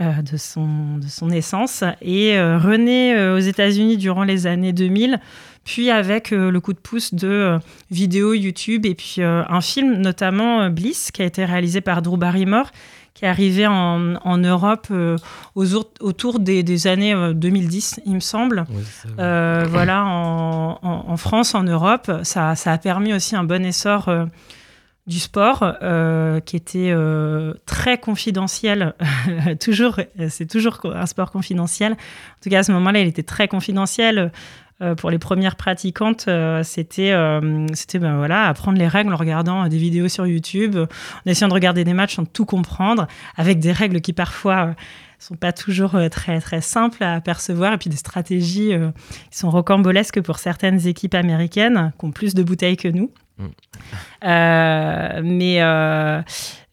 euh, 0.01 0.13
de, 0.23 0.37
son, 0.37 0.99
de 0.99 1.09
son 1.09 1.31
essence. 1.31 1.83
Et 2.01 2.41
renaît 2.41 3.31
aux 3.33 3.39
États-Unis 3.39 3.97
durant 3.97 4.23
les 4.25 4.47
années 4.47 4.73
2000, 4.73 5.19
puis 5.65 5.91
avec 5.91 6.31
le 6.31 6.59
coup 6.61 6.73
de 6.73 6.79
pouce 6.79 7.13
de 7.15 7.59
vidéos 7.91 8.35
YouTube 8.35 8.87
et 8.87 8.95
puis 8.95 9.17
un 9.23 9.61
film, 9.61 9.97
notamment 9.97 10.69
Bliss, 10.71 11.11
qui 11.11 11.23
a 11.23 11.25
été 11.25 11.45
réalisé 11.45 11.81
par 11.81 12.03
Drew 12.03 12.17
Barrymore, 12.17 12.71
qui 13.15 13.25
est 13.27 13.29
arrivé 13.29 13.67
en, 13.67 14.15
en 14.25 14.39
Europe 14.39 14.87
euh, 14.91 15.17
aux 15.55 15.75
autour 16.01 16.39
des, 16.41 16.63
des 16.63 16.87
années 16.87 17.13
euh, 17.15 17.35
2010, 17.35 18.01
il 18.07 18.15
me 18.15 18.21
semble. 18.21 18.65
Euh, 19.19 19.65
voilà, 19.69 20.05
en, 20.07 20.79
en- 20.83 21.05
en 21.09 21.17
France, 21.19 21.55
en 21.55 21.63
Europe, 21.63 22.11
ça, 22.23 22.55
ça 22.55 22.73
a 22.73 22.79
permis 22.79 23.13
aussi 23.13 23.37
un 23.37 23.45
bon 23.45 23.65
essor 23.67 24.09
euh, 24.09 24.25
du 25.07 25.19
sport 25.19 25.65
euh, 25.83 26.41
qui 26.41 26.57
était 26.57 26.93
euh, 26.93 27.55
très 27.67 27.99
confidentiel. 27.99 28.95
toujours, 29.61 30.01
c'est 30.29 30.47
toujours 30.47 30.79
un 30.85 31.07
sport 31.07 31.31
confidentiel. 31.31 31.93
En 31.93 32.43
tout 32.43 32.51
cas, 32.51 32.61
à 32.61 32.63
ce 32.63 32.73
moment-là, 32.73 33.01
il 33.01 33.09
était 33.09 33.25
très 33.25 33.49
confidentiel. 33.49 34.33
Euh, 34.81 34.97
pour 34.97 35.11
les 35.11 35.19
premières 35.19 35.55
pratiquantes, 35.55 36.29
c'était 36.63 37.15
c'était 37.73 37.99
ben 38.01 38.17
voilà, 38.17 38.49
apprendre 38.49 38.79
les 38.79 38.89
règles 38.89 39.13
en 39.13 39.17
regardant 39.17 39.69
des 39.69 39.77
vidéos 39.77 40.09
sur 40.09 40.27
YouTube, 40.27 40.77
en 40.77 41.31
essayant 41.31 41.49
de 41.49 41.55
regarder 41.55 41.85
des 41.85 41.95
matchs 41.95 42.17
sans 42.17 42.25
tout 42.25 42.47
comprendre, 42.47 43.07
avec 43.37 43.61
des 43.61 43.71
règles 43.71 44.01
qui 44.01 44.13
parfois 44.13 44.75
sont 45.21 45.37
pas 45.37 45.53
toujours 45.53 45.97
très 46.11 46.41
très 46.41 46.61
simples 46.61 47.05
à 47.05 47.21
percevoir, 47.21 47.75
et 47.75 47.79
puis 47.79 47.91
des 47.91 47.97
stratégies 47.97 48.73
qui 49.31 49.39
sont 49.39 49.51
rocambolesques 49.51 50.21
pour 50.21 50.41
certaines 50.41 50.85
équipes 50.89 51.15
américaines 51.15 51.93
qui 51.97 52.05
ont 52.05 52.11
plus 52.11 52.35
de 52.35 52.43
bouteilles 52.43 52.77
que 52.77 52.89
nous. 52.89 53.13
Euh, 54.25 55.21
mais, 55.23 55.63
euh, 55.63 56.23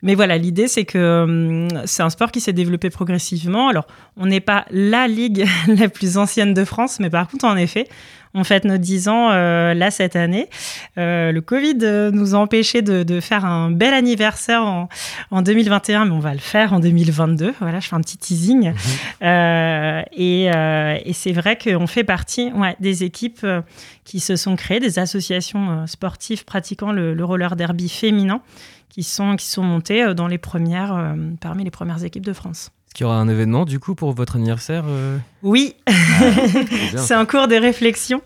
Mais 0.02 0.16
voilà, 0.16 0.38
l'idée, 0.38 0.68
c'est 0.68 0.86
que 0.86 1.24
hum, 1.24 1.68
c'est 1.86 2.04
un 2.04 2.10
sport 2.10 2.32
qui 2.32 2.40
s'est 2.42 2.54
développé 2.54 2.90
progressivement. 2.90 3.70
Alors, 3.70 3.88
on 4.18 4.26
n'est 4.26 4.40
pas 4.40 4.66
la 4.72 5.08
ligue 5.08 5.46
la 5.68 5.90
plus 5.90 6.18
ancienne 6.18 6.54
de 6.54 6.64
France, 6.64 7.00
mais 7.00 7.10
par 7.10 7.28
contre, 7.28 7.46
en 7.46 7.58
effet, 7.58 7.88
on 8.34 8.44
fête 8.44 8.66
nos 8.66 8.78
10 8.78 9.08
ans 9.08 9.32
euh, 9.32 9.74
là 9.74 9.92
cette 9.92 10.16
année. 10.16 10.50
Euh, 10.98 11.32
le 11.32 11.42
Covid 11.42 11.78
euh, 11.82 12.12
nous 12.12 12.36
a 12.36 12.38
empêché 12.38 12.82
de, 12.82 13.04
de 13.04 13.20
faire 13.20 13.46
un 13.46 13.72
bel 13.72 13.94
anniversaire 13.94 14.64
en, 14.64 14.90
en 15.32 15.42
2021, 15.42 16.06
mais 16.06 16.12
on 16.12 16.20
va 16.20 16.34
le 16.34 16.40
faire 16.40 16.74
en 16.74 16.80
2022. 16.80 17.54
Voilà, 17.60 17.80
je 17.80 17.88
fais 17.88 17.96
un 17.96 18.02
petit 18.02 18.18
teasing. 18.18 18.74
Euh, 19.22 20.02
et 20.12 20.52
euh, 20.54 20.98
et 21.06 21.14
c'est 21.14 21.32
vrai 21.32 21.58
qu'on 21.58 21.88
fait 21.88 22.04
partie 22.04 22.52
ouais, 22.54 22.76
des 22.80 23.04
équipes 23.04 23.42
euh, 23.44 23.62
qui 24.04 24.20
se 24.20 24.36
sont 24.36 24.56
créées, 24.56 24.80
des 24.80 25.00
associations 25.00 25.72
euh, 25.72 25.86
sportives 25.88 26.46
pratiquant 26.46 26.92
le, 26.92 27.14
le 27.14 27.26
roller 27.26 27.56
derby 27.56 27.90
féminin 27.90 28.42
qui 28.90 29.04
sont, 29.04 29.36
qui 29.36 29.46
sont 29.46 29.64
montées 29.64 30.04
euh, 30.04 30.14
dans 30.14 30.28
les 30.28 30.38
premières, 30.38 30.94
euh, 30.94 31.16
parmi 31.40 31.64
les 31.64 31.72
premières 31.72 32.04
équipes 32.04 32.26
de 32.26 32.34
France. 32.34 32.72
Est-ce 32.90 32.96
qu'il 32.96 33.04
y 33.04 33.08
aura 33.08 33.18
un 33.20 33.30
événement 33.30 33.66
du 33.66 33.80
coup 33.80 33.94
pour 33.94 34.14
votre 34.14 34.38
anniversaire 34.38 34.84
euh 34.88 35.20
Oui, 35.44 35.76
bien. 35.88 36.98
c'est 36.98 37.16
en 37.16 37.28
cours 37.28 37.48
de 37.48 37.54
réflexion. 37.54 38.20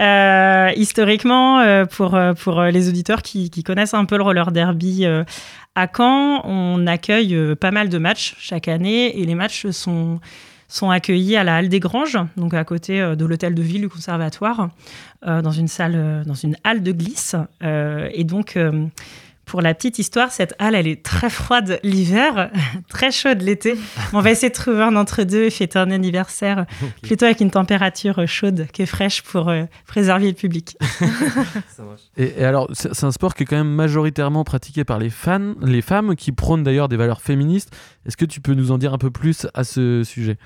Euh, 0.00 0.72
historiquement, 0.74 1.60
euh, 1.60 1.84
pour, 1.84 2.18
pour 2.42 2.62
les 2.62 2.88
auditeurs 2.88 3.22
qui, 3.22 3.48
qui 3.48 3.62
connaissent 3.62 3.94
un 3.94 4.06
peu 4.06 4.16
le 4.16 4.24
roller 4.24 4.50
derby 4.50 5.06
à 5.06 5.86
Caen, 5.96 6.40
on 6.44 6.84
accueille 6.88 7.54
pas 7.60 7.70
mal 7.70 7.90
de 7.90 7.98
matchs 7.98 8.34
chaque 8.40 8.66
année 8.66 9.20
et 9.20 9.24
les 9.24 9.36
matchs 9.36 9.68
sont, 9.68 10.18
sont 10.66 10.90
accueillis 10.90 11.36
à 11.36 11.44
la 11.44 11.54
Halle 11.54 11.68
des 11.68 11.78
Granges, 11.78 12.18
donc 12.36 12.54
à 12.54 12.64
côté 12.64 12.98
de 13.00 13.24
l'hôtel 13.24 13.54
de 13.54 13.62
ville 13.62 13.82
du 13.82 13.88
conservatoire, 13.88 14.70
dans 15.24 15.52
une 15.52 15.68
salle, 15.68 16.24
dans 16.26 16.34
une 16.34 16.56
halle 16.64 16.82
de 16.82 16.90
glisse. 16.90 17.36
Et 17.62 18.24
donc, 18.24 18.58
pour 19.48 19.62
la 19.62 19.74
petite 19.74 19.98
histoire, 19.98 20.30
cette 20.30 20.54
halle, 20.58 20.74
elle 20.74 20.86
est 20.86 21.02
très 21.02 21.30
froide 21.30 21.80
l'hiver, 21.82 22.50
très 22.88 23.10
chaude 23.10 23.40
l'été. 23.42 23.74
On 24.12 24.20
va 24.20 24.30
essayer 24.30 24.50
de 24.50 24.54
trouver 24.54 24.82
un 24.82 24.94
entre-deux 24.94 25.44
et 25.44 25.50
fêter 25.50 25.78
un 25.78 25.90
anniversaire 25.90 26.66
plutôt 27.02 27.24
avec 27.24 27.40
une 27.40 27.50
température 27.50 28.26
chaude 28.28 28.66
que 28.72 28.84
fraîche 28.86 29.22
pour 29.22 29.48
euh, 29.48 29.64
préserver 29.86 30.28
le 30.28 30.34
public. 30.34 30.76
Et, 32.16 32.40
et 32.40 32.44
alors, 32.44 32.68
c'est 32.72 33.04
un 33.04 33.12
sport 33.12 33.34
qui 33.34 33.44
est 33.44 33.46
quand 33.46 33.56
même 33.56 33.72
majoritairement 33.74 34.44
pratiqué 34.44 34.84
par 34.84 34.98
les 34.98 35.10
fans, 35.10 35.54
les 35.62 35.82
femmes, 35.82 36.16
qui 36.16 36.32
prônent 36.32 36.62
d'ailleurs 36.64 36.88
des 36.88 36.96
valeurs 36.96 37.20
féministes. 37.22 37.74
Est-ce 38.06 38.16
que 38.16 38.24
tu 38.24 38.40
peux 38.40 38.54
nous 38.54 38.70
en 38.72 38.78
dire 38.78 38.92
un 38.92 38.98
peu 38.98 39.10
plus 39.10 39.46
à 39.54 39.64
ce 39.64 40.02
sujet? 40.04 40.36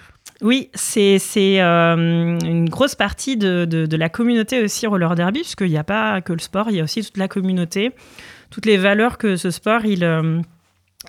Oui, 0.43 0.71
c'est 0.75 1.19
c'est, 1.19 1.61
euh, 1.61 2.39
une 2.45 2.69
grosse 2.69 2.95
partie 2.95 3.37
de, 3.37 3.65
de- 3.65 3.87
de 3.87 3.97
la 3.97 4.09
communauté 4.09 4.63
aussi 4.63 4.87
roller 4.87 5.15
derby, 5.15 5.41
puisqu'il 5.41 5.69
n'y 5.71 5.79
a 5.79 5.85
pas 5.85 6.21
que 6.21 6.33
le 6.33 6.39
sport, 6.41 6.67
il 6.71 6.77
y 6.77 6.81
a 6.81 6.85
aussi 6.85 7.03
toute 7.03 7.17
la 7.17 7.29
communauté, 7.29 7.93
toutes 8.53 8.67
les 8.67 8.77
valeurs 8.77 9.19
que 9.19 9.35
ce 9.37 9.51
sport 9.51 9.85
il, 9.85 10.05
euh, 10.05 10.41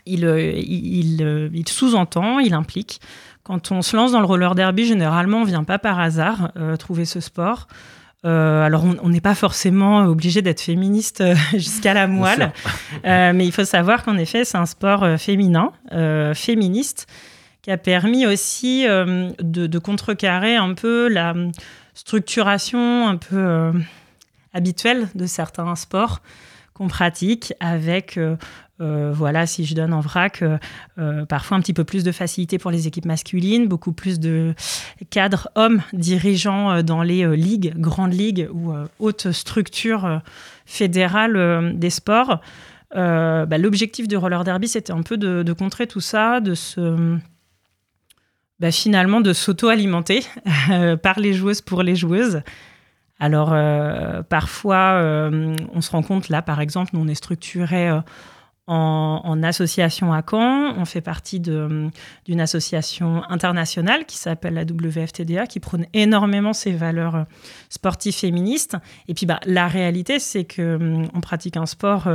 il, 0.06 0.26
euh, 0.26 0.52
il, 0.56 1.22
euh, 1.22 1.50
il 1.54 1.68
sous-entend, 1.68 2.39
il 2.39 2.54
implique. 2.54 3.00
Quand 3.44 3.72
on 3.72 3.82
se 3.82 3.96
lance 3.96 4.14
dans 4.14 4.22
le 4.22 4.26
roller 4.26 4.56
derby, 4.56 4.86
généralement, 4.86 5.41
on 5.41 5.44
vient 5.44 5.66
pas 5.66 5.78
par 5.78 6.00
hasard 6.00 6.52
euh, 6.58 6.78
trouver 6.78 7.06
ce 7.06 7.20
sport. 7.20 7.68
Euh, 8.26 8.64
alors, 8.64 8.86
on 9.04 9.10
n'est 9.10 9.20
pas 9.22 9.36
forcément 9.36 10.06
obligé 10.06 10.41
d'être 10.41 10.62
féministe 10.62 11.20
euh, 11.20 11.36
jusqu'à 11.52 11.94
la 11.94 12.08
moelle, 12.08 12.54
mais 13.04 13.46
il 13.46 13.52
faut 13.52 13.66
savoir 13.66 14.04
qu'en 14.04 14.18
effet, 14.18 14.46
c'est 14.46 14.58
un 14.58 14.66
sport 14.66 15.20
féminin, 15.20 15.74
féministe, 16.34 17.08
qui 17.62 17.72
a 17.72 17.78
permis 17.78 18.26
aussi 18.26 18.86
de, 18.86 19.68
de 19.68 19.80
contrecarrer 19.80 20.56
un 20.56 20.74
peu 20.74 21.10
la 21.10 21.34
structuration 21.94 23.08
un 23.08 23.18
peu 23.18 23.74
habituelle 24.54 25.10
de 25.16 25.26
certains 25.26 25.76
sports 25.76 26.22
qu'on 26.74 26.88
pratique 26.88 27.53
avec, 27.59 28.17
euh, 28.17 28.36
euh, 28.82 29.11
voilà, 29.13 29.45
si 29.45 29.65
je 29.65 29.76
donne 29.76 29.93
en 29.93 29.99
vrac, 29.99 30.43
euh, 30.97 31.26
parfois 31.26 31.57
un 31.57 31.61
petit 31.61 31.74
peu 31.74 31.84
plus 31.84 32.03
de 32.03 32.11
facilité 32.11 32.57
pour 32.57 32.71
les 32.71 32.88
équipes 32.88 33.05
masculines, 33.05 33.67
beaucoup 33.67 33.93
plus 33.93 34.19
de 34.19 34.53
cadres 35.09 35.49
hommes 35.55 35.82
dirigeants 35.93 36.82
dans 36.84 37.03
les 37.03 37.36
ligues, 37.38 37.74
grandes 37.78 38.13
ligues 38.13 38.49
ou 38.51 38.74
hautes 38.99 39.32
structures 39.32 40.21
fédérales 40.65 41.78
des 41.78 41.89
sports. 41.89 42.41
Bah, 42.95 43.57
L'objectif 43.57 44.07
du 44.07 44.17
roller 44.17 44.43
derby, 44.43 44.67
c'était 44.67 44.93
un 44.93 45.03
peu 45.03 45.17
de, 45.17 45.53
contrer 45.53 45.88
tout 45.88 46.01
ça, 46.01 46.39
de 46.39 46.55
se 46.55 47.17
bah, 48.59 48.71
finalement 48.71 49.21
de 49.21 49.34
s'auto-alimenter 49.34 50.26
par 51.03 51.19
les 51.19 51.34
joueuses 51.34 51.61
pour 51.61 51.84
les 51.84 51.95
joueuses. 51.95 52.41
Alors 53.24 53.51
euh, 53.53 54.21
parfois, 54.21 54.95
euh, 54.95 55.55
on 55.74 55.80
se 55.80 55.91
rend 55.91 56.03
compte 56.03 56.28
là, 56.28 56.41
par 56.41 56.59
exemple, 56.59 56.91
nous 56.91 56.99
on 56.99 57.07
est 57.07 57.15
structuré 57.15 57.88
euh, 57.88 58.01
en, 58.67 59.41
association 59.43 60.11
à 60.11 60.21
Caen. 60.30 60.74
On 60.78 60.84
fait 60.84 60.99
partie 60.99 61.39
d'une 61.39 61.91
association 62.38 63.24
internationale 63.30 64.05
qui 64.05 64.17
s'appelle 64.17 64.55
la 64.55 64.63
WFTDA, 64.63 65.47
qui 65.47 65.61
prône 65.61 65.86
énormément 65.93 66.51
ces 66.51 66.74
valeurs 66.74 67.26
sportives 67.69 68.13
féministes. 68.13 68.76
Et 69.07 69.13
puis 69.13 69.26
bah, 69.26 69.39
la 69.45 69.69
réalité, 69.69 70.19
c'est 70.19 70.43
que 70.43 70.76
hum, 70.76 71.07
on 71.13 71.21
pratique 71.21 71.55
un 71.55 71.65
sport 71.65 72.09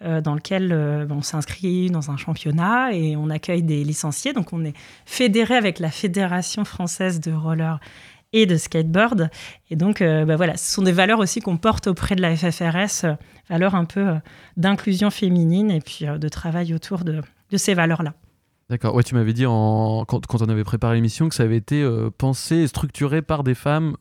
dans 0.00 0.34
lequel 0.34 0.72
on 1.10 1.22
s'inscrit 1.22 1.90
dans 1.90 2.12
un 2.12 2.16
championnat 2.16 2.92
et 2.92 3.16
on 3.16 3.30
accueille 3.30 3.64
des 3.64 3.82
licenciés. 3.82 4.32
Donc 4.32 4.52
on 4.52 4.64
est 4.64 4.74
fédéré 5.06 5.56
avec 5.56 5.80
la 5.80 5.90
Fédération 5.90 6.64
française 6.64 7.18
de 7.18 7.32
roller 7.32 7.80
et 8.32 8.46
de 8.46 8.56
skateboard. 8.56 9.30
Et 9.70 9.76
donc, 9.76 10.00
euh, 10.02 10.24
bah 10.24 10.36
voilà, 10.36 10.56
ce 10.56 10.72
sont 10.72 10.82
des 10.82 10.92
valeurs 10.92 11.18
aussi 11.20 11.40
qu'on 11.40 11.56
porte 11.56 11.86
auprès 11.86 12.16
de 12.16 12.22
la 12.22 12.36
FFRS, 12.36 13.04
euh, 13.04 13.14
valeurs 13.48 13.74
un 13.74 13.84
peu 13.84 14.00
euh, 14.08 14.14
d'inclusion 14.56 15.10
féminine 15.10 15.70
et 15.70 15.80
puis 15.80 16.04
de 16.06 16.28
travail 16.28 16.74
autour 16.74 17.04
de, 17.04 17.22
de 17.50 17.56
ces 17.56 17.74
valeurs-là. 17.74 18.14
D'accord. 18.68 18.96
Ouais, 18.96 19.04
tu 19.04 19.14
m'avais 19.14 19.32
dit 19.32 19.46
en... 19.46 20.04
quand, 20.08 20.26
quand 20.26 20.42
on 20.42 20.48
avait 20.48 20.64
préparé 20.64 20.96
l'émission 20.96 21.28
que 21.28 21.36
ça 21.36 21.44
avait 21.44 21.56
été 21.56 21.88
pensé 22.18 22.56
et 22.56 22.66
structuré 22.66 23.22
par 23.22 23.44
des 23.44 23.54
femmes 23.54 23.94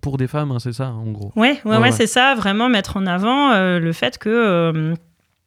pour 0.00 0.16
des 0.18 0.26
femmes, 0.26 0.50
hein, 0.50 0.58
c'est 0.58 0.72
ça, 0.72 0.90
en 0.90 1.12
gros? 1.12 1.30
Ouais, 1.36 1.50
ouais, 1.50 1.60
Ouais, 1.64 1.76
ouais, 1.76 1.82
ouais. 1.84 1.92
c'est 1.92 2.08
ça, 2.08 2.34
vraiment 2.34 2.68
mettre 2.68 2.96
en 2.96 3.06
avant 3.06 3.56
le 3.78 3.92
fait 3.92 4.18
que 4.18 4.92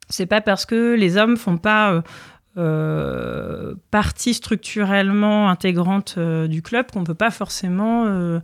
c'est 0.08 0.26
pas 0.26 0.40
parce 0.40 0.66
que 0.66 0.96
les 0.96 1.18
hommes 1.18 1.36
font 1.36 1.58
pas 1.58 2.02
euh, 2.58 3.76
partie 3.92 4.34
structurellement 4.34 5.50
intégrante 5.50 6.16
euh, 6.18 6.48
du 6.48 6.62
club 6.62 6.92
qu'on 6.92 7.06
peut 7.06 7.14
pas 7.14 7.32
forcément 7.32 8.04
euh, 8.06 8.40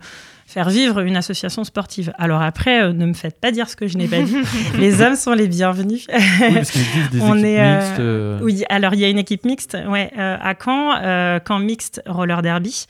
faire 0.46 0.70
vivre 0.70 1.00
une 1.00 1.16
association 1.16 1.62
sportive. 1.62 2.12
Alors 2.16 2.40
après, 2.40 2.92
ne 2.92 3.04
me 3.04 3.12
faites 3.12 3.38
pas 3.38 3.50
dire 3.50 3.68
ce 3.68 3.76
que 3.76 3.86
je 3.86 3.98
n'ai 3.98 4.08
pas 4.08 4.22
dit. 4.22 4.36
les 4.78 5.02
hommes 5.02 5.16
sont 5.16 5.34
les 5.34 5.46
bienvenus. 5.46 6.06
Oui, 6.08 6.54
parce 6.54 6.70
qu'il 6.70 6.80
existe 6.80 7.12
des 7.12 7.20
On 7.22 7.34
équipes 7.34 7.46
est, 7.46 7.76
mixtes. 7.76 8.42
Oui, 8.42 8.64
alors 8.70 8.94
il 8.94 9.00
y 9.00 9.04
a 9.04 9.08
une 9.08 9.18
équipe 9.18 9.44
mixte 9.44 9.76
ouais, 9.88 10.10
à 10.16 10.54
Caen, 10.54 11.40
Caen 11.46 11.58
Mixte 11.58 12.02
Roller 12.06 12.40
Derby. 12.40 12.86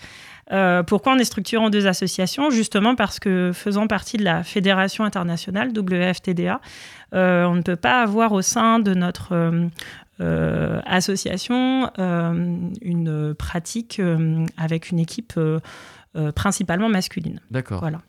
Euh, 0.52 0.82
pourquoi 0.82 1.12
on 1.12 1.18
est 1.18 1.24
structuré 1.24 1.62
en 1.62 1.70
deux 1.70 1.86
associations? 1.86 2.50
Justement 2.50 2.94
parce 2.94 3.20
que 3.20 3.52
faisant 3.52 3.86
partie 3.86 4.16
de 4.16 4.24
la 4.24 4.42
Fédération 4.42 5.04
internationale 5.04 5.72
WFTDA, 5.76 6.60
euh, 7.14 7.44
on 7.44 7.54
ne 7.54 7.62
peut 7.62 7.76
pas 7.76 8.02
avoir 8.02 8.32
au 8.32 8.42
sein 8.42 8.78
de 8.78 8.94
notre 8.94 9.68
euh, 10.20 10.80
association 10.84 11.90
euh, 11.98 12.56
une 12.82 13.34
pratique 13.34 14.00
euh, 14.00 14.44
avec 14.56 14.90
une 14.90 14.98
équipe 14.98 15.38
principalement 16.34 16.88
masculine. 16.88 17.40
D'accord. 17.50 17.78
Voilà. 17.78 18.00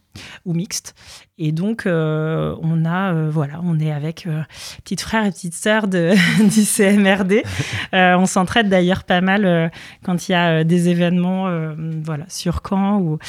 Ou 0.46 0.54
mixte. 0.54 0.96
Et 1.38 1.52
donc, 1.52 1.86
euh, 1.86 2.56
on 2.62 2.84
a, 2.84 3.14
euh, 3.14 3.30
voilà, 3.30 3.60
on 3.64 3.80
est 3.80 3.92
avec 3.92 4.26
euh, 4.26 4.42
petites 4.84 5.02
frères 5.02 5.26
et 5.26 5.32
petites 5.32 5.54
sœurs 5.54 5.88
de, 5.88 6.14
du 6.44 6.64
CMRD. 6.64 7.44
On 7.94 8.26
s'entraide 8.26 8.70
d'ailleurs 8.70 9.04
pas 9.04 9.22
mal 9.22 9.72
quand 10.04 10.28
il 10.28 10.32
y 10.32 10.36
a 10.36 10.64
des 10.64 10.90
événements, 10.90 11.74
voilà, 12.04 12.26
sur 12.28 12.62
Caen 12.68 13.00
ou, 13.00 13.20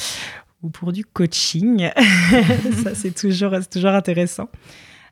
ou 0.62 0.70
pour 0.70 0.92
du 0.92 1.04
coaching. 1.04 1.90
Ça, 2.82 2.94
c'est 2.94 3.14
toujours, 3.14 3.54
c'est 3.60 3.70
toujours 3.70 3.90
intéressant. 3.90 4.48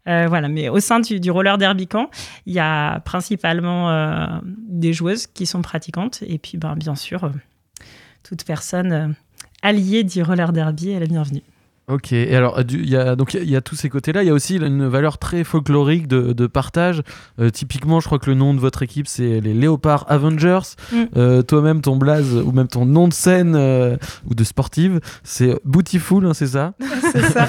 Euh, 0.09 0.27
voilà, 0.29 0.49
mais 0.49 0.69
au 0.69 0.81
sein 0.81 1.01
du, 1.01 1.21
du 1.21 1.31
roller 1.31 1.59
derby 1.59 1.87
Caen, 1.91 2.09
il 2.47 2.55
y 2.55 2.59
a 2.61 3.01
principalement 3.01 3.91
euh, 3.91 4.27
des 4.69 4.93
joueuses 4.93 5.27
qui 5.27 5.45
sont 5.47 5.63
pratiquantes 5.63 6.23
et 6.27 6.39
puis 6.39 6.57
ben, 6.59 6.75
bien 6.77 6.95
sûr 6.95 7.25
euh, 7.25 7.29
toute 8.23 8.45
personne 8.45 9.15
alliée 9.63 10.05
du 10.05 10.23
roller 10.23 10.53
derby 10.53 10.91
est 10.91 11.01
la 11.01 11.07
bienvenue. 11.07 11.43
Ok, 11.91 12.13
et 12.13 12.37
alors 12.37 12.61
il 12.69 12.87
y 12.87 12.97
a 12.97 13.17
donc 13.17 13.33
il 13.33 13.39
y 13.39 13.41
a- 13.41 13.45
il 13.45 13.51
y, 13.51 13.57
a 13.57 13.63
tous 13.63 13.75
ces 13.75 13.89
côtés-là. 13.89 14.23
Il 14.23 14.27
y 14.27 14.31
a 14.31 14.35
aussi 14.35 14.57
une 14.57 14.87
valeur 14.87 15.17
très 15.17 15.43
folklorique 15.43 16.07
de, 16.07 16.35
de 16.35 16.47
partage. 16.47 17.01
Euh, 17.41 17.49
typiquement, 17.49 17.99
je 18.01 18.05
crois 18.05 18.19
que 18.19 18.29
le 18.29 18.35
nom 18.37 18.53
de 18.53 18.61
votre 18.61 18.83
équipe 18.83 19.09
c'est 19.09 19.41
les 19.41 19.55
Léopards 19.55 20.05
Avengers. 20.09 20.59
Mm. 20.93 20.97
Euh, 21.17 21.41
Toi-même, 21.41 21.81
ton 21.81 21.97
blaze 21.97 22.35
ou 22.35 22.53
même 22.53 22.69
ton 22.69 22.85
nom 22.85 23.09
de 23.09 23.15
scène 23.15 23.55
euh, 23.57 23.97
ou 24.27 24.35
de 24.35 24.45
sportive, 24.45 25.01
c'est 25.23 25.59
Bootyful, 25.65 26.27
hein, 26.27 26.35
c'est 26.35 26.49
ça? 26.49 26.75
C'est 27.13 27.23
ça. 27.23 27.49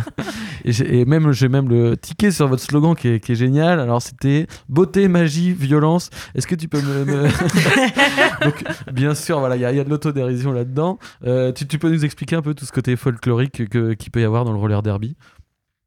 et, 0.66 0.72
j'ai- 0.72 0.98
et 1.00 1.04
même 1.04 1.32
j'ai 1.32 1.48
même 1.48 1.68
le 1.68 1.96
ticket 1.96 2.30
sur 2.30 2.48
votre 2.48 2.62
slogan 2.62 2.94
qui 2.94 3.08
est, 3.08 3.20
qui 3.20 3.32
est 3.32 3.36
génial. 3.36 3.80
Alors 3.80 4.02
c'était 4.02 4.46
beauté, 4.68 5.08
magie, 5.08 5.52
violence. 5.52 6.10
Est-ce 6.34 6.46
que 6.46 6.54
tu 6.54 6.68
peux 6.68 6.80
me, 6.82 7.04
me- 7.04 7.28
donc 8.44 8.64
bien 8.92 9.14
sûr, 9.14 9.38
voilà, 9.40 9.56
il 9.56 9.62
y, 9.62 9.64
a- 9.64 9.72
il 9.72 9.76
y 9.76 9.80
a 9.80 9.84
de 9.84 9.90
l'autodérision 9.90 10.52
là-dedans. 10.52 10.98
Euh, 11.24 11.52
tu, 11.52 11.66
tu 11.66 11.78
peux 11.78 11.88
nous 11.90 12.04
expliquer 12.04 12.36
un 12.36 12.42
peu 12.42 12.54
tout 12.54 12.64
ce 12.66 12.72
côté 12.72 12.96
folklorique 12.96 13.68
que- 13.68 13.94
qu'il 13.94 14.10
peut 14.10 14.20
y 14.20 14.24
avoir 14.24 14.44
dans 14.44 14.52
le 14.52 14.58
roller 14.58 14.82
derby? 14.82 15.16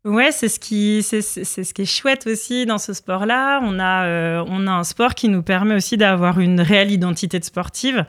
Ouais, 0.06 0.32
c'est 0.32 0.48
ce 0.48 0.60
qui 0.62 1.04
c'est 1.04 1.22
c'est- 1.22 1.44
c'est 1.44 1.66
ce 1.66 1.74
qui 1.74 1.82
est 1.82 1.86
chouette 1.86 2.26
aussi 2.26 2.66
dans 2.66 2.78
ce 2.78 2.94
sport-là. 2.94 3.60
On 3.64 3.80
a 3.80 4.06
euh, 4.06 4.46
on 4.48 4.66
a 4.66 4.72
un 4.72 4.86
sport 4.86 5.14
qui 5.14 5.28
nous 5.28 5.44
permet 5.44 5.76
aussi 5.76 5.98
d'avoir 5.98 6.40
une 6.40 6.62
réelle 6.62 6.92
identité 6.92 7.38
de 7.38 7.44
sportive. 7.44 8.06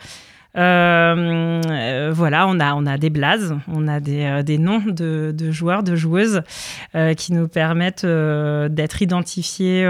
Euh, 0.56 2.10
voilà, 2.12 2.46
on 2.48 2.58
a 2.58 2.74
on 2.74 2.86
a 2.86 2.98
des 2.98 3.10
blazes, 3.10 3.56
on 3.68 3.86
a 3.86 4.00
des, 4.00 4.24
euh, 4.24 4.42
des 4.42 4.58
noms 4.58 4.82
de, 4.84 5.32
de 5.36 5.50
joueurs, 5.52 5.84
de 5.84 5.94
joueuses 5.94 6.42
euh, 6.96 7.14
qui 7.14 7.32
nous 7.32 7.46
permettent 7.46 8.06
d'être 8.06 9.02
identifiés 9.02 9.88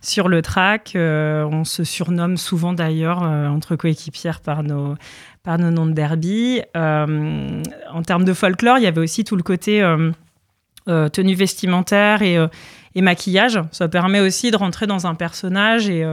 sur 0.00 0.28
le 0.28 0.42
track. 0.42 0.92
On 0.96 1.64
se 1.64 1.84
surnomme 1.84 2.36
souvent 2.36 2.72
d'ailleurs 2.72 3.22
entre 3.22 3.76
coéquipières 3.76 4.40
par 4.40 4.62
nos 4.62 4.94
par 5.42 5.58
nos 5.58 5.70
noms 5.70 5.86
de 5.86 5.92
derby. 5.92 6.62
En 6.74 8.02
termes 8.06 8.24
de 8.24 8.32
folklore, 8.32 8.78
il 8.78 8.84
y 8.84 8.86
avait 8.86 9.00
aussi 9.00 9.24
tout 9.24 9.36
le 9.36 9.42
côté 9.42 9.82
tenue 10.86 11.34
vestimentaire 11.34 12.22
et, 12.22 12.38
et 12.94 13.02
maquillage. 13.02 13.60
Ça 13.70 13.88
permet 13.88 14.20
aussi 14.20 14.50
de 14.50 14.56
rentrer 14.56 14.86
dans 14.86 15.06
un 15.06 15.14
personnage 15.14 15.88
et, 15.88 16.04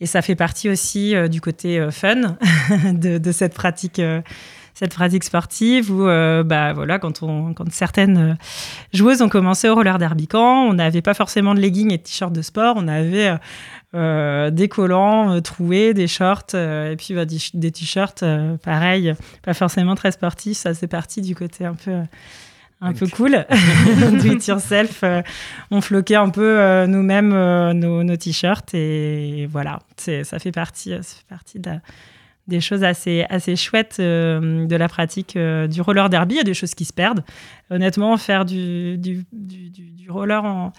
et 0.00 0.06
ça 0.06 0.22
fait 0.22 0.34
partie 0.34 0.68
aussi 0.68 1.14
euh, 1.14 1.28
du 1.28 1.40
côté 1.40 1.78
euh, 1.78 1.90
fun 1.90 2.36
de, 2.92 3.32
cette 3.32 3.54
pratique. 3.54 3.98
euh, 3.98 4.20
cette 4.76 4.92
pratique 4.92 5.22
sportive 5.22 5.92
où, 5.92 6.04
bah, 6.04 6.72
voilà, 6.72 6.98
quand, 6.98 7.22
on, 7.22 7.54
quand 7.54 7.70
certaines 7.70 8.36
joueuses 8.92 9.22
ont 9.22 9.28
commencé 9.28 9.68
au 9.68 9.76
roller 9.76 9.98
derby 9.98 10.26
on 10.34 10.74
n'avait 10.74 11.00
pas 11.00 11.14
forcément 11.14 11.54
de 11.54 11.60
leggings 11.60 11.92
et 11.92 11.98
de 11.98 12.02
t-shirts 12.02 12.32
de 12.32 12.42
sport, 12.42 12.74
on 12.76 12.88
avait 12.88 13.38
des 14.50 14.68
collants 14.68 15.40
troués, 15.42 15.94
des 15.94 16.08
shorts, 16.08 16.56
et 16.56 16.96
puis 16.98 17.14
bah, 17.14 17.24
des, 17.24 17.70
t-shirts, 17.70 18.24
pareil, 18.64 19.14
pas 19.44 19.54
forcément 19.54 19.94
très 19.94 20.10
sportifs. 20.10 20.56
Ça, 20.56 20.74
c'est 20.74 20.88
parti 20.88 21.20
du 21.20 21.36
côté 21.36 21.64
un 21.64 21.74
peu, 21.74 21.92
un 22.84 22.92
peu 22.92 23.06
cool. 23.08 23.32
Do 24.22 24.32
it 24.32 24.46
yourself. 24.46 25.02
euh, 25.02 25.22
on 25.70 25.80
floquait 25.80 26.16
un 26.16 26.30
peu 26.30 26.58
euh, 26.60 26.86
nous-mêmes 26.86 27.32
euh, 27.32 27.72
nos, 27.72 28.02
nos 28.04 28.16
t-shirts, 28.16 28.74
et 28.74 29.48
voilà, 29.50 29.80
ça 29.96 30.38
fait 30.38 30.52
partie, 30.52 30.90
ça 30.90 31.02
fait 31.02 31.26
partie 31.28 31.58
de 31.58 31.70
la- 31.70 31.80
des 32.46 32.60
choses 32.60 32.84
assez, 32.84 33.24
assez 33.30 33.56
chouettes 33.56 33.96
euh, 34.00 34.66
de 34.66 34.76
la 34.76 34.86
pratique 34.86 35.34
euh, 35.34 35.66
du 35.66 35.80
roller 35.80 36.10
derby. 36.10 36.34
Il 36.34 36.36
y 36.38 36.40
a 36.40 36.44
des 36.44 36.52
choses 36.52 36.74
qui 36.74 36.84
se 36.84 36.92
perdent. 36.92 37.24
Honnêtement, 37.70 38.14
faire 38.18 38.44
du, 38.44 38.98
du, 38.98 39.24
du- 39.32 39.70
du- 39.70 39.90
du 39.90 40.10
roller 40.10 40.44
en 40.44 40.70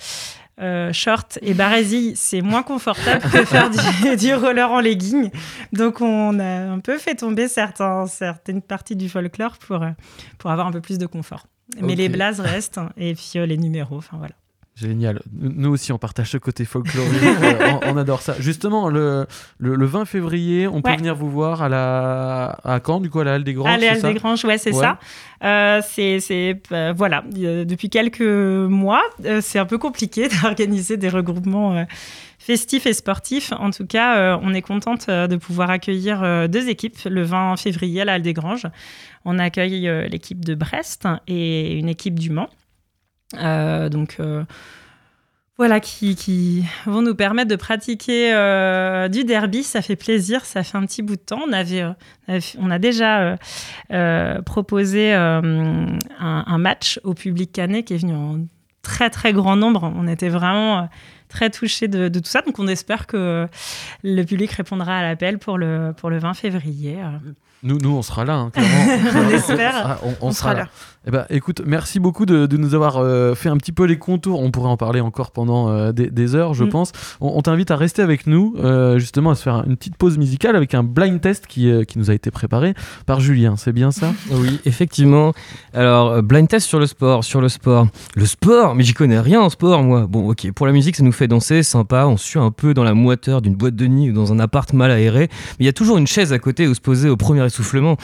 euh, 0.62 0.94
short 0.94 1.40
et 1.42 1.56
barésie, 1.56 2.14
c'est 2.16 2.42
moins 2.44 2.62
confortable 2.62 3.20
que 3.32 3.44
faire 3.46 3.72
du, 4.16 4.34
roller 4.36 4.70
en 4.72 4.80
legging. 4.80 5.32
Donc, 5.74 6.02
on 6.02 6.40
a 6.40 6.46
un 6.72 6.80
peu 6.82 7.00
fait 7.00 7.16
tomber 7.16 7.48
certains, 7.48 8.06
certaines 8.06 8.62
parties 8.62 8.96
du 8.96 9.10
folklore 9.10 9.58
pour, 9.58 9.84
pour 10.38 10.52
avoir 10.52 10.68
un 10.68 10.72
peu 10.72 10.82
plus 10.82 11.00
de 11.00 11.08
confort. 11.08 11.48
Mais 11.82 11.96
les 11.96 12.10
blazes 12.10 12.40
restent, 12.40 12.80
et 12.98 13.16
puis 13.16 13.34
euh, 13.38 13.46
les 13.46 13.58
numéros, 13.58 13.98
enfin 13.98 14.18
voilà. 14.18 14.34
Génial. 14.76 15.22
Nous 15.32 15.70
aussi, 15.70 15.94
on 15.94 15.98
partage 15.98 16.32
ce 16.32 16.38
côté 16.38 16.66
folklorique. 16.66 17.24
Euh, 17.24 17.72
on, 17.86 17.94
on 17.94 17.98
adore 17.98 18.22
ça. 18.22 18.36
Justement, 18.40 18.90
le, 18.90 19.26
le, 19.58 19.74
le 19.76 19.86
20 19.86 20.04
février, 20.04 20.68
on 20.68 20.82
peut 20.82 20.94
venir 20.98 21.16
vous 21.16 21.32
voir 21.32 21.62
à 21.62 21.70
la 21.70 22.58
à 22.66 22.82
Caen, 22.86 23.00
du 23.00 23.10
coup, 23.10 23.22
à 23.22 23.24
la 23.24 23.36
Halle 23.36 23.46
des 23.46 23.54
Granges. 23.54 23.70
Allez, 23.70 23.88
c'est 23.96 24.06
Halle 24.06 24.14
des 24.14 24.20
Granges, 24.20 24.44
ouais, 24.44 24.58
c'est 24.58 24.74
Ouais. 24.76 24.82
ça. 24.82 25.00
Euh, 25.46 25.82
c'est, 25.88 26.20
c'est, 26.20 26.62
euh, 26.74 26.94
voilà, 26.96 27.24
depuis 27.32 27.90
quelques 27.90 28.20
mois, 28.22 29.02
euh, 29.24 29.40
c'est 29.42 29.60
un 29.60 29.66
peu 29.66 29.78
compliqué 29.78 30.28
d'organiser 30.44 30.98
des 30.98 31.08
regroupements 31.10 31.86
festifs 32.38 32.86
et 32.86 32.94
sportifs. 32.94 33.54
En 33.58 33.72
tout 33.72 33.88
cas, 33.88 34.38
on 34.42 34.54
est 34.54 34.62
contente 34.62 35.10
de 35.10 35.36
pouvoir 35.38 35.70
accueillir 35.70 36.50
deux 36.50 36.68
équipes 36.68 36.98
le 37.06 37.24
20 37.24 37.56
février 37.56 38.02
à 38.02 38.06
la 38.06 38.14
Halle 38.16 38.22
des 38.24 38.34
Granges. 38.34 38.68
On 39.26 39.40
accueille 39.40 39.90
euh, 39.90 40.08
l'équipe 40.08 40.46
de 40.46 40.54
Brest 40.54 41.08
et 41.28 41.78
une 41.78 41.90
équipe 41.90 42.20
du 42.20 42.30
Mans. 42.30 42.50
Euh, 43.40 43.90
donc, 43.90 44.18
euh, 44.20 44.44
voilà, 45.58 45.80
qui, 45.80 46.16
qui 46.16 46.64
vont 46.86 47.02
nous 47.02 47.16
permettre 47.16 47.50
de 47.50 47.56
pratiquer 47.56 48.30
du 49.12 49.24
derby. 49.24 49.64
Ça 49.64 49.82
fait 49.82 49.96
plaisir, 49.96 50.46
ça 50.46 50.64
fait 50.64 50.78
un 50.78 50.86
petit 50.86 51.02
bout 51.02 51.16
de 51.16 51.22
temps. 51.22 51.42
On, 51.48 51.54
avait, 51.54 51.86
on 52.60 52.70
a 52.70 52.78
déjà 52.78 53.38
proposé 54.46 55.14
un, 55.14 56.58
match 56.58 57.00
au 57.06 57.14
public 57.14 57.54
canet 57.54 57.86
qui 57.86 57.94
est 57.94 57.98
venu 57.98 58.14
en 58.14 58.46
très 58.82 59.10
très 59.10 59.32
grand 59.32 59.56
nombre. 59.56 59.90
On 59.96 60.10
était 60.10 60.28
vraiment 60.28 60.90
très 61.30 61.50
touchés 61.50 61.88
de, 61.88 62.10
de 62.10 62.20
tout 62.20 62.30
ça. 62.30 62.42
Donc 62.42 62.60
on 62.60 62.68
espère 62.68 63.08
que 63.08 63.48
le 64.04 64.24
public 64.24 64.52
répondra 64.52 64.98
à 64.98 65.04
l'appel 65.04 65.40
pour 65.40 65.58
le, 65.58 65.94
pour 65.96 66.10
le 66.10 66.20
20 66.20 66.34
février. 66.34 66.98
Nous, 67.66 67.80
nous, 67.80 67.90
on 67.98 68.02
sera 68.04 68.24
là, 68.26 68.36
hein, 68.36 68.52
clairement. 68.52 69.10
On 69.28 69.30
espère. 69.32 69.74
Ah, 69.76 69.98
on, 70.04 70.10
on 70.22 70.28
On 70.28 70.32
sera, 70.32 70.52
sera 70.52 70.54
là. 70.54 70.60
là. 70.62 70.70
Eh 71.08 71.12
ben, 71.12 71.26
écoute, 71.30 71.62
merci 71.66 72.00
beaucoup 72.00 72.26
de, 72.26 72.48
de 72.48 72.58
nous 72.58 72.74
avoir 72.74 72.98
euh, 72.98 73.36
fait 73.36 73.50
un 73.50 73.58
petit 73.58 73.72
peu 73.72 73.84
les 73.86 74.00
contours. 74.00 74.42
On 74.42 74.50
pourrait 74.50 74.70
en 74.70 74.78
parler 74.78 75.02
encore 75.02 75.30
pendant 75.30 75.70
euh, 75.70 75.92
des, 75.92 76.10
des 76.10 76.34
heures, 76.34 76.56
je 76.56 76.64
Mm. 76.64 76.70
pense. 76.70 76.92
On, 77.22 77.34
on 77.38 77.42
t'invite 77.44 77.70
à 77.70 77.76
rester 77.76 78.02
avec 78.02 78.26
nous, 78.26 78.56
euh, 78.58 78.98
justement, 78.98 79.30
à 79.30 79.36
se 79.36 79.44
faire 79.44 79.64
une 79.68 79.78
petite 79.78 79.98
pause 79.98 80.18
musicale 80.18 80.56
avec 80.56 80.74
un 80.74 80.82
blind 80.84 81.22
test 81.22 81.46
qui, 81.46 81.72
qui 81.88 82.00
nous 82.00 82.10
a 82.10 82.14
été 82.16 82.32
préparé 82.32 82.74
par 83.06 83.20
Julien. 83.20 83.56
C'est 83.56 83.72
bien 83.72 83.92
ça? 83.92 84.14
Oui, 84.32 84.60
effectivement. 84.66 85.34
Alors, 85.76 86.24
blind 86.24 86.48
test 86.48 86.68
sur 86.68 86.80
le 86.80 86.88
sport, 86.88 87.24
sur 87.24 87.40
le 87.40 87.50
sport. 87.50 87.88
Le 88.16 88.26
sport 88.26 88.74
Mais 88.74 88.84
j'y 88.84 88.94
connais 88.96 89.20
rien 89.20 89.42
en 89.42 89.50
sport, 89.50 89.84
moi. 89.84 90.08
Bon, 90.10 90.28
ok, 90.30 90.52
pour 90.54 90.66
la 90.66 90.72
musique, 90.74 90.96
ça 90.96 91.04
nous 91.04 91.12
fait 91.12 91.28
danser, 91.28 91.62
sympa. 91.62 92.08
On 92.08 92.18
suit 92.18 92.40
un 92.40 92.50
peu 92.52 92.74
dans 92.74 92.84
la 92.84 92.96
moiteur 92.96 93.44
d'une 93.44 93.56
boîte 93.56 93.76
de 93.76 93.86
nuit 93.86 94.10
ou 94.10 94.14
dans 94.14 94.34
un 94.34 94.40
appart 94.40 94.74
mal 94.74 94.90
aéré. 94.90 95.28
Mais 95.32 95.56
il 95.60 95.66
y 95.68 95.70
a 95.70 95.74
toujours 95.74 96.00
une 96.00 96.08
chaise 96.08 96.34
à 96.34 96.40
côté 96.40 96.68
où 96.68 96.74
se 96.74 96.82
poser 96.82 97.10
au 97.10 97.16
premier 97.18 97.46
essoufflement. 97.46 97.96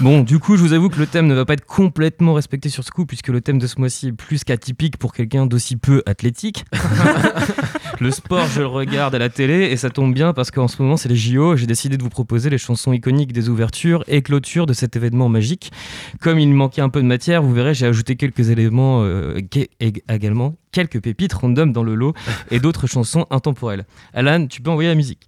Bon, 0.00 0.20
du 0.20 0.38
coup, 0.38 0.56
je 0.56 0.62
vous 0.62 0.72
avoue 0.72 0.88
que 0.88 1.00
le 1.00 1.06
thème 1.06 1.26
ne 1.26 1.34
va 1.34 1.44
pas 1.44 1.54
être 1.54 1.66
complètement 1.66 2.34
respecté 2.44 2.68
sur 2.68 2.84
ce 2.84 2.90
coup, 2.90 3.06
puisque 3.06 3.28
le 3.28 3.40
thème 3.40 3.58
de 3.58 3.66
ce 3.66 3.78
mois-ci 3.78 4.08
est 4.08 4.12
plus 4.12 4.44
qu'atypique 4.44 4.98
pour 4.98 5.14
quelqu'un 5.14 5.46
d'aussi 5.46 5.76
peu 5.76 6.02
athlétique. 6.04 6.66
le 8.00 8.10
sport, 8.10 8.46
je 8.48 8.60
le 8.60 8.66
regarde 8.66 9.14
à 9.14 9.18
la 9.18 9.30
télé 9.30 9.70
et 9.70 9.78
ça 9.78 9.88
tombe 9.88 10.12
bien 10.12 10.34
parce 10.34 10.50
qu'en 10.50 10.68
ce 10.68 10.82
moment, 10.82 10.98
c'est 10.98 11.08
les 11.08 11.16
JO. 11.16 11.56
J'ai 11.56 11.64
décidé 11.64 11.96
de 11.96 12.02
vous 12.02 12.10
proposer 12.10 12.50
les 12.50 12.58
chansons 12.58 12.92
iconiques 12.92 13.32
des 13.32 13.48
ouvertures 13.48 14.04
et 14.08 14.20
clôtures 14.20 14.66
de 14.66 14.74
cet 14.74 14.94
événement 14.94 15.30
magique. 15.30 15.72
Comme 16.20 16.38
il 16.38 16.52
manquait 16.52 16.82
un 16.82 16.90
peu 16.90 17.00
de 17.00 17.06
matière, 17.06 17.42
vous 17.42 17.54
verrez, 17.54 17.72
j'ai 17.72 17.86
ajouté 17.86 18.16
quelques 18.16 18.50
éléments 18.50 19.02
euh, 19.04 19.40
également, 19.80 20.54
quelques 20.70 21.00
pépites 21.00 21.32
random 21.32 21.72
dans 21.72 21.82
le 21.82 21.94
lot 21.94 22.12
et 22.50 22.60
d'autres 22.60 22.86
chansons 22.86 23.24
intemporelles. 23.30 23.86
Alan, 24.12 24.46
tu 24.46 24.60
peux 24.60 24.70
envoyer 24.70 24.90
la 24.90 24.96
musique. 24.96 25.26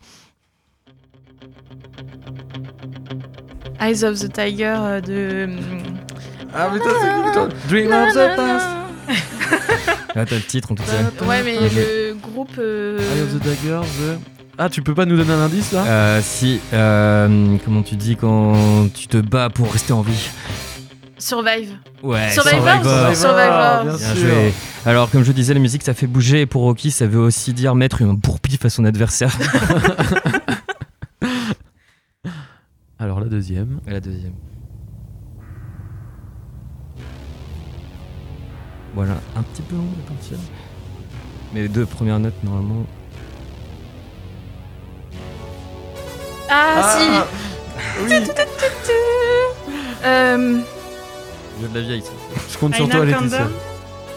Eyes 3.81 4.05
of 4.05 4.21
the 4.21 4.31
Tiger 4.31 4.77
euh, 4.79 5.01
de. 5.01 5.86
Ah, 6.59 6.71
mais 6.73 6.79
c'est 6.79 7.33
cool, 7.39 7.49
Dream 7.69 7.93
of 7.93 8.13
the 8.15 8.37
past. 8.37 8.67
Là, 10.15 10.25
t'as 10.25 10.37
le 10.37 10.43
titre 10.43 10.73
en 10.73 10.75
tout 10.75 10.83
cas. 10.83 11.25
Ouais, 11.27 11.43
mais 11.45 11.57
le 11.59 12.15
groupe. 12.15 12.51
euh, 12.59 12.99
Eye 12.99 13.23
of 13.23 13.35
the 13.39 13.45
Dagger, 13.45 13.81
the- 13.87 14.19
Ah, 14.59 14.71
tu 14.71 14.81
peux 14.81 14.95
pas 14.95 15.05
nous 15.05 15.17
donner 15.19 15.33
un 15.35 15.41
indice 15.45 15.73
là? 15.73 15.85
Euh, 15.87 16.21
si, 16.23 16.61
euh, 16.73 17.57
comment 17.65 17.83
tu 17.83 17.97
dis 17.97 18.17
quand 18.17 18.89
tu 18.95 19.07
te 19.07 19.19
bats 19.19 19.51
pour 19.51 19.71
rester 19.71 19.93
en 19.93 20.01
vie? 20.01 20.31
Survive. 21.19 21.73
Ouais, 22.03 22.31
Survivor. 22.31 22.63
Survivor. 22.83 23.15
Survivor. 23.17 23.85
bien 23.99 24.15
joué. 24.15 24.53
Alors, 24.87 25.11
comme 25.11 25.25
je 25.25 25.33
disais, 25.33 25.53
la 25.55 25.61
musique 25.61 25.83
ça 25.83 25.93
fait 25.95 26.07
bouger 26.07 26.43
et 26.43 26.47
pour 26.47 26.63
Rocky, 26.63 26.91
ça 26.91 27.07
veut 27.07 27.19
aussi 27.21 27.53
dire 27.53 27.75
mettre 27.75 28.03
un 28.03 28.15
bourre-pif 28.15 28.65
à 28.65 28.71
son 28.71 28.85
adversaire. 28.87 29.37
Alors 32.99 33.21
la 33.21 33.27
deuxième. 33.27 33.81
Et 33.87 33.91
la 33.91 34.01
deuxième. 34.01 34.33
Voilà, 38.97 39.13
un 39.37 39.43
petit 39.43 39.61
peu 39.61 39.77
long 39.77 39.85
à 40.07 40.09
partir. 40.11 40.39
Mais 41.53 41.61
les 41.63 41.69
deux 41.69 41.85
premières 41.85 42.19
notes, 42.19 42.43
normalement. 42.43 42.85
Ah, 46.49 46.97
si 46.97 47.11
oui. 47.11 48.09
Tu, 48.09 48.23
tu, 48.23 48.29
tu, 48.29 48.35
tu, 48.35 48.67
tu. 48.87 48.93
Euh, 50.07 50.61
de 51.61 51.75
la 51.75 51.81
vieille, 51.83 52.01
ça. 52.01 52.11
Je 52.51 52.57
compte 52.57 52.75
sur 52.75 52.89
toi, 52.89 53.05
Laetitia. 53.05 53.49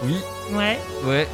Oui, 0.05 0.15
Ouais. 0.53 0.79
ouais. 1.05 1.27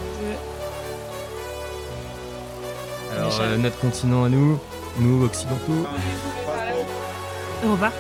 Alors, 3.16 3.38
euh, 3.41 3.58
notre 3.58 3.78
continent 3.78 4.24
à 4.24 4.30
nous, 4.30 4.60
nous 5.00 5.24
occidentaux, 5.24 5.86
Europa. 7.64 7.91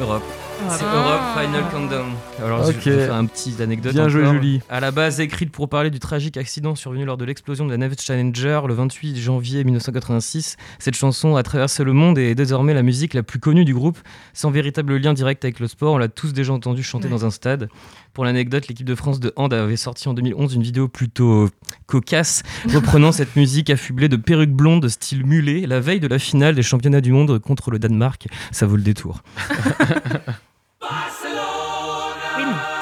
Europe. 0.00 0.22
C'est 0.70 0.84
Ah. 0.84 0.94
Europe 0.94 1.20
Final 1.46 1.70
Countdown. 1.70 2.06
Alors, 2.44 2.68
Ok. 2.68 2.74
je 2.80 2.90
vais 2.90 3.04
faire 3.06 3.14
un 3.14 3.26
petit 3.26 3.54
anecdote. 3.62 3.92
Bien 3.92 4.08
joué, 4.08 4.22
encore. 4.22 4.34
Julie. 4.34 4.60
À 4.68 4.80
la 4.80 4.90
base, 4.90 5.20
écrite 5.20 5.50
pour 5.52 5.68
parler 5.68 5.90
du 5.90 5.98
tragique 6.00 6.36
accident 6.36 6.74
survenu 6.74 7.04
lors 7.04 7.16
de 7.16 7.24
l'explosion 7.24 7.66
de 7.66 7.70
la 7.70 7.76
navette 7.76 8.00
Challenger 8.02 8.60
le 8.66 8.74
28 8.74 9.16
janvier 9.20 9.64
1986, 9.64 10.56
cette 10.78 10.96
chanson 10.96 11.36
a 11.36 11.42
traversé 11.42 11.84
le 11.84 11.92
monde 11.92 12.18
et 12.18 12.30
est 12.30 12.34
désormais 12.34 12.74
la 12.74 12.82
musique 12.82 13.14
la 13.14 13.22
plus 13.22 13.38
connue 13.38 13.64
du 13.64 13.74
groupe, 13.74 13.98
sans 14.34 14.50
véritable 14.50 14.96
lien 14.96 15.12
direct 15.14 15.44
avec 15.44 15.60
le 15.60 15.68
sport. 15.68 15.94
On 15.94 15.98
l'a 15.98 16.08
tous 16.08 16.32
déjà 16.32 16.52
entendu 16.52 16.82
chanter 16.82 17.04
Ouais. 17.06 17.10
dans 17.10 17.24
un 17.26 17.30
stade. 17.30 17.68
Pour 18.12 18.24
l'anecdote, 18.24 18.66
l'équipe 18.68 18.86
de 18.86 18.94
France 18.94 19.20
de 19.20 19.32
hand 19.36 19.52
avait 19.52 19.76
sorti 19.76 20.08
en 20.08 20.14
2011 20.14 20.54
une 20.54 20.62
vidéo 20.62 20.88
plutôt 20.88 21.50
cocasse 21.86 22.42
reprenant 22.74 23.12
cette 23.12 23.36
musique 23.36 23.68
affublée 23.68 24.08
de 24.08 24.16
perruques 24.16 24.52
blondes 24.54 24.88
style 24.88 25.26
mulet 25.26 25.66
la 25.66 25.80
veille 25.80 26.00
de 26.00 26.08
la 26.08 26.18
finale 26.18 26.54
des 26.54 26.62
championnats 26.62 27.02
du 27.02 27.12
monde 27.12 27.38
contre 27.38 27.70
le 27.70 27.78
Danemark. 27.78 28.26
Ça 28.52 28.66
vaut 28.66 28.76
le 28.76 28.82
détour. 28.82 29.22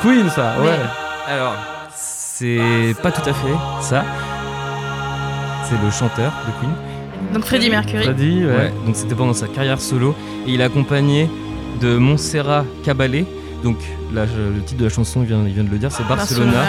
Queen, 0.05 0.29
ça, 0.29 0.55
ouais. 0.61 0.79
Alors, 1.27 1.55
c'est 1.95 2.95
pas 3.03 3.11
tout 3.11 3.29
à 3.29 3.33
fait 3.33 3.55
ça. 3.81 4.05
C'est 5.65 5.83
le 5.83 5.91
chanteur 5.91 6.31
de 6.47 6.53
Queen. 6.61 6.73
Donc 7.33 7.45
Freddie 7.45 7.71
Mercury. 7.71 8.05
Freddy, 8.05 8.45
ouais. 8.45 8.53
Ouais, 8.55 8.73
donc 8.85 8.97
c'était 8.97 9.15
pendant 9.15 9.33
sa 9.33 9.49
carrière 9.49 9.81
solo 9.81 10.15
et 10.47 10.53
il 10.53 10.61
est 10.61 10.65
accompagné 10.65 11.29
de 11.81 11.97
Montserrat 11.97 12.65
Caballé. 12.85 13.27
Donc 13.63 13.79
là, 14.13 14.27
je- 14.27 14.55
le 14.55 14.61
titre 14.63 14.79
de 14.81 14.85
la 14.85 14.91
chanson, 14.91 15.23
il 15.23 15.27
vient, 15.29 15.43
il 15.47 15.55
vient 15.55 15.65
de 15.65 15.71
le 15.71 15.79
dire, 15.79 15.91
c'est 15.91 16.07
Barcelona. 16.07 16.65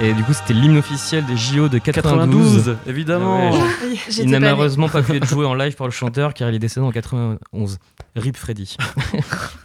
Et 0.00 0.12
du 0.12 0.22
coup, 0.22 0.32
c'était 0.32 0.54
l'hymne 0.54 0.78
officiel 0.78 1.26
des 1.26 1.36
JO 1.36 1.68
de 1.68 1.78
92. 1.78 2.56
92, 2.66 2.76
évidemment. 2.86 3.50
Ah 3.52 3.56
ouais. 3.56 3.96
Il 4.20 4.30
n'a 4.30 4.38
malheureusement 4.38 4.88
pas 4.88 5.02
pu 5.02 5.16
être 5.16 5.26
joué 5.28 5.44
en 5.44 5.54
live 5.54 5.74
par 5.74 5.88
le 5.88 5.92
chanteur 5.92 6.34
car 6.34 6.48
il 6.50 6.54
est 6.54 6.60
décédé 6.60 6.86
en 6.86 6.92
91. 6.92 7.78
Rip 8.14 8.36
Freddy. 8.36 8.76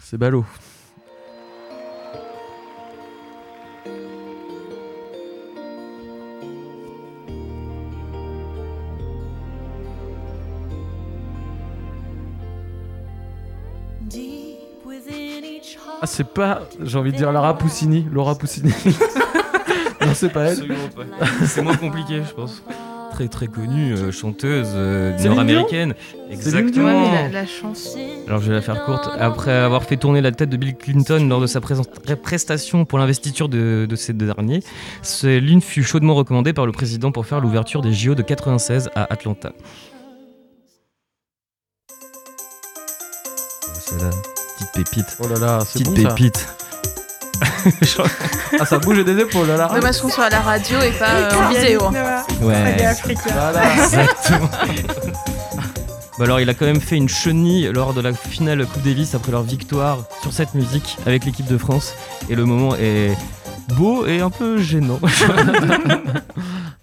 C'est 0.02 0.18
ballot. 0.18 0.44
Ah, 16.04 16.06
c'est 16.06 16.28
pas, 16.28 16.60
j'ai 16.82 16.98
envie 16.98 17.12
de 17.12 17.16
dire 17.16 17.32
Lara 17.32 17.56
Poussini. 17.56 18.06
Laura 18.12 18.34
Poussini. 18.34 18.70
non, 20.02 20.12
c'est 20.12 20.28
pas 20.28 20.50
elle. 20.50 20.58
C'est 21.46 21.62
moins 21.62 21.78
compliqué, 21.78 22.20
je 22.28 22.34
pense. 22.34 22.62
Très 23.12 23.26
très 23.28 23.46
connue, 23.46 23.94
euh, 23.94 24.12
chanteuse 24.12 24.68
euh, 24.74 25.16
nord-américaine. 25.20 25.94
Exactement. 26.30 26.84
Ouais, 26.88 27.10
mais 27.10 27.30
la. 27.32 27.44
Alors 28.28 28.42
je 28.42 28.48
vais 28.48 28.52
la 28.52 28.60
faire 28.60 28.84
courte. 28.84 29.08
Après 29.18 29.52
avoir 29.52 29.84
fait 29.84 29.96
tourner 29.96 30.20
la 30.20 30.30
tête 30.30 30.50
de 30.50 30.58
Bill 30.58 30.76
Clinton 30.76 31.26
lors 31.26 31.40
de 31.40 31.46
sa 31.46 31.62
présent- 31.62 31.84
prestation 32.22 32.84
pour 32.84 32.98
l'investiture 32.98 33.48
de, 33.48 33.86
de 33.88 33.96
ces 33.96 34.12
deux 34.12 34.26
derniers, 34.26 34.60
Céline 35.00 35.62
fut 35.62 35.82
chaudement 35.84 36.14
recommandée 36.14 36.52
par 36.52 36.66
le 36.66 36.72
président 36.72 37.12
pour 37.12 37.24
faire 37.24 37.40
l'ouverture 37.40 37.80
des 37.80 37.94
JO 37.94 38.14
de 38.14 38.20
96 38.20 38.90
à 38.94 39.10
Atlanta. 39.10 39.52
Oh, 43.66 44.33
petite 44.72 44.90
pépite. 44.90 45.16
Oh 45.22 45.28
là 45.28 45.38
là, 45.38 45.58
c'est 45.60 45.80
Petite 45.82 45.86
bon 45.94 46.02
ça. 46.02 46.08
pépite. 46.14 46.48
Ah, 48.60 48.64
ça 48.66 48.78
bouge 48.78 49.04
des 49.04 49.18
épaules, 49.20 49.48
là. 49.48 49.56
Lara. 49.56 49.74
Dommage 49.74 50.00
qu'on 50.00 50.08
soit 50.08 50.24
à 50.26 50.30
la 50.30 50.40
radio 50.40 50.78
et 50.80 50.90
pas 50.92 51.10
euh, 51.10 51.30
en 51.34 51.48
vidéo. 51.50 51.80
Ouais. 52.42 52.94
Voilà. 53.32 53.74
Exactement. 53.74 54.48
Bah 56.16 56.24
alors 56.26 56.38
il 56.40 56.48
a 56.48 56.54
quand 56.54 56.66
même 56.66 56.80
fait 56.80 56.96
une 56.96 57.08
chenille 57.08 57.68
lors 57.72 57.92
de 57.92 58.00
la 58.00 58.12
finale 58.12 58.64
Coupe 58.66 58.82
Davis 58.82 59.16
après 59.16 59.32
leur 59.32 59.42
victoire 59.42 59.98
sur 60.22 60.32
cette 60.32 60.54
musique 60.54 60.96
avec 61.06 61.24
l'équipe 61.24 61.46
de 61.46 61.58
France 61.58 61.94
et 62.30 62.36
le 62.36 62.44
moment 62.44 62.76
est 62.76 63.16
beau 63.76 64.06
et 64.06 64.20
un 64.20 64.30
peu 64.30 64.58
gênant. 64.62 65.00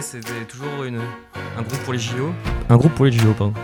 c'était 0.00 0.44
toujours 0.48 0.84
une, 0.84 0.98
un 1.58 1.62
groupe 1.62 1.78
pour 1.84 1.92
les 1.92 1.98
JO. 1.98 2.32
Un 2.68 2.76
groupe 2.76 2.92
pour 2.94 3.04
les 3.06 3.12
JO 3.12 3.32
pardon. 3.32 3.54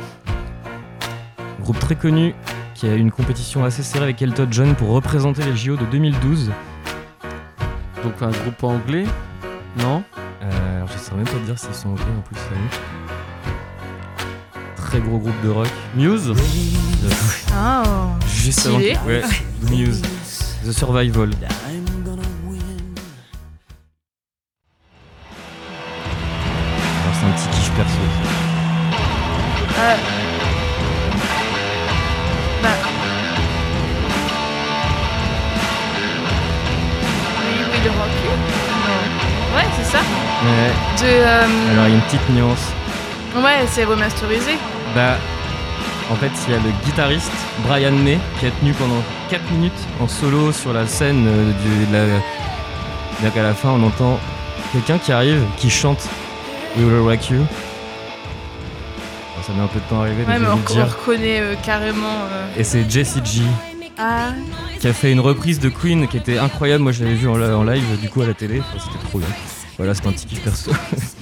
Un 1.58 1.62
groupe 1.62 1.78
très 1.78 1.96
connu 1.96 2.34
qui 2.74 2.86
a 2.86 2.94
eu 2.94 2.98
une 2.98 3.10
compétition 3.10 3.64
assez 3.64 3.82
serrée 3.82 4.04
avec 4.04 4.22
Elton 4.22 4.48
John 4.50 4.74
pour 4.74 4.88
représenter 4.90 5.42
les 5.44 5.56
JO 5.56 5.76
de 5.76 5.84
2012. 5.86 6.50
Donc 8.02 8.14
un 8.22 8.30
groupe 8.30 8.64
anglais 8.64 9.04
Non? 9.78 10.02
Euh, 10.42 10.76
alors 10.76 10.88
je 10.88 10.98
saurais 10.98 11.18
même 11.18 11.26
pas 11.26 11.32
te 11.32 11.44
dire 11.46 11.58
s'ils 11.58 11.74
sont 11.74 11.90
anglais 11.90 12.04
en 12.18 12.22
plus. 12.22 12.36
Très 14.76 15.00
gros 15.00 15.18
groupe 15.18 15.40
de 15.44 15.50
rock. 15.50 15.68
Muse? 15.94 16.32
Ah, 17.54 17.82
Juste 18.26 18.66
avant. 18.66 18.78
Ouais, 18.78 19.22
Muse. 19.70 20.02
The 20.64 20.72
Survival. 20.72 21.30
Une 42.00 42.06
petite 42.06 42.30
nuance. 42.30 42.72
Ouais, 43.36 43.66
c'est 43.68 43.84
remasterisé. 43.84 44.52
Bah, 44.94 45.16
en 46.10 46.16
fait, 46.16 46.30
il 46.48 46.52
y 46.54 46.56
a 46.56 46.60
le 46.60 46.70
guitariste 46.84 47.30
Brian 47.66 47.92
May 47.92 48.18
qui 48.40 48.46
a 48.46 48.50
tenu 48.50 48.72
pendant 48.72 49.02
4 49.30 49.50
minutes 49.52 49.72
en 50.00 50.08
solo 50.08 50.50
sur 50.52 50.72
la 50.72 50.86
scène 50.86 51.26
euh, 51.28 51.52
de 51.52 51.92
la. 51.92 53.30
Qu'à 53.30 53.42
la 53.42 53.52
fin, 53.54 53.68
on 53.70 53.82
entend 53.86 54.18
quelqu'un 54.72 54.98
qui 54.98 55.12
arrive, 55.12 55.42
qui 55.58 55.68
chante 55.68 56.08
We 56.76 56.86
Will 56.86 57.00
Rock 57.00 57.28
You. 57.30 57.38
Bon, 59.36 59.42
ça 59.46 59.52
met 59.52 59.60
un 59.62 59.66
peu 59.66 59.78
de 59.78 59.84
temps 59.90 60.00
à 60.00 60.04
arriver, 60.06 60.24
Ouais, 60.26 60.38
mais 60.38 60.46
on, 60.48 60.56
dire. 60.56 60.86
reconnaît 60.88 61.40
euh, 61.40 61.54
carrément. 61.62 62.06
euh, 62.32 62.48
Et 62.56 62.64
c'est 62.64 62.90
Jessie 62.90 63.20
G 63.22 63.42
Ah, 63.98 64.30
qui 64.80 64.88
a 64.88 64.92
fait 64.94 65.12
une 65.12 65.20
reprise 65.20 65.60
de 65.60 65.68
Queen 65.68 66.08
qui 66.08 66.16
était 66.16 66.38
incroyable. 66.38 66.82
Moi, 66.82 66.92
je 66.92 67.04
l'avais 67.04 67.14
vu 67.16 67.28
en, 67.28 67.34
en 67.40 67.62
live 67.62 68.00
du 68.00 68.08
coup 68.08 68.22
à 68.22 68.26
la 68.26 68.34
télé. 68.34 68.60
Enfin, 68.60 68.82
c'était 68.90 69.04
trop 69.06 69.18
bien. 69.18 69.28
Voilà, 69.76 69.94
c'était 69.94 70.08
un 70.08 70.12
petit 70.12 70.26
kiff 70.26 70.40
perso. 70.42 70.70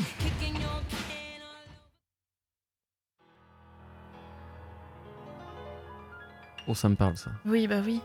Oh, 6.69 6.75
ça 6.75 6.89
me 6.89 6.95
parle 6.95 7.17
ça. 7.17 7.31
oui, 7.47 7.67
bah 7.67 7.77
oui. 7.85 8.01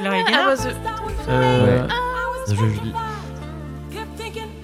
Gloria 0.00 0.22
Ah, 0.26 0.30
Gaynor. 0.30 0.46
bah, 0.46 0.54
the- 0.56 1.28
Euh, 1.30 1.82
Ouais. 1.82 1.88
Je. 2.48 2.54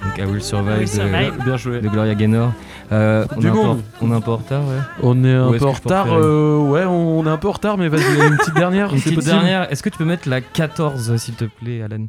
Donc 0.06 0.18
I 0.18 0.22
Will 0.24 0.42
Survive, 0.42 0.88
I 0.94 1.00
Will 1.00 1.38
de-. 1.38 1.44
Bien 1.44 1.56
joué. 1.56 1.80
de 1.80 1.88
Gloria 1.88 2.14
Gaynor. 2.14 2.52
Euh, 2.92 3.24
on, 3.36 3.40
Du 3.40 3.46
est 3.46 3.50
un 3.50 3.52
peu, 3.52 3.58
monde. 3.58 3.82
en- 4.00 4.06
on 4.06 4.10
est 4.12 4.14
un 4.16 4.20
peu 4.20 4.30
en 4.32 4.36
retard, 4.36 4.62
ouais. 4.62 4.74
On 5.02 5.24
est 5.24 5.34
un 5.34 5.48
Ou 5.48 5.54
est-ce 5.54 5.62
peu 5.64 5.68
en 5.68 5.72
que 5.72 5.76
je 5.76 5.82
peux 5.82 5.88
retard. 5.88 6.06
euh, 6.12 6.58
ouais, 6.58 6.84
on 6.84 7.24
est 7.26 7.30
un 7.30 7.36
peu 7.36 7.48
en 7.48 7.52
retard, 7.52 7.78
mais 7.78 7.88
vas-y, 7.88 8.26
une 8.28 8.36
petite 8.36 8.54
dernière. 8.54 8.92
Une 8.92 8.98
c'est 8.98 9.04
petite 9.10 9.14
possible 9.16 9.34
dernière. 9.34 9.70
Est-ce 9.72 9.82
que 9.82 9.88
tu 9.88 9.98
peux 9.98 10.04
mettre 10.04 10.28
la 10.28 10.40
14, 10.40 11.16
s'il 11.16 11.34
te 11.34 11.44
plaît, 11.44 11.82
Alan? 11.82 12.06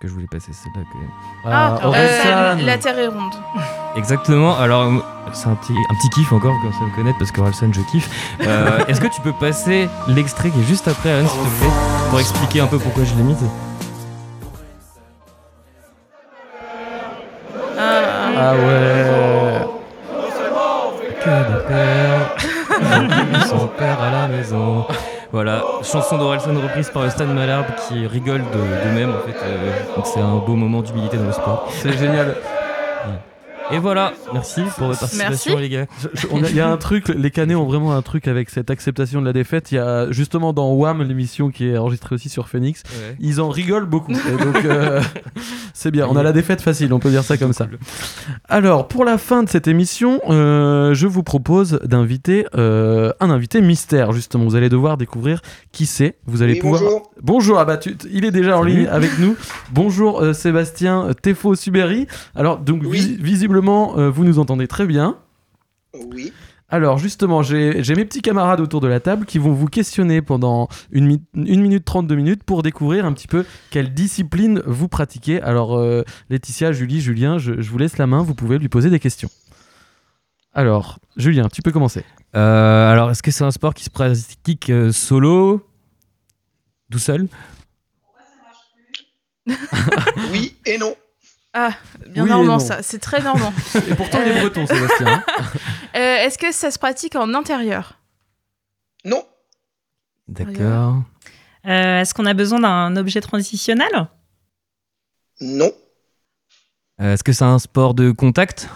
Que 0.00 0.08
je 0.08 0.12
voulais 0.14 0.26
passer 0.30 0.52
celle-là 0.52 0.82
quand 0.92 0.98
même. 0.98 1.10
Ah, 1.44 1.78
euh, 1.84 2.54
la 2.64 2.78
Terre 2.78 2.98
est 2.98 3.08
ronde. 3.08 3.32
Exactement. 3.96 4.56
Alors, 4.58 4.82
euh, 4.82 4.98
c'est 5.32 5.48
un 5.48 5.54
petit, 5.56 5.72
un 5.72 5.94
petit 5.94 6.08
kiff 6.10 6.32
encore, 6.32 6.54
comme 6.62 6.72
ça 6.72 6.80
me 6.84 6.94
connaître, 6.96 7.18
parce 7.18 7.32
que 7.32 7.40
Orelsan, 7.40 7.72
je 7.72 7.80
kiffe. 7.90 8.08
Euh, 8.42 8.84
Est-ce 8.86 9.00
que 9.00 9.08
tu 9.08 9.20
peux 9.20 9.32
passer 9.32 9.88
l'extrait 10.06 10.50
qui 10.50 10.60
est 10.60 10.64
juste 10.64 10.86
après, 10.88 11.10
Alan, 11.10 11.28
s'il 11.28 11.40
te 11.40 11.58
plaît, 11.58 11.70
pour 12.10 12.20
expliquer 12.20 12.60
un 12.60 12.66
peu 12.66 12.78
pourquoi 12.78 13.04
je 13.04 13.14
l'ai 13.14 13.22
mise 13.22 13.36
Ah, 17.78 18.00
Ah 18.36 18.54
ouais. 18.54 18.87
Chanson 25.90 26.18
d'Orelsan 26.18 26.54
reprise 26.60 26.90
par 26.90 27.10
Stan 27.10 27.26
Malard 27.26 27.64
qui 27.88 28.06
rigole 28.06 28.42
de, 28.42 28.88
de 28.88 28.94
même 28.94 29.10
en 29.10 29.20
fait. 29.26 29.36
euh, 29.44 29.72
donc 29.96 30.06
c'est 30.06 30.20
un 30.20 30.36
beau 30.36 30.54
moment 30.54 30.82
d'humilité 30.82 31.16
dans 31.16 31.26
le 31.26 31.32
sport. 31.32 31.68
C'est 31.70 31.96
génial. 31.96 32.34
Et 33.70 33.78
voilà, 33.78 34.14
merci 34.32 34.62
pour 34.78 34.86
votre 34.86 35.00
participation 35.00 35.52
Merci. 35.58 35.62
les 35.62 35.68
gars. 35.68 35.86
Il 36.48 36.56
y 36.56 36.60
a 36.60 36.70
un 36.70 36.78
truc, 36.78 37.08
les 37.08 37.30
Canets 37.30 37.54
ont 37.54 37.66
vraiment 37.66 37.94
un 37.94 38.00
truc 38.00 38.26
avec 38.26 38.48
cette 38.48 38.70
acceptation 38.70 39.20
de 39.20 39.26
la 39.26 39.34
défaite. 39.34 39.70
Il 39.72 39.74
y 39.74 39.78
a 39.78 40.10
justement 40.10 40.54
dans 40.54 40.72
Wham, 40.72 41.02
l'émission 41.02 41.50
qui 41.50 41.68
est 41.68 41.76
enregistrée 41.76 42.14
aussi 42.14 42.30
sur 42.30 42.48
Phoenix, 42.48 42.82
Ouais. 42.86 43.16
ils 43.20 43.42
en 43.42 43.50
rigolent 43.50 43.84
beaucoup. 43.84 44.12
Et 44.12 44.42
donc, 44.42 44.64
euh, 44.64 45.02
c'est 45.78 45.90
bien. 45.92 46.08
On 46.10 46.16
a 46.16 46.22
la 46.24 46.32
défaite 46.32 46.60
facile, 46.60 46.92
on 46.92 46.98
peut 46.98 47.10
dire 47.10 47.22
ça 47.22 47.36
comme 47.36 47.52
ça. 47.52 47.68
Alors, 48.48 48.88
pour 48.88 49.04
la 49.04 49.16
fin 49.16 49.44
de 49.44 49.48
cette 49.48 49.68
émission, 49.68 50.20
euh, 50.28 50.92
je 50.92 51.06
vous 51.06 51.22
propose 51.22 51.78
d'inviter 51.84 52.46
euh, 52.56 53.12
un 53.20 53.30
invité 53.30 53.60
mystère, 53.60 54.10
justement. 54.12 54.44
Vous 54.44 54.56
allez 54.56 54.68
devoir 54.68 54.96
découvrir 54.96 55.40
qui 55.70 55.86
c'est. 55.86 56.16
Vous 56.26 56.42
allez 56.42 56.54
Oui, 56.54 56.58
pouvoir. 56.60 56.80
bonjour. 56.82 57.10
Bonjour, 57.22 57.58
ah 57.60 57.64
bah, 57.64 57.76
tu- 57.76 57.96
il 58.10 58.24
est 58.24 58.30
déjà 58.32 58.58
en 58.58 58.62
Salut. 58.62 58.74
ligne 58.74 58.86
avec 58.88 59.18
nous. 59.20 59.36
Bonjour 59.72 60.20
euh, 60.20 60.32
Sébastien 60.32 61.08
Tefo 61.22 61.54
Suberi. 61.54 62.06
Alors, 62.34 62.58
donc, 62.58 62.82
Oui. 62.84 62.98
vis- 62.98 63.16
visiblement, 63.22 63.98
euh, 63.98 64.10
vous 64.10 64.24
nous 64.24 64.38
entendez 64.40 64.66
très 64.66 64.86
bien. 64.86 65.16
Oui. 66.12 66.32
Alors 66.70 66.98
justement, 66.98 67.42
j'ai 67.42 67.72
mes 67.94 68.04
petits 68.04 68.20
camarades 68.20 68.60
autour 68.60 68.80
de 68.82 68.88
la 68.88 69.00
table 69.00 69.24
qui 69.24 69.38
vont 69.38 69.52
vous 69.54 69.68
questionner 69.68 70.20
pendant 70.20 70.68
une, 70.90 71.06
mi- 71.06 71.22
une 71.34 71.62
minute 71.62 71.84
32 71.86 72.14
minutes 72.14 72.44
pour 72.44 72.62
découvrir 72.62 73.06
un 73.06 73.14
petit 73.14 73.26
peu 73.26 73.46
quelle 73.70 73.94
discipline 73.94 74.62
vous 74.66 74.86
pratiquez. 74.86 75.40
Alors 75.40 75.78
euh, 75.78 76.02
Laetitia, 76.28 76.72
Julie, 76.72 77.00
Julien, 77.00 77.38
je, 77.38 77.58
je 77.62 77.70
vous 77.70 77.78
laisse 77.78 77.96
la 77.96 78.06
main, 78.06 78.22
vous 78.22 78.34
pouvez 78.34 78.58
lui 78.58 78.68
poser 78.68 78.90
des 78.90 79.00
questions. 79.00 79.30
Alors, 80.52 80.98
Julien, 81.16 81.48
tu 81.50 81.62
peux 81.62 81.72
commencer. 81.72 82.04
Euh, 82.36 82.92
alors, 82.92 83.10
est-ce 83.10 83.22
que 83.22 83.30
c'est 83.30 83.44
un 83.44 83.50
sport 83.50 83.72
qui 83.74 83.84
se 83.84 83.90
pratique 83.90 84.68
euh, 84.70 84.92
solo 84.92 85.66
Tout 86.90 86.98
seul? 86.98 87.28
Oui 90.32 90.54
et 90.66 90.76
non. 90.76 90.94
Ah, 91.54 91.72
bien 92.06 92.24
Oui 92.24 92.28
normand 92.30 92.58
ça, 92.58 92.82
c'est 92.82 92.98
très 92.98 93.22
normand. 93.22 93.52
Et 93.88 93.94
pourtant, 93.94 94.18
il 94.22 94.28
est 94.32 94.40
breton, 94.40 94.66
Sébastien. 94.66 95.06
hein. 95.06 95.24
Euh, 95.96 96.16
Est-ce 96.18 96.36
que 96.38 96.52
ça 96.52 96.70
se 96.70 96.78
pratique 96.78 97.16
en 97.16 97.32
intérieur? 97.34 97.98
Non. 99.04 99.26
D'accord. 100.28 101.02
Euh, 101.66 102.00
Est-ce 102.00 102.12
qu'on 102.14 102.26
a 102.26 102.34
besoin 102.34 102.60
d'un 102.60 102.94
objet 102.96 103.20
transitionnel? 103.22 103.88
Non. 105.40 105.72
Euh, 107.00 107.14
Est-ce 107.14 107.24
que 107.24 107.32
c'est 107.32 107.44
un 107.44 107.58
sport 107.58 107.94
de 107.94 108.10
contact? 108.12 108.68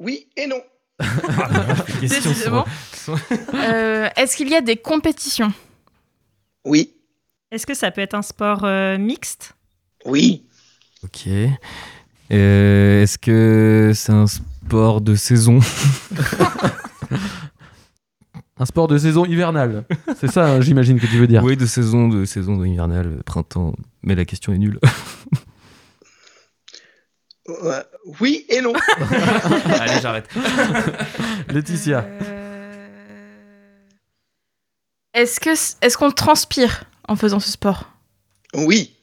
Oui 0.00 0.28
et 0.36 0.46
non. 0.48 0.60
Décidément. 2.00 2.64
sont- 2.92 3.16
Euh, 3.54 4.08
Est-ce 4.16 4.36
qu'il 4.36 4.48
y 4.48 4.54
a 4.56 4.60
des 4.60 4.76
compétitions? 4.76 5.52
Oui. 6.64 6.92
Est-ce 7.52 7.66
que 7.66 7.74
ça 7.74 7.90
peut 7.92 8.00
être 8.00 8.14
un 8.14 8.22
sport 8.22 8.64
euh, 8.64 8.98
mixte? 8.98 9.54
Oui. 10.04 10.44
Ok. 11.04 11.28
Euh, 12.32 13.02
Est-ce 13.02 13.18
que 13.18 13.92
c'est 13.94 14.12
un 14.12 14.26
sport 14.26 15.00
de 15.00 15.14
saison? 15.14 15.58
Un 18.58 18.64
sport 18.64 18.86
de 18.86 18.96
saison 18.96 19.24
hivernale. 19.24 19.84
C'est 20.20 20.30
ça, 20.30 20.46
hein, 20.46 20.60
j'imagine 20.60 21.00
que 21.00 21.06
tu 21.06 21.18
veux 21.18 21.26
dire. 21.26 21.42
Oui, 21.42 21.56
de 21.56 21.66
saison, 21.66 22.08
de 22.08 22.24
saison 22.24 22.56
de 22.56 22.66
hivernale, 22.66 23.22
printemps. 23.24 23.74
Mais 24.04 24.14
la 24.14 24.24
question 24.24 24.52
est 24.52 24.58
nulle. 24.58 24.78
Euh, 27.48 27.82
oui 28.20 28.46
et 28.48 28.60
non. 28.60 28.72
Allez, 29.80 30.00
j'arrête. 30.00 30.28
Laetitia. 31.48 32.06
Est-ce 35.12 35.40
que 35.40 35.50
est-ce 35.50 35.98
qu'on 35.98 36.12
transpire 36.12 36.84
en 37.08 37.16
faisant 37.16 37.40
ce 37.40 37.50
sport? 37.50 37.90
Oui. 38.54 38.94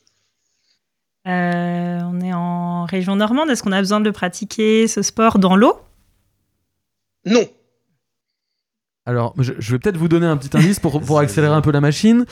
Euh, 1.28 2.00
On 2.04 2.22
est 2.22 2.34
en 2.34 2.86
région 2.86 3.16
normande. 3.16 3.50
Est-ce 3.50 3.64
qu'on 3.64 3.72
a 3.72 3.80
besoin 3.80 4.00
de 4.02 4.10
pratiquer 4.12 4.88
ce 4.88 5.02
sport 5.02 5.40
dans 5.40 5.56
l'eau? 5.56 5.80
Non. 7.26 7.48
Alors, 9.06 9.34
je, 9.40 9.54
je 9.58 9.72
vais 9.72 9.80
peut-être 9.80 9.98
vous 9.98 10.08
donner 10.08 10.26
un 10.28 10.38
petit 10.38 10.56
indice 10.56 10.80
pour, 10.80 11.02
pour 11.02 11.20
accélérer 11.20 11.54
un 11.54 11.62
peu 11.62 11.72
la 11.72 11.82
machine. 11.82 12.26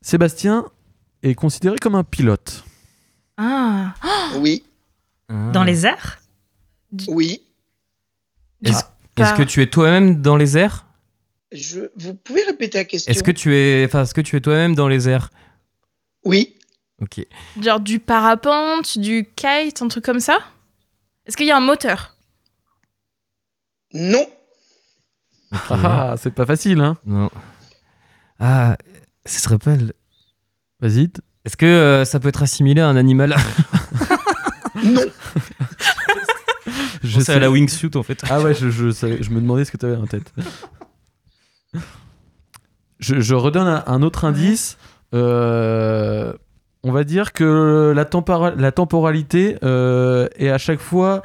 Sébastien 0.00 0.66
est 1.22 1.34
considéré 1.34 1.76
comme 1.80 1.94
un 1.94 2.04
pilote. 2.04 2.64
Ah, 3.36 3.94
Oui. 4.38 4.64
Dans 5.28 5.64
les 5.64 5.86
airs? 5.86 6.20
Oui. 7.08 7.42
Est-ce 8.62 9.34
que 9.34 9.42
tu 9.42 9.62
es 9.62 9.66
toi-même 9.66 10.20
dans 10.20 10.36
les 10.36 10.58
airs? 10.58 10.86
Je... 11.52 11.80
Vous 11.96 12.14
pouvez 12.14 12.42
répéter 12.42 12.78
la 12.78 12.84
question 12.84 13.10
Est-ce 13.10 13.22
que 13.22 13.30
tu 13.30 13.54
es, 13.56 13.84
enfin, 13.86 14.02
est-ce 14.02 14.14
que 14.14 14.20
tu 14.20 14.36
es 14.36 14.40
toi-même 14.40 14.74
dans 14.74 14.88
les 14.88 15.08
airs? 15.08 15.30
Oui. 16.24 16.54
Ok. 17.02 17.26
genre 17.60 17.80
du 17.80 17.98
parapente, 17.98 18.96
du 18.98 19.28
kite, 19.36 19.82
un 19.82 19.88
truc 19.88 20.04
comme 20.04 20.20
ça? 20.20 20.38
Est-ce 21.26 21.36
qu'il 21.36 21.46
y 21.46 21.50
a 21.50 21.56
un 21.56 21.60
moteur? 21.60 22.16
Non. 23.92 24.24
Ah, 25.68 26.14
c'est 26.16 26.30
pas 26.34 26.46
facile, 26.46 26.80
hein 26.80 26.96
Non. 27.04 27.28
Ah, 28.38 28.76
ça 29.26 29.38
se 29.40 29.48
rappelle. 29.48 29.92
Vas-y. 30.80 31.10
Est-ce 31.44 31.56
que 31.56 31.66
euh, 31.66 32.04
ça 32.04 32.20
peut 32.20 32.28
être 32.28 32.42
assimilé 32.42 32.80
à 32.80 32.88
un 32.88 32.96
animal? 32.96 33.36
Non. 34.84 35.02
Je 37.04 37.20
sais 37.20 37.34
à 37.34 37.38
la 37.38 37.50
wingsuit 37.50 37.90
en 37.94 38.02
fait. 38.02 38.22
Ah 38.30 38.40
ouais, 38.40 38.54
je, 38.54 38.70
je, 38.70 38.90
savais- 38.90 39.22
je 39.22 39.30
me 39.30 39.40
demandais 39.40 39.64
ce 39.64 39.70
que 39.70 39.76
tu 39.76 39.84
avais 39.86 39.96
en 39.96 40.06
tête. 40.06 40.32
Je, 42.98 43.20
je 43.20 43.34
redonne 43.34 43.66
un, 43.68 43.84
un 43.86 44.02
autre 44.02 44.24
indice. 44.24 44.78
Euh, 45.14 46.32
on 46.82 46.92
va 46.92 47.04
dire 47.04 47.32
que 47.32 47.92
la, 47.94 48.04
tempora- 48.04 48.54
la 48.56 48.72
temporalité 48.72 49.56
euh, 49.62 50.28
est 50.36 50.48
à 50.48 50.58
chaque 50.58 50.80
fois 50.80 51.22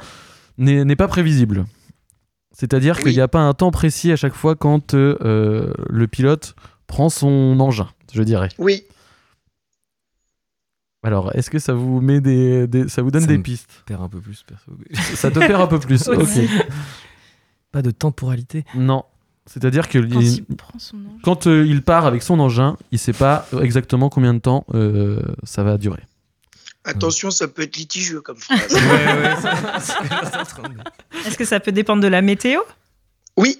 n'est 0.58 0.96
pas 0.96 1.08
prévisible. 1.08 1.64
C'est-à-dire 2.52 2.98
qu'il 2.98 3.12
n'y 3.12 3.20
a 3.20 3.28
pas 3.28 3.40
un 3.40 3.54
temps 3.54 3.70
précis 3.70 4.10
à 4.10 4.16
chaque 4.16 4.34
fois 4.34 4.56
quand 4.56 4.94
euh, 4.94 5.72
le 5.88 6.06
pilote 6.08 6.56
prend 6.88 7.08
son 7.08 7.58
engin, 7.60 7.88
je 8.12 8.22
dirais. 8.22 8.48
Oui. 8.58 8.82
Alors, 11.04 11.30
est-ce 11.36 11.50
que 11.50 11.58
ça 11.60 11.74
vous 11.74 12.00
met 12.00 12.20
des, 12.20 12.66
des- 12.66 12.88
ça 12.88 13.02
vous 13.02 13.10
donne 13.12 13.22
Ça 13.22 13.28
des 13.28 13.38
me 13.38 13.42
pistes 13.42 13.84
Perd 13.86 14.02
un 14.02 14.08
peu 14.08 14.20
plus 14.20 14.42
perso. 14.42 14.72
Ça 15.14 15.30
te 15.30 15.38
perd 15.38 15.60
un 15.62 15.66
peu 15.68 15.78
plus. 15.78 16.08
ok. 16.08 16.26
Pas 17.70 17.82
de 17.82 17.90
temporalité. 17.92 18.64
Non. 18.74 19.04
C'est-à-dire 19.50 19.88
que 19.88 19.98
quand 19.98 20.20
il- 20.20 20.44
il 20.48 20.56
prend 20.56 20.78
son 20.78 20.96
nom 20.98 21.10
quand 21.22 21.46
euh, 21.46 21.64
il 21.66 21.82
part 21.82 22.06
avec 22.06 22.22
son 22.22 22.38
engin, 22.38 22.76
il 22.92 22.98
sait 22.98 23.12
pas 23.12 23.46
exactement 23.62 24.08
combien 24.10 24.34
de 24.34 24.38
temps 24.40 24.64
euh, 24.74 25.20
ça 25.42 25.62
va 25.62 25.78
durer. 25.78 26.02
Attention, 26.84 27.30
ça 27.30 27.48
peut 27.48 27.62
être 27.62 27.76
litigieux 27.76 28.20
comme 28.20 28.36
phrase. 28.36 28.72
Est-ce 31.26 31.36
que 31.36 31.44
ça 31.44 31.60
peut 31.60 31.72
dépendre 31.72 32.02
de 32.02 32.08
la 32.08 32.22
météo? 32.22 32.60
Oui. 33.36 33.58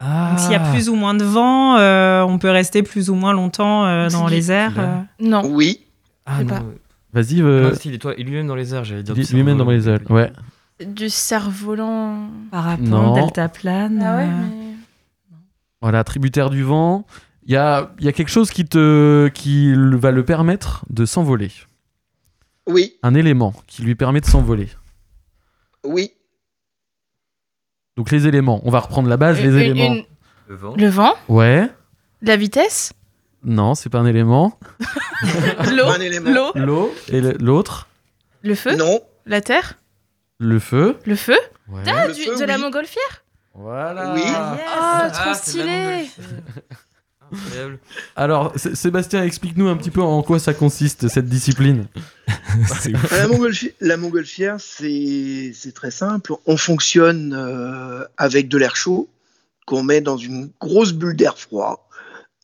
Ah. 0.00 0.36
S'il 0.38 0.52
y 0.52 0.56
a 0.56 0.60
plus 0.72 0.88
ou 0.88 0.94
moins 0.94 1.14
de 1.14 1.24
vent, 1.24 1.76
euh, 1.76 2.22
on 2.22 2.38
peut 2.38 2.50
rester 2.50 2.82
plus 2.82 3.10
ou 3.10 3.14
moins 3.14 3.32
longtemps 3.32 3.84
euh, 3.86 4.08
dans 4.08 4.26
les 4.26 4.50
airs. 4.50 4.78
euh. 4.78 4.96
Non. 5.20 5.42
Oui. 5.46 5.80
Ah 6.26 6.42
non. 6.42 6.72
Vas-y, 7.12 7.42
euh, 7.42 7.72
Ah, 7.74 7.78
il 7.84 7.94
est 7.94 7.98
toi, 7.98 8.14
il 8.16 8.22
est 8.22 8.24
lui-même 8.24 8.46
dans 8.46 8.54
les 8.56 8.74
airs, 8.74 8.84
j'allais 8.84 9.02
dire. 9.02 9.14
lui-même 9.14 9.58
dans 9.58 9.66
cerf-volant. 9.66 9.70
les 9.70 9.88
ailes. 9.88 10.02
Ouais. 10.08 10.32
Du 10.86 11.10
cerf-volant. 11.10 12.28
Parapente, 12.50 13.14
deltaplane. 13.14 14.02
Ah 14.02 14.16
ouais, 14.16 14.26
mais... 14.26 14.71
Voilà, 15.82 16.04
tributaire 16.04 16.48
du 16.48 16.62
vent. 16.62 17.06
Il 17.44 17.52
y 17.52 17.56
a, 17.56 17.92
il 17.98 18.04
y 18.04 18.08
a 18.08 18.12
quelque 18.12 18.30
chose 18.30 18.50
qui, 18.50 18.64
te, 18.64 19.28
qui 19.28 19.72
le- 19.74 19.96
va 19.96 20.12
le 20.12 20.24
permettre 20.24 20.84
de 20.88 21.04
s'envoler. 21.04 21.50
Oui. 22.68 22.94
Un 23.02 23.14
élément 23.14 23.52
qui 23.66 23.82
lui 23.82 23.94
permet 23.96 24.20
de 24.20 24.26
s'envoler. 24.26 24.68
Oui. 25.84 26.12
Donc 27.96 28.10
les 28.10 28.26
éléments, 28.28 28.60
on 28.64 28.70
va 28.70 28.78
reprendre 28.80 29.08
la 29.08 29.16
base, 29.16 29.40
Une- 29.40 29.50
les 29.56 29.64
une- 29.66 29.76
éléments. 29.76 29.94
une- 29.96 30.04
Le 30.48 30.54
vent. 30.56 30.74
Le 30.76 30.88
vent, 30.88 31.14
Ouais. 31.28 31.68
la 32.22 32.36
vitesse, 32.36 32.92
Non, 33.44 33.74
c'est 33.74 33.90
pas 33.90 33.98
un 33.98 34.06
élément. 34.06 34.56
l'eau, 35.74 35.86
Un 35.88 36.00
élément. 36.00 36.30
l'eau, 36.30 36.52
L'eau 36.54 36.94
et 37.08 37.20
l'autre, 37.20 37.88
le 38.42 38.54
feu, 38.54 38.76
Non. 38.76 39.00
la 39.26 39.40
terre, 39.40 39.78
le 40.38 40.60
feu. 40.60 40.96
le 41.04 41.16
feu. 41.16 41.36
Ouais. 41.68 41.82
Ah, 41.88 42.06
Le 42.06 42.14
du- 42.14 42.22
feu, 42.22 42.38
de 42.38 42.44
la 42.44 42.58
montgolfière 42.58 43.21
Voilà. 43.54 44.14
Oui. 44.14 44.22
Oh, 44.24 44.30
trop 44.30 44.68
Ah, 44.74 45.10
c'est 45.12 45.22
de 45.22 45.28
la 45.28 45.34
stylé 45.34 46.10
Incroyable. 47.32 47.78
Alors, 48.14 48.52
Sé- 48.58 48.74
Sébastien, 48.74 49.24
explique-nous 49.24 49.66
un 49.68 49.76
petit 49.76 49.90
peu 49.90 50.02
en 50.02 50.22
quoi 50.22 50.38
ça 50.38 50.52
consiste 50.52 51.08
cette 51.08 51.26
discipline. 51.26 51.86
La 53.12 53.26
montgolfière, 53.28 53.72
la 53.80 53.96
montgolfière, 53.96 54.56
c'est 54.60 55.52
c'est 55.54 55.72
très 55.72 55.90
simple. 55.90 56.34
On 56.46 56.56
fonctionne 56.58 57.32
euh, 57.34 58.04
avec 58.18 58.48
de 58.48 58.58
l'air 58.58 58.76
chaud 58.76 59.08
qu'on 59.66 59.82
met 59.82 60.00
dans 60.02 60.18
une 60.18 60.50
grosse 60.60 60.92
bulle 60.92 61.16
d'air 61.16 61.38
froid. 61.38 61.88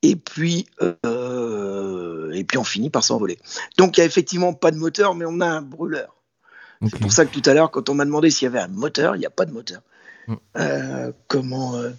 Et 0.03 0.17
puis, 0.17 0.67
euh, 0.83 2.31
et 2.33 2.45
puis 2.45 2.57
on 2.57 2.65
finit 2.65 2.89
par 2.91 3.05
s'envoler. 3.05 3.39
Donc 3.77 3.97
il 3.97 4.01
n'y 4.01 4.05
a 4.05 4.07
effectivement 4.07 4.55
pas 4.55 4.71
de 4.71 4.77
moteur, 4.77 5.15
mais 5.15 5.25
on 5.27 5.41
a 5.41 5.47
un 5.47 5.63
brûleur. 5.63 6.15
C'est 6.89 7.01
pour 7.01 7.13
ça 7.13 7.27
que 7.27 7.33
tout 7.37 7.43
à 7.51 7.55
l'heure, 7.55 7.71
quand 7.73 7.89
on 7.89 7.95
m'a 7.95 8.05
demandé 8.05 8.31
s'il 8.31 8.47
y 8.47 8.49
avait 8.49 8.61
un 8.61 8.69
moteur, 8.69 9.17
il 9.17 9.19
n'y 9.19 9.27
a 9.27 9.31
pas 9.31 9.45
de 9.45 9.53
moteur. 9.53 9.81
Euh, 10.57 11.13
comment 11.27 11.77
euh, 11.77 11.91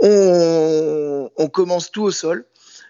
on, 0.00 1.30
on 1.36 1.48
commence 1.48 1.90
tout 1.90 2.02
au 2.02 2.10
sol. 2.10 2.46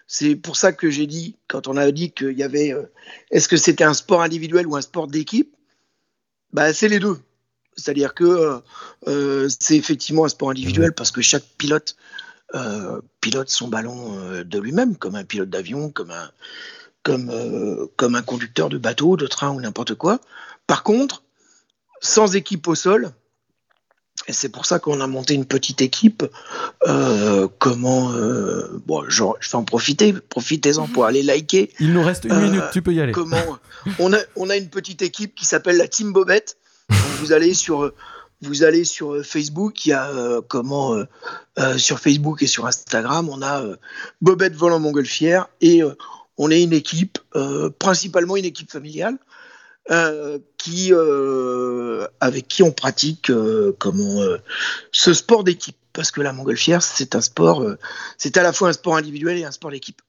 C'est 0.07 0.35
pour 0.35 0.55
ça 0.55 0.71
que 0.71 0.89
j'ai 0.89 1.07
dit, 1.07 1.35
quand 1.47 1.67
on 1.67 1.77
a 1.77 1.91
dit 1.91 2.11
qu'il 2.11 2.37
y 2.37 2.43
avait, 2.43 2.73
euh, 2.73 2.83
est-ce 3.31 3.47
que 3.47 3.57
c'était 3.57 3.83
un 3.83 3.93
sport 3.93 4.21
individuel 4.21 4.67
ou 4.67 4.75
un 4.75 4.81
sport 4.81 5.07
d'équipe? 5.07 5.55
Bah, 6.53 6.73
C'est 6.73 6.87
les 6.87 6.99
deux. 6.99 7.19
C'est-à-dire 7.75 8.13
que 8.13 8.61
c'est 9.49 9.75
effectivement 9.75 10.23
un 10.23 10.29
sport 10.29 10.49
individuel 10.49 10.93
parce 10.93 11.11
que 11.11 11.21
chaque 11.21 11.43
pilote 11.57 11.97
pilote 13.19 13.49
son 13.49 13.67
ballon 13.67 14.17
de 14.45 14.59
lui-même, 14.59 14.95
comme 14.95 15.15
un 15.15 15.25
pilote 15.25 15.49
d'avion, 15.49 15.89
comme 15.89 16.11
un, 16.11 16.31
comme, 17.03 17.89
comme 17.97 18.15
un 18.15 18.21
conducteur 18.21 18.69
de 18.69 18.77
bateau, 18.77 19.17
de 19.17 19.27
train 19.27 19.49
ou 19.49 19.59
n'importe 19.59 19.95
quoi. 19.95 20.21
Par 20.67 20.83
contre, 20.83 21.23
sans 21.99 22.37
équipe 22.37 22.65
au 22.69 22.75
sol, 22.75 23.11
et 24.27 24.33
c'est 24.33 24.49
pour 24.49 24.65
ça 24.65 24.79
qu'on 24.79 25.01
a 25.01 25.07
monté 25.07 25.33
une 25.33 25.45
petite 25.45 25.81
équipe. 25.81 26.23
euh, 26.87 27.47
comment 27.59 28.11
euh, 28.13 28.81
Bon, 28.85 29.07
genre, 29.09 29.37
je 29.39 29.49
vais 29.49 29.55
en 29.55 29.63
profiter. 29.63 30.13
Profitez-en 30.13 30.87
pour 30.87 31.05
aller 31.05 31.23
liker. 31.23 31.71
Il 31.79 31.93
nous 31.93 32.03
reste 32.03 32.25
une 32.25 32.31
Euh, 32.31 32.41
minute, 32.41 32.63
tu 32.73 32.81
peux 32.81 32.93
y 32.93 33.01
aller. 33.01 33.11
Comment 33.11 33.37
on 33.99 34.13
a, 34.13 34.17
on 34.35 34.49
a 34.49 34.55
une 34.57 34.69
petite 34.69 35.01
équipe 35.01 35.35
qui 35.35 35.45
s'appelle 35.45 35.77
la 35.77 35.87
Team 35.87 36.11
Bobette. 36.11 36.57
Donc, 36.89 36.99
vous 37.19 37.31
allez 37.33 37.53
sur 37.53 37.91
vous 38.41 38.63
allez 38.63 38.83
sur 38.83 39.23
Facebook, 39.25 39.85
il 39.85 39.89
y 39.89 39.93
a 39.93 40.09
euh, 40.09 40.41
comment 40.47 40.93
euh, 40.93 41.05
euh, 41.57 41.77
sur 41.77 41.99
Facebook 41.99 42.43
et 42.43 42.47
sur 42.47 42.67
Instagram, 42.67 43.29
on 43.29 43.41
a 43.41 43.63
Bobette 44.21 44.55
Volant 44.55 44.79
Montgolfière 44.79 45.47
et 45.61 45.81
on 46.37 46.51
est 46.51 46.61
une 46.61 46.73
équipe, 46.73 47.17
principalement 47.79 48.35
une 48.35 48.43
équipe 48.45 48.69
familiale, 48.69 49.17
euh, 49.91 50.39
qui 50.57 50.91
euh, 50.91 52.07
avec 52.19 52.47
qui 52.47 52.63
on 52.63 52.71
pratique 52.71 53.29
euh, 53.29 53.75
comment 53.79 54.21
euh, 54.21 54.37
ce 54.91 55.13
sport 55.13 55.43
d'équipe 55.43 55.77
parce 55.93 56.11
que 56.11 56.21
la 56.21 56.33
montgolfière 56.33 56.81
c'est 56.81 57.15
un 57.15 57.21
sport, 57.21 57.61
euh, 57.61 57.77
c'est 58.17 58.37
à 58.37 58.43
la 58.43 58.51
fois 58.51 58.69
un 58.69 58.73
sport 58.73 58.95
individuel 58.97 59.37
et 59.37 59.45
un 59.45 59.51
sport 59.51 59.71
d'équipe. 59.71 60.01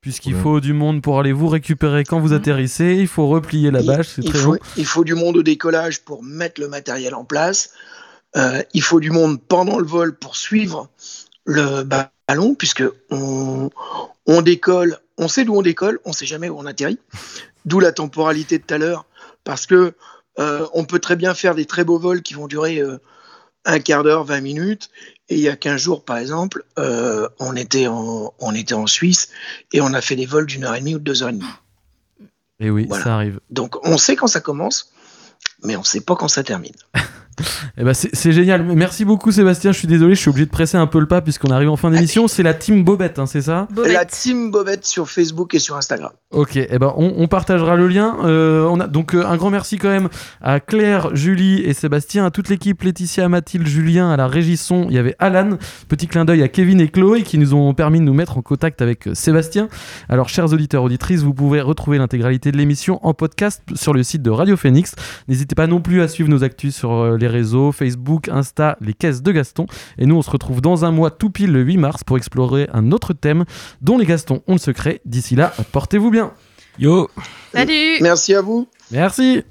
puisqu'il 0.00 0.34
Ouais. 0.34 0.42
faut 0.42 0.60
du 0.60 0.72
monde 0.72 1.00
pour 1.02 1.20
aller 1.20 1.32
vous 1.32 1.46
récupérer 1.48 2.04
quand 2.04 2.18
vous 2.20 2.32
atterrissez. 2.32 2.96
Il 2.98 3.06
faut 3.06 3.28
replier 3.28 3.70
la 3.70 3.82
bâche, 3.82 4.08
c'est 4.16 4.22
il 4.24 4.30
très 4.30 4.38
faut, 4.40 4.52
long. 4.54 4.58
il 4.76 4.84
faut 4.86 5.04
du 5.04 5.14
monde 5.14 5.36
au 5.36 5.42
décollage 5.44 6.00
pour 6.00 6.22
mettre 6.24 6.60
le 6.60 6.66
matériel 6.68 7.14
en 7.14 7.24
place. 7.24 7.70
Euh, 8.36 8.62
il 8.74 8.82
faut 8.82 8.98
du 8.98 9.10
monde 9.10 9.40
pendant 9.40 9.78
le 9.78 9.86
vol 9.86 10.16
pour 10.16 10.34
suivre 10.36 10.88
le 11.44 11.82
ba- 11.84 12.10
ballon, 12.26 12.54
puisque 12.56 12.82
on, 13.10 13.70
on 14.26 14.42
décolle, 14.42 14.98
on 15.18 15.28
sait 15.28 15.44
d'où 15.44 15.54
on 15.54 15.62
décolle, 15.62 16.00
on 16.04 16.12
sait 16.12 16.26
jamais 16.26 16.48
où 16.48 16.58
on 16.58 16.66
atterrit. 16.66 16.98
D'où 17.64 17.78
la 17.78 17.92
temporalité 17.92 18.58
de 18.58 18.64
tout 18.64 18.74
à 18.74 18.78
l'heure, 18.78 19.06
parce 19.44 19.66
que 19.66 19.94
euh, 20.38 20.66
on 20.72 20.84
peut 20.84 20.98
très 20.98 21.16
bien 21.16 21.34
faire 21.34 21.54
des 21.54 21.66
très 21.66 21.84
beaux 21.84 21.98
vols 21.98 22.22
qui 22.22 22.34
vont 22.34 22.46
durer 22.46 22.78
euh, 22.78 22.98
un 23.64 23.78
quart 23.80 24.02
d'heure, 24.02 24.24
20 24.24 24.40
minutes. 24.40 24.90
Et 25.28 25.36
il 25.36 25.40
y 25.40 25.48
a 25.48 25.56
15 25.56 25.80
jours, 25.80 26.04
par 26.04 26.18
exemple, 26.18 26.64
euh, 26.78 27.28
on, 27.38 27.54
était 27.56 27.86
en, 27.86 28.34
on 28.38 28.54
était 28.54 28.74
en 28.74 28.86
Suisse 28.86 29.30
et 29.72 29.80
on 29.80 29.92
a 29.94 30.00
fait 30.00 30.16
des 30.16 30.26
vols 30.26 30.46
d'une 30.46 30.64
heure 30.64 30.74
et 30.74 30.80
demie 30.80 30.94
ou 30.94 30.98
de 30.98 31.04
deux 31.04 31.22
heures 31.22 31.30
et 31.30 31.34
demie. 31.34 31.44
Et 32.60 32.70
oui, 32.70 32.86
Voilà. 32.88 33.04
ça 33.04 33.14
arrive. 33.14 33.40
Donc 33.50 33.76
on 33.86 33.98
sait 33.98 34.16
quand 34.16 34.26
ça 34.26 34.40
commence, 34.40 34.92
mais 35.64 35.76
on 35.76 35.84
sait 35.84 36.00
pas 36.00 36.16
quand 36.16 36.28
ça 36.28 36.42
termine. 36.42 36.74
Eh 37.78 37.84
ben, 37.84 37.94
c'est 37.94 38.32
génial. 38.32 38.64
Merci 38.64 39.04
beaucoup, 39.04 39.32
Sébastien. 39.32 39.72
Je 39.72 39.78
suis 39.78 39.88
désolé, 39.88 40.14
je 40.14 40.20
suis 40.20 40.30
obligé 40.30 40.46
de 40.46 40.50
presser 40.50 40.76
un 40.76 40.86
peu 40.86 41.00
le 41.00 41.06
pas 41.06 41.20
puisqu'on 41.20 41.50
arrive 41.50 41.70
en 41.70 41.76
fin 41.76 41.90
d'émission. 41.90 42.28
C'est 42.28 42.42
la 42.42 42.54
team 42.54 42.84
Bobette, 42.84 43.18
hein, 43.18 43.26
c'est 43.26 43.42
ça 43.42 43.68
La 43.86 44.04
team 44.04 44.50
Bobette 44.50 44.86
sur 44.86 45.08
Facebook 45.08 45.54
et 45.54 45.58
sur 45.58 45.76
Instagram. 45.76 46.10
Ok, 46.30 46.56
eh 46.56 46.78
ben 46.78 46.92
on, 46.96 47.14
on 47.16 47.28
partagera 47.28 47.76
le 47.76 47.88
lien. 47.88 48.16
Euh, 48.24 48.66
on 48.70 48.80
a 48.80 48.86
donc 48.86 49.14
euh, 49.14 49.24
un 49.26 49.36
grand 49.36 49.50
merci 49.50 49.78
quand 49.78 49.90
même 49.90 50.08
à 50.40 50.60
Claire, 50.60 51.14
Julie 51.14 51.60
et 51.60 51.74
Sébastien, 51.74 52.24
à 52.24 52.30
toute 52.30 52.48
l'équipe, 52.48 52.82
Laetitia, 52.82 53.28
Mathilde, 53.28 53.66
Julien, 53.66 54.10
à 54.10 54.16
la 54.16 54.26
régie 54.26 54.56
son. 54.56 54.86
Il 54.88 54.94
y 54.94 54.98
avait 54.98 55.16
Alan. 55.18 55.58
Petit 55.88 56.06
clin 56.06 56.24
d'œil 56.24 56.42
à 56.42 56.48
Kevin 56.48 56.80
et 56.80 56.88
Chloé 56.88 57.22
qui 57.22 57.38
nous 57.38 57.54
ont 57.54 57.74
permis 57.74 57.98
de 57.98 58.04
nous 58.04 58.14
mettre 58.14 58.38
en 58.38 58.42
contact 58.42 58.82
avec 58.82 59.08
euh, 59.08 59.14
Sébastien. 59.14 59.68
Alors, 60.08 60.28
chers 60.28 60.52
auditeurs, 60.52 60.82
auditrices, 60.82 61.22
vous 61.22 61.34
pouvez 61.34 61.60
retrouver 61.60 61.98
l'intégralité 61.98 62.52
de 62.52 62.56
l'émission 62.56 62.98
en 63.06 63.14
podcast 63.14 63.62
sur 63.74 63.92
le 63.92 64.02
site 64.02 64.22
de 64.22 64.30
Radio 64.30 64.56
Phoenix. 64.56 64.94
N'hésitez 65.28 65.54
pas 65.54 65.66
non 65.66 65.80
plus 65.80 66.02
à 66.02 66.08
suivre 66.08 66.28
nos 66.28 66.44
actus 66.44 66.74
sur 66.74 66.92
euh, 66.92 67.16
les 67.16 67.28
réseaux 67.32 67.72
Facebook, 67.72 68.28
Insta, 68.28 68.76
les 68.80 68.94
caisses 68.94 69.22
de 69.22 69.32
Gaston. 69.32 69.66
Et 69.98 70.06
nous, 70.06 70.14
on 70.16 70.22
se 70.22 70.30
retrouve 70.30 70.60
dans 70.60 70.84
un 70.84 70.92
mois 70.92 71.10
tout 71.10 71.30
pile 71.30 71.50
le 71.52 71.62
8 71.62 71.76
mars 71.78 72.04
pour 72.04 72.16
explorer 72.16 72.68
un 72.72 72.92
autre 72.92 73.12
thème 73.12 73.44
dont 73.80 73.98
les 73.98 74.06
Gastons 74.06 74.42
ont 74.46 74.52
le 74.52 74.58
secret. 74.58 75.00
D'ici 75.04 75.34
là, 75.34 75.52
portez-vous 75.72 76.10
bien. 76.10 76.32
Yo 76.78 77.10
Salut 77.52 78.00
Merci 78.00 78.34
à 78.34 78.40
vous. 78.40 78.68
Merci 78.90 79.42